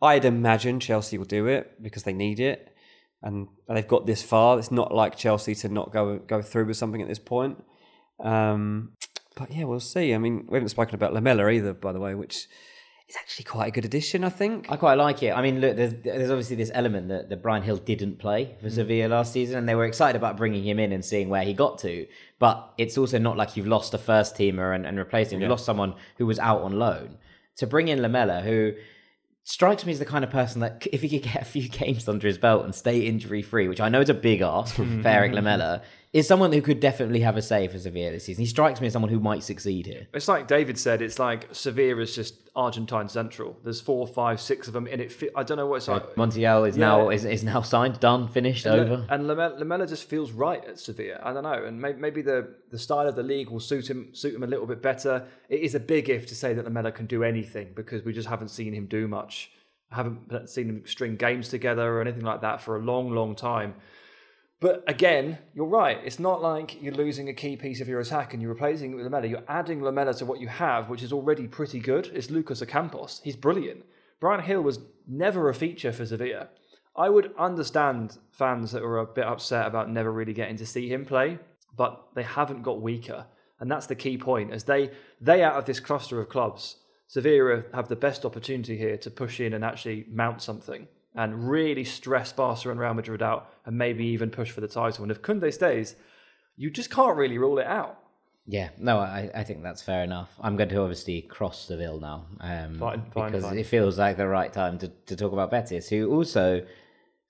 I'd 0.00 0.24
imagine 0.24 0.80
Chelsea 0.80 1.18
will 1.18 1.26
do 1.26 1.46
it 1.46 1.82
because 1.82 2.04
they 2.04 2.14
need 2.14 2.40
it, 2.40 2.74
and 3.22 3.48
they've 3.68 3.86
got 3.86 4.06
this 4.06 4.22
far. 4.22 4.58
It's 4.58 4.70
not 4.70 4.94
like 4.94 5.16
Chelsea 5.16 5.54
to 5.56 5.68
not 5.68 5.92
go 5.92 6.18
go 6.18 6.40
through 6.40 6.66
with 6.66 6.78
something 6.78 7.02
at 7.02 7.08
this 7.08 7.18
point. 7.18 7.62
Um, 8.22 8.92
but 9.36 9.52
yeah, 9.52 9.64
we'll 9.64 9.80
see. 9.80 10.14
I 10.14 10.18
mean, 10.18 10.46
we 10.48 10.56
haven't 10.56 10.70
spoken 10.70 10.94
about 10.94 11.12
Lamela 11.12 11.48
either, 11.50 11.74
by 11.74 11.92
the 11.92 12.00
way, 12.00 12.14
which 12.14 12.48
is 13.10 13.16
actually 13.16 13.44
quite 13.44 13.68
a 13.68 13.70
good 13.70 13.84
addition, 13.84 14.24
I 14.24 14.28
think. 14.30 14.70
I 14.70 14.76
quite 14.76 14.94
like 14.94 15.22
it. 15.22 15.30
I 15.36 15.42
mean, 15.42 15.60
look, 15.60 15.76
there's, 15.76 15.94
there's 16.02 16.30
obviously 16.30 16.56
this 16.56 16.70
element 16.72 17.08
that, 17.08 17.28
that 17.28 17.42
Bryan 17.42 17.64
Gil 17.64 17.76
didn't 17.76 18.18
play 18.18 18.44
Mm. 18.46 18.60
for 18.62 18.70
Sevilla 18.70 19.08
last 19.08 19.32
season, 19.32 19.58
and 19.58 19.68
they 19.68 19.74
were 19.74 19.84
excited 19.84 20.16
about 20.16 20.36
bringing 20.36 20.62
him 20.64 20.78
in 20.78 20.92
and 20.92 21.04
seeing 21.04 21.28
where 21.28 21.42
he 21.42 21.52
got 21.52 21.78
to. 21.80 22.06
But 22.38 22.72
it's 22.78 22.96
also 22.96 23.18
not 23.18 23.36
like 23.36 23.56
you've 23.56 23.66
lost 23.66 23.92
a 23.94 23.98
first 23.98 24.34
teamer 24.36 24.74
and, 24.74 24.86
and 24.86 24.96
replaced 24.98 25.32
him. 25.32 25.40
You 25.40 25.48
lost 25.48 25.64
someone 25.66 25.94
who 26.18 26.26
was 26.26 26.38
out 26.38 26.62
on 26.62 26.78
loan. 26.78 27.18
To 27.56 27.66
bring 27.66 27.88
in 27.88 28.00
Lamela, 28.00 28.40
who 28.42 28.72
strikes 29.44 29.84
me 29.84 29.92
as 29.92 29.98
the 29.98 30.04
kind 30.04 30.24
of 30.24 30.30
person 30.30 30.60
that 30.60 30.86
if 30.92 31.02
he 31.02 31.08
could 31.08 31.22
get 31.30 31.42
a 31.42 31.44
few 31.44 31.68
games 31.80 32.08
under 32.08 32.26
his 32.26 32.38
belt 32.38 32.64
and 32.64 32.74
stay 32.74 33.00
injury 33.00 33.42
free, 33.42 33.68
which 33.68 33.80
I 33.80 33.88
know 33.88 34.00
is 34.00 34.08
a 34.08 34.14
big 34.14 34.40
ask 34.40 34.74
for 34.76 34.82
Erik 35.04 35.32
Lamela, 35.32 35.82
is 36.12 36.26
someone 36.26 36.52
who 36.52 36.60
could 36.60 36.80
definitely 36.80 37.20
have 37.20 37.36
a 37.36 37.42
say 37.42 37.68
for 37.68 37.78
Sevilla 37.78 38.10
this 38.10 38.24
season. 38.24 38.42
He 38.42 38.46
strikes 38.48 38.80
me 38.80 38.88
as 38.88 38.92
someone 38.92 39.10
who 39.12 39.20
might 39.20 39.44
succeed 39.44 39.86
here. 39.86 40.08
It's 40.12 40.26
like 40.26 40.48
David 40.48 40.76
said. 40.78 41.02
It's 41.02 41.20
like 41.20 41.46
Sevilla 41.52 42.00
is 42.02 42.16
just 42.16 42.34
Argentine 42.56 43.08
Central. 43.08 43.56
There's 43.62 43.80
four, 43.80 44.08
five, 44.08 44.40
six 44.40 44.66
of 44.66 44.72
them 44.74 44.88
in 44.88 44.98
it. 44.98 45.12
Fi- 45.12 45.30
I 45.36 45.44
don't 45.44 45.56
know 45.56 45.68
what 45.68 45.76
it's 45.76 45.86
like. 45.88 46.16
Montiel 46.16 46.68
is 46.68 46.76
Yeah. 46.76 46.86
now 46.88 47.10
is, 47.10 47.24
is 47.24 47.44
now 47.44 47.62
signed, 47.62 48.00
done, 48.00 48.26
finished, 48.26 48.66
over. 48.66 49.06
And 49.08 49.28
Lamela, 49.28 49.54
Lamela 49.56 49.86
just 49.86 50.08
feels 50.08 50.32
right 50.32 50.64
at 50.64 50.80
Sevilla. 50.80 51.20
I 51.22 51.32
don't 51.32 51.44
know, 51.44 51.64
and 51.64 51.80
may, 51.80 51.92
maybe 51.92 52.22
the, 52.22 52.56
the 52.72 52.78
style 52.78 53.06
of 53.06 53.14
the 53.14 53.22
league 53.22 53.48
will 53.48 53.60
suit 53.60 53.88
him 53.88 54.12
suit 54.12 54.34
him 54.34 54.42
a 54.42 54.48
little 54.48 54.66
bit 54.66 54.82
better. 54.82 55.28
It 55.48 55.60
is 55.60 55.76
a 55.76 55.80
big 55.80 56.08
if 56.10 56.26
to 56.26 56.34
say 56.34 56.54
that 56.54 56.64
Lamela 56.64 56.90
can 56.90 57.06
do 57.06 57.22
anything 57.22 57.68
because 57.76 58.04
we 58.04 58.12
just 58.12 58.28
haven't 58.28 58.48
seen 58.48 58.72
him 58.74 58.86
do 58.86 59.06
much. 59.06 59.52
I 59.92 59.96
haven't 59.96 60.48
seen 60.48 60.68
him 60.68 60.82
string 60.86 61.14
games 61.16 61.48
together 61.48 61.88
or 61.88 62.00
anything 62.00 62.24
like 62.24 62.40
that 62.40 62.60
for 62.60 62.76
a 62.76 62.80
long, 62.80 63.10
long 63.12 63.36
time. 63.36 63.74
But 64.60 64.84
again, 64.86 65.38
you're 65.54 65.64
right. 65.64 65.98
It's 66.04 66.18
not 66.18 66.42
like 66.42 66.82
you're 66.82 66.92
losing 66.92 67.30
a 67.30 67.34
key 67.34 67.56
piece 67.56 67.80
of 67.80 67.88
your 67.88 68.00
attack 68.00 68.34
and 68.34 68.42
you're 68.42 68.52
replacing 68.52 68.92
it 68.92 68.94
with 68.94 69.04
Lamela. 69.04 69.26
You're 69.26 69.42
adding 69.48 69.82
Lamela 69.82 70.12
to 70.14 70.26
what 70.26 70.38
you 70.38 70.48
have, 70.48 70.90
which 70.90 71.02
is 71.02 71.14
already 71.14 71.48
pretty 71.48 71.80
good. 71.80 72.10
It's 72.12 72.28
Lucas 72.28 72.60
Ocampos. 72.60 73.22
He's 73.22 73.36
brilliant. 73.36 73.86
Bryan 74.20 74.46
Gil 74.46 74.60
was 74.60 74.80
never 75.08 75.48
a 75.48 75.54
feature 75.54 75.92
for 75.92 76.04
Sevilla. 76.04 76.48
I 76.94 77.08
would 77.08 77.32
understand 77.38 78.18
fans 78.32 78.72
that 78.72 78.82
were 78.82 78.98
a 78.98 79.06
bit 79.06 79.24
upset 79.24 79.66
about 79.66 79.88
never 79.88 80.12
really 80.12 80.34
getting 80.34 80.56
to 80.56 80.66
see 80.66 80.92
him 80.92 81.06
play, 81.06 81.38
but 81.74 82.08
they 82.14 82.22
haven't 82.22 82.62
got 82.62 82.82
weaker. 82.82 83.24
And 83.60 83.70
that's 83.70 83.86
the 83.86 83.94
key 83.94 84.18
point. 84.18 84.52
As 84.52 84.64
they 84.64 84.90
they 85.22 85.42
out 85.42 85.56
of 85.56 85.64
this 85.64 85.80
cluster 85.80 86.20
of 86.20 86.28
clubs, 86.28 86.76
Sevilla 87.06 87.64
have 87.72 87.88
the 87.88 87.96
best 87.96 88.26
opportunity 88.26 88.76
here 88.76 88.98
to 88.98 89.10
push 89.10 89.40
in 89.40 89.54
and 89.54 89.64
actually 89.64 90.04
mount 90.10 90.42
something 90.42 90.86
and 91.14 91.50
really 91.50 91.84
stress 91.84 92.32
Barca 92.32 92.70
and 92.70 92.78
Real 92.78 92.94
Madrid 92.94 93.22
out 93.22 93.52
and 93.66 93.76
maybe 93.76 94.04
even 94.06 94.30
push 94.30 94.50
for 94.50 94.60
the 94.60 94.68
title. 94.68 95.02
And 95.02 95.10
if 95.10 95.22
Koundé 95.22 95.52
stays, 95.52 95.96
you 96.56 96.70
just 96.70 96.90
can't 96.90 97.16
really 97.16 97.38
rule 97.38 97.58
it 97.58 97.66
out. 97.66 97.98
Yeah, 98.46 98.70
no, 98.78 98.98
I, 98.98 99.30
I 99.34 99.44
think 99.44 99.62
that's 99.62 99.82
fair 99.82 100.02
enough. 100.02 100.30
I'm 100.40 100.56
going 100.56 100.70
to 100.70 100.80
obviously 100.80 101.22
cross 101.22 101.66
Seville 101.66 102.00
now 102.00 102.26
um, 102.40 102.78
Fine, 102.78 103.04
fine, 103.12 103.30
because 103.30 103.44
fine. 103.44 103.58
it 103.58 103.66
feels 103.66 103.98
like 103.98 104.16
the 104.16 104.26
right 104.26 104.52
time 104.52 104.78
to, 104.78 104.88
to 105.06 105.16
talk 105.16 105.32
about 105.32 105.50
Betis, 105.50 105.88
who 105.88 106.10
also 106.12 106.64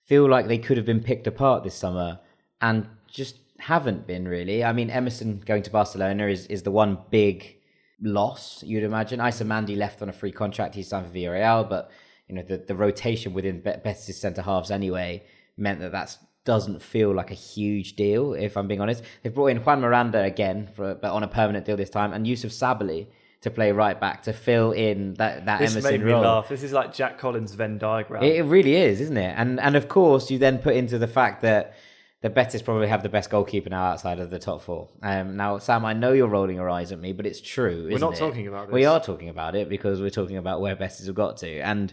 feel 0.06 0.28
like 0.28 0.46
they 0.48 0.58
could 0.58 0.76
have 0.76 0.86
been 0.86 1.02
picked 1.02 1.26
apart 1.26 1.62
this 1.62 1.74
summer 1.74 2.20
and 2.60 2.88
just 3.06 3.36
haven't 3.58 4.06
been 4.06 4.26
really. 4.26 4.64
I 4.64 4.72
mean, 4.72 4.90
Emerson 4.90 5.42
going 5.44 5.62
to 5.64 5.70
Barcelona 5.70 6.26
is, 6.28 6.46
is 6.46 6.62
the 6.62 6.70
one 6.70 6.98
big 7.10 7.56
loss 8.00 8.62
you'd 8.62 8.84
imagine. 8.84 9.20
Aïssa 9.20 9.46
Mandi 9.46 9.76
left 9.76 10.00
on 10.02 10.08
a 10.08 10.12
free 10.12 10.32
contract; 10.32 10.74
he's 10.74 10.88
signed 10.88 11.06
for 11.06 11.12
Villarreal, 11.12 11.68
but 11.68 11.90
you 12.30 12.36
know 12.36 12.42
the, 12.42 12.58
the 12.58 12.74
rotation 12.74 13.34
within 13.34 13.60
Be- 13.60 13.72
Betis' 13.84 14.20
centre 14.20 14.42
halves 14.42 14.70
anyway 14.70 15.22
meant 15.56 15.80
that 15.80 15.92
that 15.92 16.16
doesn't 16.44 16.80
feel 16.80 17.12
like 17.14 17.30
a 17.30 17.34
huge 17.34 17.96
deal. 17.96 18.32
If 18.34 18.56
I'm 18.56 18.66
being 18.68 18.80
honest, 18.80 19.02
they've 19.22 19.34
brought 19.34 19.48
in 19.48 19.58
Juan 19.58 19.80
Miranda 19.80 20.22
again 20.22 20.68
for 20.74 20.94
but 20.94 21.10
on 21.12 21.22
a 21.22 21.28
permanent 21.28 21.66
deal 21.66 21.76
this 21.76 21.90
time, 21.90 22.12
and 22.12 22.24
Youssouf 22.26 22.52
Sabaly 22.52 23.08
to 23.42 23.50
play 23.50 23.72
right 23.72 23.98
back 23.98 24.22
to 24.24 24.32
fill 24.32 24.72
in 24.72 25.14
that 25.14 25.46
that 25.46 25.58
This 25.60 25.72
Emerson 25.72 25.92
made 25.92 26.04
me 26.04 26.12
role. 26.12 26.22
laugh. 26.22 26.48
This 26.48 26.62
is 26.62 26.72
like 26.72 26.94
Jack 26.94 27.18
Collins' 27.18 27.54
Venn 27.54 27.78
diagram. 27.78 28.22
It, 28.22 28.36
it 28.36 28.42
really 28.44 28.74
is, 28.76 29.00
isn't 29.00 29.16
it? 29.16 29.34
And 29.36 29.58
and 29.60 29.76
of 29.76 29.88
course, 29.88 30.30
you 30.30 30.38
then 30.38 30.58
put 30.58 30.76
into 30.76 30.98
the 30.98 31.08
fact 31.08 31.42
that 31.42 31.74
that 32.22 32.34
Betis 32.34 32.60
probably 32.60 32.88
have 32.88 33.02
the 33.02 33.08
best 33.08 33.30
goalkeeper 33.30 33.70
now 33.70 33.82
outside 33.84 34.18
of 34.20 34.28
the 34.28 34.38
top 34.38 34.60
four. 34.60 34.90
Um, 35.02 35.38
now, 35.38 35.56
Sam, 35.56 35.86
I 35.86 35.94
know 35.94 36.12
you're 36.12 36.28
rolling 36.28 36.56
your 36.56 36.68
eyes 36.68 36.92
at 36.92 37.00
me, 37.00 37.14
but 37.14 37.24
it's 37.24 37.40
true. 37.40 37.84
We're 37.88 37.96
isn't 37.96 38.12
it? 38.12 38.18
talking 38.18 38.46
about 38.46 38.70
We 38.70 38.84
are 38.84 39.00
talking 39.00 39.30
about 39.30 39.54
it 39.54 39.70
because 39.70 40.02
we're 40.02 40.10
talking 40.10 40.36
about 40.36 40.60
where 40.60 40.76
Betis 40.76 41.06
have 41.06 41.14
got 41.14 41.38
to, 41.38 41.60
and 41.60 41.92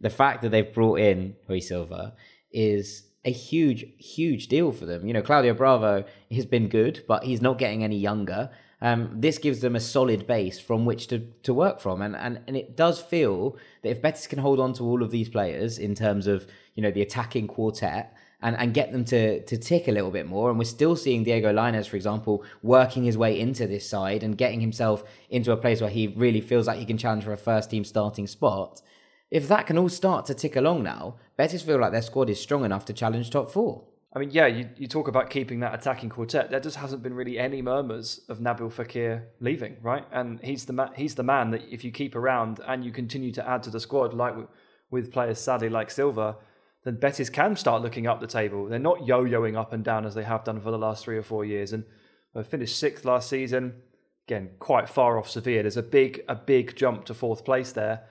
the 0.00 0.10
fact 0.10 0.42
that 0.42 0.50
they've 0.50 0.72
brought 0.72 1.00
in 1.00 1.36
Rui 1.48 1.60
Silva 1.60 2.14
is 2.52 3.08
a 3.24 3.30
huge, 3.30 3.84
huge 3.98 4.48
deal 4.48 4.72
for 4.72 4.86
them. 4.86 5.06
You 5.06 5.12
know, 5.12 5.22
Claudio 5.22 5.54
Bravo 5.54 6.04
has 6.30 6.46
been 6.46 6.68
good, 6.68 7.04
but 7.06 7.24
he's 7.24 7.42
not 7.42 7.58
getting 7.58 7.84
any 7.84 7.98
younger. 7.98 8.50
Um, 8.80 9.10
this 9.14 9.38
gives 9.38 9.60
them 9.60 9.74
a 9.74 9.80
solid 9.80 10.26
base 10.26 10.60
from 10.60 10.84
which 10.84 11.08
to, 11.08 11.18
to 11.42 11.52
work 11.52 11.80
from, 11.80 12.00
and, 12.00 12.14
and 12.14 12.40
and 12.46 12.56
it 12.56 12.76
does 12.76 13.00
feel 13.00 13.56
that 13.82 13.90
if 13.90 14.00
Betis 14.00 14.28
can 14.28 14.38
hold 14.38 14.60
on 14.60 14.72
to 14.74 14.84
all 14.84 15.02
of 15.02 15.10
these 15.10 15.28
players 15.28 15.78
in 15.78 15.96
terms 15.96 16.28
of 16.28 16.46
you 16.76 16.82
know 16.82 16.92
the 16.92 17.02
attacking 17.02 17.48
quartet 17.48 18.14
and, 18.40 18.56
and 18.56 18.72
get 18.72 18.92
them 18.92 19.04
to 19.06 19.42
to 19.44 19.56
tick 19.56 19.88
a 19.88 19.92
little 19.92 20.12
bit 20.12 20.26
more. 20.26 20.48
And 20.48 20.58
we're 20.58 20.64
still 20.64 20.94
seeing 20.94 21.24
Diego 21.24 21.52
Lainez, 21.52 21.88
for 21.88 21.96
example, 21.96 22.44
working 22.62 23.04
his 23.04 23.18
way 23.18 23.38
into 23.38 23.66
this 23.66 23.88
side 23.88 24.22
and 24.22 24.38
getting 24.38 24.60
himself 24.60 25.02
into 25.28 25.50
a 25.50 25.56
place 25.56 25.80
where 25.80 25.90
he 25.90 26.06
really 26.06 26.40
feels 26.40 26.68
like 26.68 26.78
he 26.78 26.86
can 26.86 26.98
challenge 26.98 27.24
for 27.24 27.32
a 27.32 27.36
first 27.36 27.70
team 27.70 27.84
starting 27.84 28.28
spot. 28.28 28.80
If 29.30 29.48
that 29.48 29.66
can 29.66 29.78
all 29.78 29.88
start 29.88 30.26
to 30.26 30.34
tick 30.34 30.56
along 30.56 30.82
now, 30.82 31.16
Betis 31.36 31.62
feel 31.62 31.78
like 31.78 31.92
their 31.92 32.02
squad 32.02 32.30
is 32.30 32.40
strong 32.40 32.64
enough 32.64 32.84
to 32.86 32.92
challenge 32.92 33.30
top 33.30 33.50
four. 33.50 33.84
I 34.14 34.18
mean, 34.18 34.30
yeah, 34.30 34.46
you, 34.46 34.70
you 34.76 34.86
talk 34.86 35.06
about 35.06 35.28
keeping 35.28 35.60
that 35.60 35.74
attacking 35.74 36.08
quartet. 36.08 36.50
There 36.50 36.60
just 36.60 36.76
hasn't 36.76 37.02
been 37.02 37.12
really 37.12 37.38
any 37.38 37.60
murmurs 37.60 38.22
of 38.30 38.38
Nabil 38.38 38.72
Fekir 38.72 39.24
leaving, 39.38 39.76
right? 39.82 40.06
And 40.10 40.40
he's 40.42 40.64
the 40.64 40.72
ma- 40.72 40.92
he's 40.96 41.14
the 41.14 41.22
man 41.22 41.50
that 41.50 41.62
if 41.70 41.84
you 41.84 41.90
keep 41.90 42.16
around 42.16 42.60
and 42.66 42.82
you 42.82 42.90
continue 42.90 43.32
to 43.32 43.46
add 43.46 43.62
to 43.64 43.70
the 43.70 43.80
squad, 43.80 44.14
like 44.14 44.34
with, 44.34 44.46
with 44.90 45.12
players 45.12 45.38
sadly 45.38 45.68
like 45.68 45.90
Silva, 45.90 46.36
then 46.84 46.96
Betis 46.96 47.28
can 47.28 47.54
start 47.54 47.82
looking 47.82 48.06
up 48.06 48.20
the 48.20 48.26
table. 48.26 48.66
They're 48.66 48.78
not 48.78 49.06
yo-yoing 49.06 49.58
up 49.58 49.74
and 49.74 49.84
down 49.84 50.06
as 50.06 50.14
they 50.14 50.24
have 50.24 50.42
done 50.42 50.62
for 50.62 50.70
the 50.70 50.78
last 50.78 51.04
three 51.04 51.18
or 51.18 51.22
four 51.22 51.44
years. 51.44 51.74
And 51.74 51.84
they 52.34 52.42
finished 52.42 52.78
sixth 52.78 53.04
last 53.04 53.28
season. 53.28 53.74
Again, 54.26 54.50
quite 54.58 54.88
far 54.88 55.18
off 55.18 55.28
Sevilla. 55.28 55.62
There's 55.62 55.76
a 55.76 55.82
big 55.82 56.22
a 56.28 56.34
big 56.34 56.76
jump 56.76 57.04
to 57.04 57.14
fourth 57.14 57.44
place 57.44 57.72
there. 57.72 58.04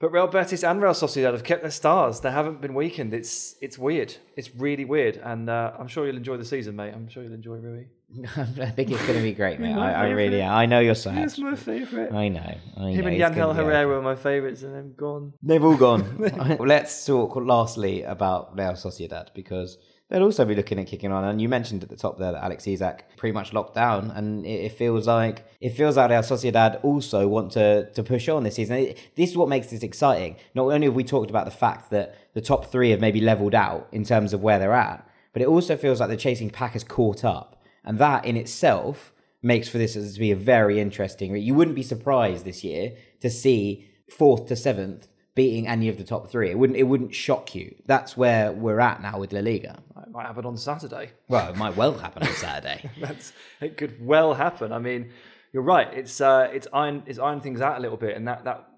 But 0.00 0.12
Real 0.12 0.28
Betis 0.28 0.64
and 0.64 0.80
Real 0.80 0.92
Sociedad 0.92 1.32
have 1.32 1.44
kept 1.44 1.60
their 1.60 1.70
stars. 1.70 2.20
They 2.20 2.30
haven't 2.30 2.62
been 2.62 2.72
weakened. 2.72 3.12
It's 3.12 3.56
it's 3.60 3.78
weird. 3.78 4.16
It's 4.34 4.54
really 4.54 4.86
weird. 4.86 5.18
And 5.18 5.50
uh, 5.50 5.72
I'm 5.78 5.88
sure 5.88 6.06
you'll 6.06 6.16
enjoy 6.16 6.38
the 6.38 6.44
season, 6.44 6.74
mate. 6.74 6.94
I'm 6.94 7.06
sure 7.08 7.22
you'll 7.22 7.34
enjoy 7.34 7.56
Rui. 7.56 7.84
I 8.36 8.70
think 8.70 8.90
it's 8.90 9.02
going 9.02 9.18
to 9.18 9.22
be 9.22 9.34
great, 9.34 9.60
mate. 9.64 9.74
I, 9.74 9.92
I 9.92 10.08
really 10.08 10.40
am. 10.40 10.52
I 10.54 10.64
know 10.64 10.80
you're 10.80 10.94
sad. 10.94 11.18
He's 11.18 11.38
my 11.38 11.54
favourite. 11.54 12.12
I 12.14 12.28
know. 12.28 12.40
I 12.78 12.80
know. 12.80 12.86
Him 12.88 13.06
and 13.08 13.14
It's 13.14 13.22
Yangel 13.22 13.54
Herrera 13.54 13.86
were 13.86 14.00
my 14.00 14.16
favourites, 14.16 14.62
and 14.62 14.74
they're 14.74 14.82
gone. 14.82 15.34
They've 15.42 15.62
all 15.62 15.76
gone. 15.76 16.16
Let's 16.58 17.04
talk 17.04 17.36
lastly 17.36 18.02
about 18.02 18.56
Real 18.58 18.72
Sociedad 18.72 19.34
because 19.34 19.76
they'll 20.10 20.24
also 20.24 20.44
be 20.44 20.54
looking 20.54 20.78
at 20.78 20.86
kicking 20.86 21.12
on. 21.12 21.24
And 21.24 21.40
you 21.40 21.48
mentioned 21.48 21.82
at 21.82 21.88
the 21.88 21.96
top 21.96 22.18
there 22.18 22.32
that 22.32 22.44
Alex 22.44 22.66
Isak 22.66 23.16
pretty 23.16 23.32
much 23.32 23.52
locked 23.52 23.74
down, 23.74 24.10
and 24.10 24.44
it, 24.44 24.66
it 24.66 24.72
feels 24.72 25.06
like 25.06 25.44
it 25.60 25.70
feels 25.70 25.96
like 25.96 26.10
Real 26.10 26.20
Sociedad 26.20 26.84
also 26.84 27.26
want 27.28 27.52
to 27.52 27.90
to 27.92 28.02
push 28.02 28.28
on 28.28 28.42
this 28.42 28.56
season. 28.56 28.94
This 29.14 29.30
is 29.30 29.36
what 29.36 29.48
makes 29.48 29.68
this 29.68 29.82
exciting. 29.82 30.36
Not 30.54 30.64
only 30.64 30.86
have 30.86 30.94
we 30.94 31.04
talked 31.04 31.30
about 31.30 31.44
the 31.44 31.50
fact 31.50 31.90
that 31.90 32.16
the 32.34 32.40
top 32.40 32.66
three 32.66 32.90
have 32.90 33.00
maybe 33.00 33.20
leveled 33.20 33.54
out 33.54 33.88
in 33.92 34.04
terms 34.04 34.32
of 34.32 34.42
where 34.42 34.58
they're 34.58 34.74
at, 34.74 35.08
but 35.32 35.42
it 35.42 35.48
also 35.48 35.76
feels 35.76 36.00
like 36.00 36.10
the 36.10 36.16
chasing 36.16 36.50
pack 36.50 36.72
has 36.72 36.84
caught 36.84 37.24
up, 37.24 37.62
and 37.84 37.98
that 37.98 38.24
in 38.24 38.36
itself 38.36 39.12
makes 39.42 39.68
for 39.68 39.78
this 39.78 39.94
to 39.94 40.20
be 40.20 40.30
a 40.30 40.36
very 40.36 40.78
interesting. 40.80 41.34
You 41.34 41.54
wouldn't 41.54 41.76
be 41.76 41.82
surprised 41.82 42.44
this 42.44 42.62
year 42.62 42.92
to 43.20 43.30
see 43.30 43.88
fourth 44.10 44.46
to 44.48 44.56
seventh 44.56 45.08
beating 45.40 45.66
any 45.66 45.88
of 45.88 45.96
the 45.96 46.04
top 46.04 46.28
three. 46.28 46.50
It 46.50 46.58
wouldn't. 46.58 46.78
It 46.78 46.82
wouldn't 46.82 47.14
shock 47.14 47.54
you. 47.54 47.74
That's 47.86 48.14
where 48.14 48.52
we're 48.52 48.80
at 48.80 49.00
now 49.00 49.18
with 49.18 49.32
La 49.32 49.40
Liga. 49.40 49.82
It 50.02 50.10
might 50.10 50.26
happen 50.26 50.44
on 50.44 50.58
Saturday. 50.58 51.12
Well, 51.28 51.48
it 51.48 51.56
might 51.56 51.76
well 51.76 51.94
happen 51.94 52.22
on 52.24 52.34
Saturday. 52.34 52.90
That's 53.00 53.32
it 53.62 53.78
could 53.78 54.04
well 54.04 54.34
happen. 54.34 54.70
I 54.70 54.78
mean, 54.78 55.12
you're 55.54 55.62
right. 55.62 55.88
It's 55.94 56.20
uh, 56.20 56.50
it's 56.52 56.68
iron 56.74 57.04
it's 57.06 57.18
iron 57.18 57.40
things 57.40 57.62
out 57.62 57.78
a 57.78 57.80
little 57.80 57.96
bit, 57.96 58.18
and 58.18 58.28
that 58.28 58.44
that 58.44 58.68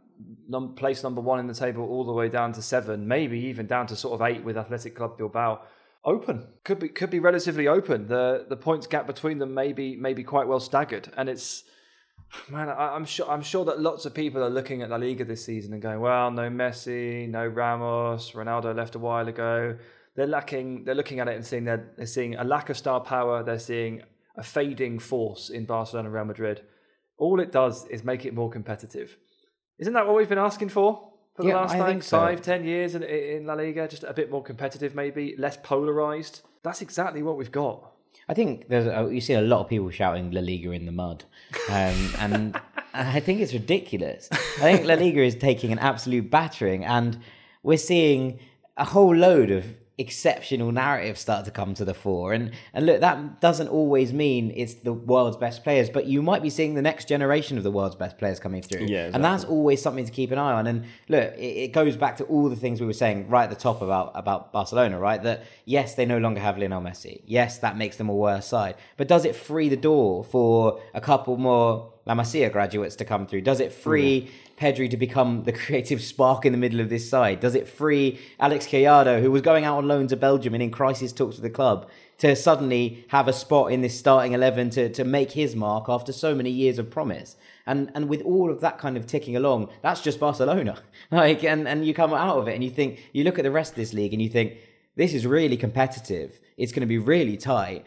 num- 0.48 0.76
place 0.76 1.02
number 1.02 1.20
one 1.20 1.40
in 1.40 1.48
the 1.48 1.54
table 1.54 1.84
all 1.84 2.04
the 2.04 2.12
way 2.12 2.28
down 2.28 2.52
to 2.52 2.62
seven, 2.62 3.08
maybe 3.08 3.40
even 3.40 3.66
down 3.66 3.88
to 3.88 3.96
sort 3.96 4.14
of 4.14 4.22
eight 4.24 4.44
with 4.44 4.56
Athletic 4.56 4.94
Club 4.94 5.18
Bilbao. 5.18 5.62
Open 6.04 6.46
could 6.62 6.78
be 6.78 6.88
could 6.88 7.10
be 7.10 7.18
relatively 7.18 7.66
open. 7.66 8.06
The 8.06 8.46
the 8.48 8.56
points 8.56 8.86
gap 8.86 9.08
between 9.08 9.38
them 9.38 9.52
may 9.52 9.72
be 9.72 9.96
may 9.96 10.14
be 10.14 10.22
quite 10.22 10.46
well 10.46 10.60
staggered, 10.60 11.10
and 11.16 11.28
it's 11.28 11.64
man. 12.50 12.68
I, 12.68 12.94
I'm 12.94 13.04
sure 13.04 13.28
I'm 13.30 13.42
sure 13.42 13.64
that 13.66 13.80
lots 13.80 14.06
of 14.06 14.14
people 14.14 14.42
are 14.42 14.50
looking 14.50 14.82
at 14.82 14.90
La 14.90 14.96
Liga 14.96 15.24
this 15.24 15.44
season 15.44 15.72
and 15.72 15.82
going, 15.82 16.00
well, 16.00 16.30
no 16.30 16.48
Messi, 16.50 17.28
no 17.28 17.46
Ramos, 17.46 18.32
Ronaldo 18.32 18.74
left 18.74 18.94
a 18.94 18.98
while 18.98 19.28
ago. 19.28 19.76
They're 20.14 20.26
lacking. 20.26 20.84
They're 20.84 20.94
looking 20.94 21.20
at 21.20 21.28
it 21.28 21.36
and 21.36 21.44
seeing 21.46 21.64
they're, 21.64 21.92
they're 21.96 22.06
seeing 22.06 22.34
a 22.36 22.44
lack 22.44 22.68
of 22.70 22.76
star 22.76 23.00
power. 23.00 23.42
They're 23.42 23.58
seeing 23.58 24.02
a 24.36 24.42
fading 24.42 24.98
force 24.98 25.50
in 25.50 25.64
Barcelona 25.64 26.08
and 26.08 26.14
Real 26.14 26.24
Madrid. 26.24 26.62
All 27.18 27.40
it 27.40 27.52
does 27.52 27.86
is 27.86 28.02
make 28.04 28.24
it 28.24 28.34
more 28.34 28.50
competitive. 28.50 29.16
Isn't 29.78 29.92
that 29.94 30.06
what 30.06 30.16
we've 30.16 30.28
been 30.28 30.38
asking 30.38 30.70
for 30.70 31.08
for 31.34 31.42
the 31.42 31.48
Yeah, 31.48 31.56
last 31.56 31.74
I 31.74 31.78
like 31.78 32.02
so. 32.02 32.18
five, 32.18 32.42
ten 32.42 32.64
years 32.64 32.94
in, 32.94 33.02
in 33.02 33.46
La 33.46 33.54
Liga? 33.54 33.88
Just 33.88 34.04
a 34.04 34.12
bit 34.12 34.30
more 34.30 34.42
competitive, 34.42 34.94
maybe 34.94 35.34
less 35.38 35.56
polarized. 35.62 36.42
That's 36.62 36.82
exactly 36.82 37.22
what 37.22 37.36
we've 37.36 37.52
got. 37.52 37.91
I 38.28 38.34
think 38.34 38.68
there's 38.68 38.86
a, 38.86 39.12
you 39.12 39.20
see 39.20 39.34
a 39.34 39.40
lot 39.40 39.60
of 39.60 39.68
people 39.68 39.90
shouting 39.90 40.30
La 40.30 40.40
Liga 40.40 40.70
in 40.70 40.86
the 40.86 40.92
mud, 40.92 41.24
um, 41.68 42.14
and 42.18 42.60
I 42.94 43.20
think 43.20 43.40
it's 43.40 43.52
ridiculous. 43.52 44.28
I 44.32 44.36
think 44.72 44.86
La 44.86 44.94
Liga 44.94 45.22
is 45.22 45.34
taking 45.34 45.72
an 45.72 45.78
absolute 45.78 46.30
battering, 46.30 46.84
and 46.84 47.18
we're 47.62 47.78
seeing 47.78 48.38
a 48.76 48.84
whole 48.84 49.14
load 49.14 49.50
of 49.50 49.66
exceptional 49.98 50.72
narratives 50.72 51.20
start 51.20 51.44
to 51.44 51.50
come 51.50 51.74
to 51.74 51.84
the 51.84 51.94
fore. 51.94 52.32
And 52.32 52.52
and 52.72 52.86
look, 52.86 53.00
that 53.00 53.40
doesn't 53.40 53.68
always 53.68 54.12
mean 54.12 54.52
it's 54.56 54.74
the 54.74 54.92
world's 54.92 55.36
best 55.36 55.62
players, 55.62 55.90
but 55.90 56.06
you 56.06 56.22
might 56.22 56.42
be 56.42 56.50
seeing 56.50 56.74
the 56.74 56.82
next 56.82 57.08
generation 57.08 57.58
of 57.58 57.64
the 57.64 57.70
world's 57.70 57.96
best 57.96 58.18
players 58.18 58.40
coming 58.40 58.62
through. 58.62 58.86
Yeah, 58.86 59.10
and 59.12 59.24
that's 59.24 59.44
always 59.44 59.82
something 59.82 60.04
to 60.04 60.10
keep 60.10 60.30
an 60.30 60.38
eye 60.38 60.52
on. 60.52 60.66
And 60.66 60.84
look, 61.08 61.34
it, 61.34 61.56
it 61.56 61.72
goes 61.72 61.96
back 61.96 62.16
to 62.18 62.24
all 62.24 62.48
the 62.48 62.56
things 62.56 62.80
we 62.80 62.86
were 62.86 62.92
saying 62.92 63.28
right 63.28 63.44
at 63.44 63.50
the 63.50 63.56
top 63.56 63.82
about 63.82 64.12
about 64.14 64.52
Barcelona, 64.52 64.98
right? 64.98 65.22
That 65.22 65.44
yes, 65.64 65.94
they 65.94 66.06
no 66.06 66.18
longer 66.18 66.40
have 66.40 66.58
Lionel 66.58 66.80
Messi. 66.80 67.22
Yes, 67.26 67.58
that 67.58 67.76
makes 67.76 67.96
them 67.96 68.08
a 68.08 68.14
worse 68.14 68.46
side. 68.46 68.76
But 68.96 69.08
does 69.08 69.24
it 69.24 69.36
free 69.36 69.68
the 69.68 69.76
door 69.76 70.24
for 70.24 70.80
a 70.94 71.00
couple 71.00 71.36
more 71.36 71.92
La 72.04 72.14
Masia 72.14 72.50
graduates 72.50 72.96
to 72.96 73.04
come 73.04 73.26
through? 73.26 73.42
Does 73.42 73.60
it 73.60 73.68
oh, 73.68 73.80
free 73.80 74.30
Pedri 74.58 74.90
to 74.90 74.96
become 74.96 75.44
the 75.44 75.52
creative 75.64 76.02
spark 76.02 76.44
in 76.44 76.52
the 76.52 76.58
middle 76.58 76.80
of 76.80 76.88
this 76.88 77.08
side? 77.08 77.40
Does 77.40 77.54
it 77.54 77.68
free 77.68 78.18
Alex 78.40 78.66
Collado, 78.66 79.20
who 79.20 79.30
was 79.30 79.42
going 79.42 79.64
out 79.64 79.78
on 79.78 79.88
loan 79.88 80.08
to 80.08 80.16
Belgium 80.16 80.54
and 80.54 80.62
in 80.62 80.70
crisis 80.70 81.12
talks 81.12 81.36
with 81.36 81.42
the 81.42 81.50
club, 81.50 81.88
to 82.18 82.34
suddenly 82.36 83.04
have 83.08 83.28
a 83.28 83.32
spot 83.32 83.72
in 83.72 83.80
this 83.80 83.98
starting 83.98 84.32
11 84.32 84.70
to, 84.70 84.88
to 84.90 85.04
make 85.04 85.32
his 85.32 85.54
mark 85.54 85.86
after 85.88 86.12
so 86.12 86.34
many 86.34 86.50
years 86.50 86.78
of 86.78 86.90
promise? 86.90 87.36
And 87.66 87.92
and 87.94 88.08
with 88.08 88.22
all 88.22 88.50
of 88.50 88.60
that 88.60 88.78
kind 88.78 88.96
of 88.96 89.06
ticking 89.06 89.36
along, 89.36 89.68
that's 89.82 90.00
just 90.00 90.20
Barcelona. 90.20 90.78
Like, 91.10 91.44
and, 91.44 91.68
and 91.68 91.84
you 91.84 91.92
come 91.92 92.14
out 92.14 92.38
of 92.38 92.48
it 92.48 92.54
and 92.54 92.64
you 92.64 92.70
think, 92.70 92.98
you 93.12 93.22
look 93.22 93.38
at 93.38 93.42
the 93.42 93.50
rest 93.50 93.72
of 93.72 93.76
this 93.76 93.92
league 93.92 94.14
and 94.14 94.22
you 94.22 94.30
think, 94.30 94.54
this 94.96 95.12
is 95.12 95.26
really 95.26 95.58
competitive. 95.58 96.40
It's 96.56 96.72
going 96.72 96.80
to 96.80 96.86
be 96.86 96.96
really 96.96 97.36
tight 97.36 97.84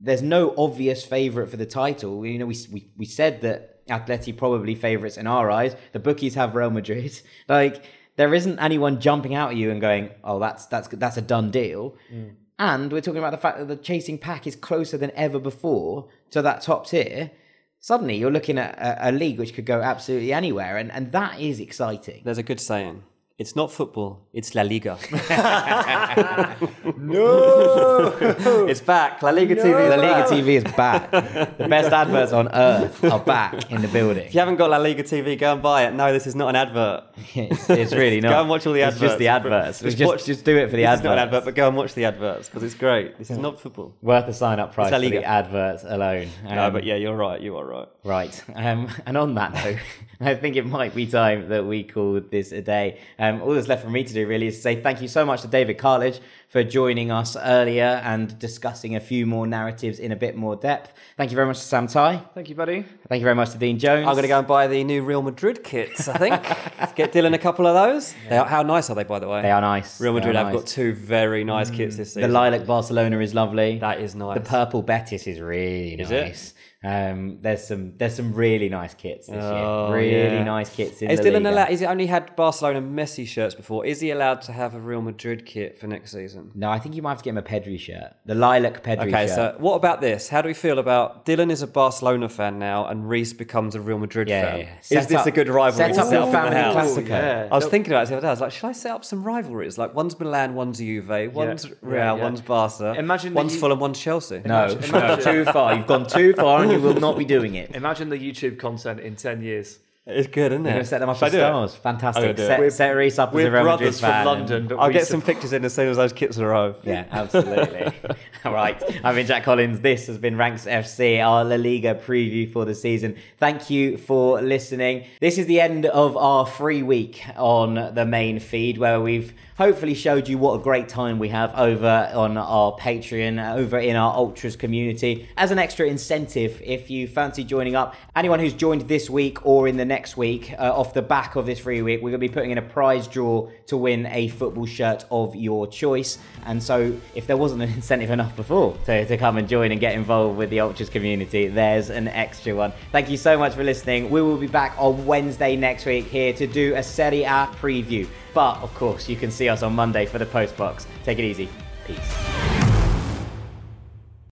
there's 0.00 0.22
no 0.22 0.54
obvious 0.56 1.04
favourite 1.04 1.50
for 1.50 1.56
the 1.56 1.66
title. 1.66 2.24
You 2.24 2.38
know, 2.38 2.46
we, 2.46 2.56
we 2.72 2.90
we 2.96 3.04
said 3.04 3.42
that 3.42 3.86
Atleti 3.86 4.36
probably 4.36 4.74
favourites 4.74 5.16
in 5.16 5.26
our 5.26 5.50
eyes. 5.50 5.76
The 5.92 5.98
bookies 5.98 6.34
have 6.34 6.54
Real 6.54 6.70
Madrid. 6.70 7.20
Like 7.48 7.84
there 8.16 8.34
isn't 8.34 8.58
anyone 8.58 9.00
jumping 9.00 9.34
out 9.34 9.50
at 9.50 9.56
you 9.56 9.70
and 9.70 9.80
going, 9.80 10.10
"Oh, 10.22 10.38
that's 10.38 10.66
that's 10.66 10.88
that's 10.88 11.16
a 11.16 11.22
done 11.22 11.50
deal." 11.50 11.96
Mm. 12.12 12.34
And 12.58 12.92
we're 12.92 13.00
talking 13.00 13.18
about 13.18 13.30
the 13.30 13.38
fact 13.38 13.58
that 13.58 13.68
the 13.68 13.76
chasing 13.76 14.18
pack 14.18 14.46
is 14.46 14.54
closer 14.54 14.98
than 14.98 15.10
ever 15.12 15.38
before 15.38 16.08
to 16.30 16.42
that 16.42 16.60
top 16.60 16.86
tier. 16.86 17.30
Suddenly, 17.78 18.18
you're 18.18 18.30
looking 18.30 18.58
at 18.58 18.78
a, 18.78 19.08
a 19.08 19.12
league 19.12 19.38
which 19.38 19.54
could 19.54 19.64
go 19.64 19.80
absolutely 19.80 20.32
anywhere, 20.32 20.76
and, 20.76 20.92
and 20.92 21.12
that 21.12 21.40
is 21.40 21.58
exciting. 21.58 22.20
There's 22.24 22.36
a 22.36 22.42
good 22.42 22.60
saying. 22.60 23.02
It's 23.40 23.56
not 23.56 23.72
football, 23.72 24.20
it's 24.34 24.54
La 24.54 24.60
Liga. 24.62 24.98
No, 26.96 28.14
it's 28.68 28.80
back. 28.80 29.22
La 29.22 29.30
Liga 29.30 29.54
TV. 29.56 29.62
the 29.62 29.94
is 29.94 29.96
Liga 29.96 30.00
back. 30.02 30.26
TV 30.28 30.48
is 30.48 30.64
back. 30.64 31.10
the 31.58 31.66
best 31.68 31.92
adverts 31.92 32.32
on 32.32 32.48
earth 32.54 33.02
are 33.04 33.18
back 33.20 33.70
in 33.70 33.80
the 33.82 33.88
building. 33.88 34.26
If 34.26 34.34
you 34.34 34.40
haven't 34.40 34.56
got 34.56 34.70
La 34.70 34.76
Liga 34.76 35.02
TV, 35.02 35.38
go 35.38 35.52
and 35.54 35.62
buy 35.62 35.84
it. 35.86 35.94
No, 35.94 36.12
this 36.12 36.26
is 36.26 36.34
not 36.34 36.48
an 36.50 36.56
advert. 36.56 37.04
It's, 37.50 37.70
it's 37.70 37.92
really 37.92 38.20
not. 38.20 38.30
Go 38.30 38.40
and 38.40 38.48
watch 38.50 38.66
all 38.66 38.72
the 38.72 38.80
It's 38.80 38.96
adverts. 38.96 39.10
just 39.12 39.18
the 39.18 39.28
adverts. 39.28 39.80
Just 39.80 39.96
Just, 39.98 40.08
watch- 40.08 40.24
just 40.26 40.44
do 40.44 40.56
it 40.58 40.66
for 40.66 40.76
the 40.76 40.82
this 40.82 40.86
adverts. 40.88 41.00
is 41.00 41.04
not 41.04 41.12
an 41.14 41.18
advert, 41.20 41.44
but 41.44 41.54
go 41.54 41.68
and 41.68 41.76
watch 41.76 41.94
the 41.94 42.04
adverts 42.04 42.48
because 42.48 42.62
it's 42.62 42.74
great. 42.74 43.16
This 43.18 43.30
is 43.30 43.38
not 43.38 43.60
football. 43.60 43.94
Worth 44.02 44.28
a 44.28 44.34
sign-up 44.34 44.74
price 44.74 44.90
La 44.92 44.98
for 44.98 45.04
the 45.04 45.10
Liga. 45.16 45.24
adverts 45.24 45.84
alone. 45.86 46.28
no, 46.44 46.66
Um, 46.66 46.72
but 46.72 46.84
yeah, 46.84 46.96
you're 46.96 47.16
right. 47.16 47.40
You 47.40 47.56
are 47.56 47.64
right. 47.64 47.88
Right. 48.04 48.42
Um, 48.54 48.88
and 49.06 49.16
on 49.16 49.34
that 49.34 49.52
note, 49.54 49.78
I 50.20 50.34
think 50.34 50.56
it 50.56 50.66
might 50.66 50.94
be 50.94 51.06
time 51.06 51.48
that 51.48 51.64
we 51.66 51.84
call 51.84 52.20
this 52.20 52.52
a 52.52 52.60
day. 52.62 52.98
Um, 53.18 53.29
Um, 53.30 53.42
all 53.42 53.54
that's 53.54 53.68
left 53.68 53.84
for 53.84 53.90
me 53.90 54.04
to 54.04 54.12
do 54.12 54.26
really 54.26 54.48
is 54.48 54.56
to 54.56 54.62
say 54.62 54.80
thank 54.80 55.00
you 55.00 55.08
so 55.08 55.24
much 55.24 55.42
to 55.42 55.48
David 55.48 55.78
Cartlidge 55.78 56.20
for 56.48 56.64
joining 56.64 57.10
us 57.10 57.36
earlier 57.36 58.00
and 58.04 58.36
discussing 58.38 58.96
a 58.96 59.00
few 59.00 59.24
more 59.24 59.46
narratives 59.46 60.00
in 60.00 60.10
a 60.10 60.16
bit 60.16 60.36
more 60.36 60.56
depth. 60.56 60.92
Thank 61.16 61.30
you 61.30 61.36
very 61.36 61.46
much 61.46 61.58
to 61.58 61.64
Sam 61.64 61.86
Tighe. 61.86 62.22
Thank 62.34 62.48
you, 62.48 62.56
buddy. 62.56 62.84
Thank 63.08 63.20
you 63.20 63.24
very 63.24 63.36
much 63.36 63.50
to 63.50 63.58
Dean 63.58 63.78
Jones. 63.78 64.06
I'm 64.06 64.14
going 64.14 64.22
to 64.22 64.28
go 64.28 64.38
and 64.38 64.48
buy 64.48 64.66
the 64.66 64.82
new 64.82 65.02
Real 65.02 65.22
Madrid 65.22 65.62
kits, 65.62 66.08
I 66.08 66.18
think. 66.18 66.42
Get 66.96 67.12
Dylan 67.12 67.34
a 67.34 67.38
couple 67.38 67.66
of 67.66 67.74
those. 67.74 68.14
They 68.28 68.36
are, 68.36 68.46
how 68.46 68.62
nice 68.62 68.90
are 68.90 68.96
they, 68.96 69.04
by 69.04 69.20
the 69.20 69.28
way? 69.28 69.42
They 69.42 69.50
are 69.50 69.60
nice. 69.60 70.00
Real 70.00 70.12
Madrid 70.12 70.34
are 70.34 70.44
have 70.44 70.52
nice. 70.52 70.62
got 70.62 70.66
two 70.66 70.92
very 70.92 71.44
nice 71.44 71.70
kits 71.70 71.96
this 71.96 72.14
season. 72.14 72.22
The 72.22 72.28
lilac 72.28 72.66
Barcelona 72.66 73.20
is 73.20 73.32
lovely. 73.32 73.78
That 73.78 74.00
is 74.00 74.14
nice. 74.14 74.38
The 74.38 74.44
purple 74.44 74.82
Betis 74.82 75.26
is 75.26 75.40
really 75.40 76.00
Is 76.00 76.10
it? 76.10 76.52
Nice. 76.82 77.10
Um, 77.12 77.38
there's 77.40 77.64
some 77.66 77.92
there's 77.98 78.14
some 78.14 78.32
really 78.32 78.68
nice 78.68 78.94
kits 78.94 79.26
this 79.26 79.36
Oh, 79.42 79.88
year. 79.94 79.96
Really 79.96 80.36
yeah. 80.36 80.44
nice 80.44 80.74
kits 80.74 81.02
in 81.02 81.10
Is 81.10 81.20
the 81.20 81.28
Dylan 81.30 81.44
Liga. 81.44 81.50
allowed? 81.50 81.70
Is 81.70 81.80
he 81.80 81.86
only 81.86 82.06
had 82.06 82.34
Barcelona 82.36 82.80
Messi 82.80 83.26
shirts 83.26 83.54
before? 83.54 83.84
Is 83.84 84.00
he 84.00 84.10
allowed 84.10 84.42
to 84.42 84.52
have 84.52 84.74
a 84.74 84.80
Real 84.80 85.02
Madrid 85.02 85.44
kit 85.46 85.78
for 85.78 85.86
next 85.86 86.12
season? 86.12 86.50
No, 86.54 86.70
I 86.70 86.78
think 86.78 86.94
you 86.94 87.02
might 87.02 87.10
have 87.10 87.18
to 87.18 87.24
get 87.24 87.30
him 87.30 87.38
a 87.38 87.42
Pedri 87.42 87.78
shirt. 87.78 88.14
The 88.26 88.34
lilac 88.34 88.82
Pedri 88.82 89.08
Okay, 89.08 89.26
shirt. 89.26 89.34
so 89.34 89.54
what 89.58 89.74
about 89.74 90.00
this? 90.00 90.28
How 90.28 90.40
do 90.42 90.48
we 90.48 90.54
feel 90.54 90.78
about 90.78 91.26
Dylan 91.26 91.50
is 91.50 91.62
a 91.62 91.66
Barcelona 91.66 92.28
fan 92.28 92.58
now, 92.58 92.86
and 92.86 93.08
Reese 93.08 93.32
becomes 93.32 93.74
a 93.74 93.80
Real 93.80 93.98
Madrid 93.98 94.28
Yeah, 94.28 94.42
fan? 94.50 94.58
yeah, 94.60 94.64
yeah. 94.64 94.78
Is 94.80 94.86
Set 94.86 95.08
this 95.08 95.18
up- 95.20 95.26
a 95.26 95.30
good 95.30 95.48
rivalry? 95.48 95.92
set 95.94 95.98
up 95.98 96.06
set 96.08 96.14
your 96.14 96.26
in 96.26 96.32
family 96.32 96.56
house? 96.56 96.74
classico. 96.96 97.08
yeah. 97.08 97.48
I 97.50 97.54
was 97.56 97.66
thinking 97.66 97.92
about 97.92 98.04
it 98.04 98.08
the 98.10 98.16
other 98.16 98.22
day. 98.22 98.28
I 98.28 98.32
was 98.32 98.40
like, 98.40 98.52
should 98.52 98.66
I 98.68 98.72
set 98.72 98.92
up 98.92 99.04
some 99.04 99.22
rivalries? 99.22 99.76
Like 99.78 99.94
one's 99.94 100.18
Milan, 100.18 100.54
one's 100.54 100.78
Juve, 100.78 101.08
one's 101.34 101.66
Yeah, 101.66 101.72
Real, 101.82 101.98
yeah. 102.00 102.12
one's 102.14 102.40
Barca. 102.40 102.94
Imagine 102.98 103.34
one's 103.34 103.54
you- 103.54 103.60
Fulham, 103.60 103.78
one's 103.80 103.98
Chelsea. 104.00 104.40
no, 104.44 104.74
no, 104.92 105.16
too 105.20 105.44
far. 105.44 105.74
You've 105.74 105.86
gone 105.86 106.06
too 106.06 106.32
far, 106.32 106.62
and 106.62 106.69
you 106.70 106.80
will 106.80 106.94
not 106.94 107.18
be 107.18 107.24
doing 107.24 107.54
it. 107.54 107.74
Imagine 107.74 108.08
the 108.08 108.18
YouTube 108.18 108.58
content 108.58 109.00
in 109.00 109.16
10 109.16 109.42
years. 109.42 109.78
it's 110.06 110.26
good, 110.28 110.50
isn't 110.52 110.64
it? 110.66 110.68
You're 110.70 110.74
going 110.74 110.84
to 110.84 110.88
set 110.88 110.98
them 111.00 111.08
up 111.10 111.16
Should 111.16 111.24
I 111.24 111.26
as 111.28 111.32
do 111.32 111.38
it? 111.38 111.42
stars. 111.42 111.74
I'm 111.76 111.80
Fantastic. 111.82 112.22
gonna 112.22 112.34
do 112.34 112.42
it. 112.42 112.46
Set, 112.46 112.58
We're- 112.58 112.70
set 112.70 112.90
Reese 112.96 113.18
up 113.18 113.28
as 113.28 113.34
We're 113.34 113.48
a 113.48 113.50
Real 113.50 113.64
Madrid 113.64 113.78
brothers 113.78 114.00
fan. 114.00 114.10
from 114.10 114.16
and- 114.16 114.40
London, 114.50 114.68
but 114.68 114.78
I'll 114.78 114.88
we 114.88 114.92
get 114.94 115.06
some 115.06 115.22
pictures 115.22 115.52
in 115.52 115.64
as 115.64 115.74
soon 115.74 115.88
as 115.88 115.96
those 115.98 116.12
kits 116.12 116.38
arrive. 116.38 116.76
Yeah, 116.82 117.04
absolutely. 117.10 117.92
All 118.44 118.52
right. 118.52 118.82
I've 119.04 119.14
been 119.14 119.26
Jack 119.26 119.44
Collins. 119.44 119.80
This 119.80 120.06
has 120.08 120.18
been 120.18 120.36
Ranks 120.36 120.64
FC, 120.66 121.20
our 121.24 121.44
La 121.44 121.56
Liga 121.56 121.94
preview 121.94 122.50
for 122.50 122.64
the 122.64 122.74
season. 122.74 123.16
Thank 123.38 123.70
you 123.70 123.98
for 123.98 124.40
listening. 124.42 125.04
This 125.20 125.38
is 125.38 125.46
the 125.46 125.60
end 125.60 125.86
of 125.86 126.16
our 126.16 126.46
free 126.46 126.82
week 126.82 127.22
on 127.36 127.94
the 127.94 128.06
main 128.06 128.40
feed 128.40 128.78
where 128.78 129.00
we've 129.00 129.32
hopefully 129.60 129.92
showed 129.92 130.26
you 130.26 130.38
what 130.38 130.58
a 130.58 130.62
great 130.62 130.88
time 130.88 131.18
we 131.18 131.28
have 131.28 131.54
over 131.54 132.10
on 132.14 132.38
our 132.38 132.72
Patreon, 132.78 133.38
uh, 133.38 133.58
over 133.58 133.78
in 133.78 133.94
our 133.94 134.14
Ultras 134.14 134.56
community. 134.56 135.28
As 135.36 135.50
an 135.50 135.58
extra 135.58 135.86
incentive, 135.86 136.62
if 136.64 136.88
you 136.88 137.06
fancy 137.06 137.44
joining 137.44 137.76
up, 137.76 137.94
anyone 138.16 138.40
who's 138.40 138.54
joined 138.54 138.88
this 138.88 139.10
week 139.10 139.44
or 139.44 139.68
in 139.68 139.76
the 139.76 139.84
next 139.84 140.16
week, 140.16 140.54
uh, 140.58 140.72
off 140.74 140.94
the 140.94 141.02
back 141.02 141.36
of 141.36 141.44
this 141.44 141.58
free 141.58 141.82
week, 141.82 142.00
we're 142.00 142.08
going 142.08 142.12
to 142.22 142.26
be 142.26 142.32
putting 142.32 142.52
in 142.52 142.56
a 142.56 142.62
prize 142.62 143.06
draw 143.06 143.50
to 143.66 143.76
win 143.76 144.06
a 144.06 144.28
football 144.28 144.64
shirt 144.64 145.04
of 145.10 145.36
your 145.36 145.66
choice. 145.66 146.16
And 146.46 146.62
so, 146.62 146.98
if 147.14 147.26
there 147.26 147.36
wasn't 147.36 147.60
an 147.60 147.68
incentive 147.68 148.08
enough 148.08 148.34
before 148.36 148.74
to, 148.86 149.04
to 149.04 149.16
come 149.18 149.36
and 149.36 149.46
join 149.46 149.72
and 149.72 149.78
get 149.78 149.92
involved 149.92 150.38
with 150.38 150.48
the 150.48 150.60
Ultras 150.60 150.88
community, 150.88 151.48
there's 151.48 151.90
an 151.90 152.08
extra 152.08 152.54
one. 152.54 152.72
Thank 152.92 153.10
you 153.10 153.18
so 153.18 153.38
much 153.38 153.52
for 153.52 153.62
listening. 153.62 154.08
We 154.08 154.22
will 154.22 154.38
be 154.38 154.46
back 154.46 154.74
on 154.78 155.04
Wednesday 155.04 155.54
next 155.54 155.84
week 155.84 156.06
here 156.06 156.32
to 156.32 156.46
do 156.46 156.76
a 156.76 156.82
Serie 156.82 157.24
A 157.24 157.46
preview. 157.60 158.08
But 158.32 158.58
of 158.62 158.74
course, 158.74 159.08
you 159.08 159.16
can 159.16 159.30
see 159.30 159.48
us 159.48 159.62
on 159.62 159.74
Monday 159.74 160.06
for 160.06 160.18
the 160.18 160.26
post 160.26 160.56
box. 160.56 160.86
Take 161.04 161.18
it 161.18 161.24
easy. 161.24 161.48
Peace. 161.86 162.49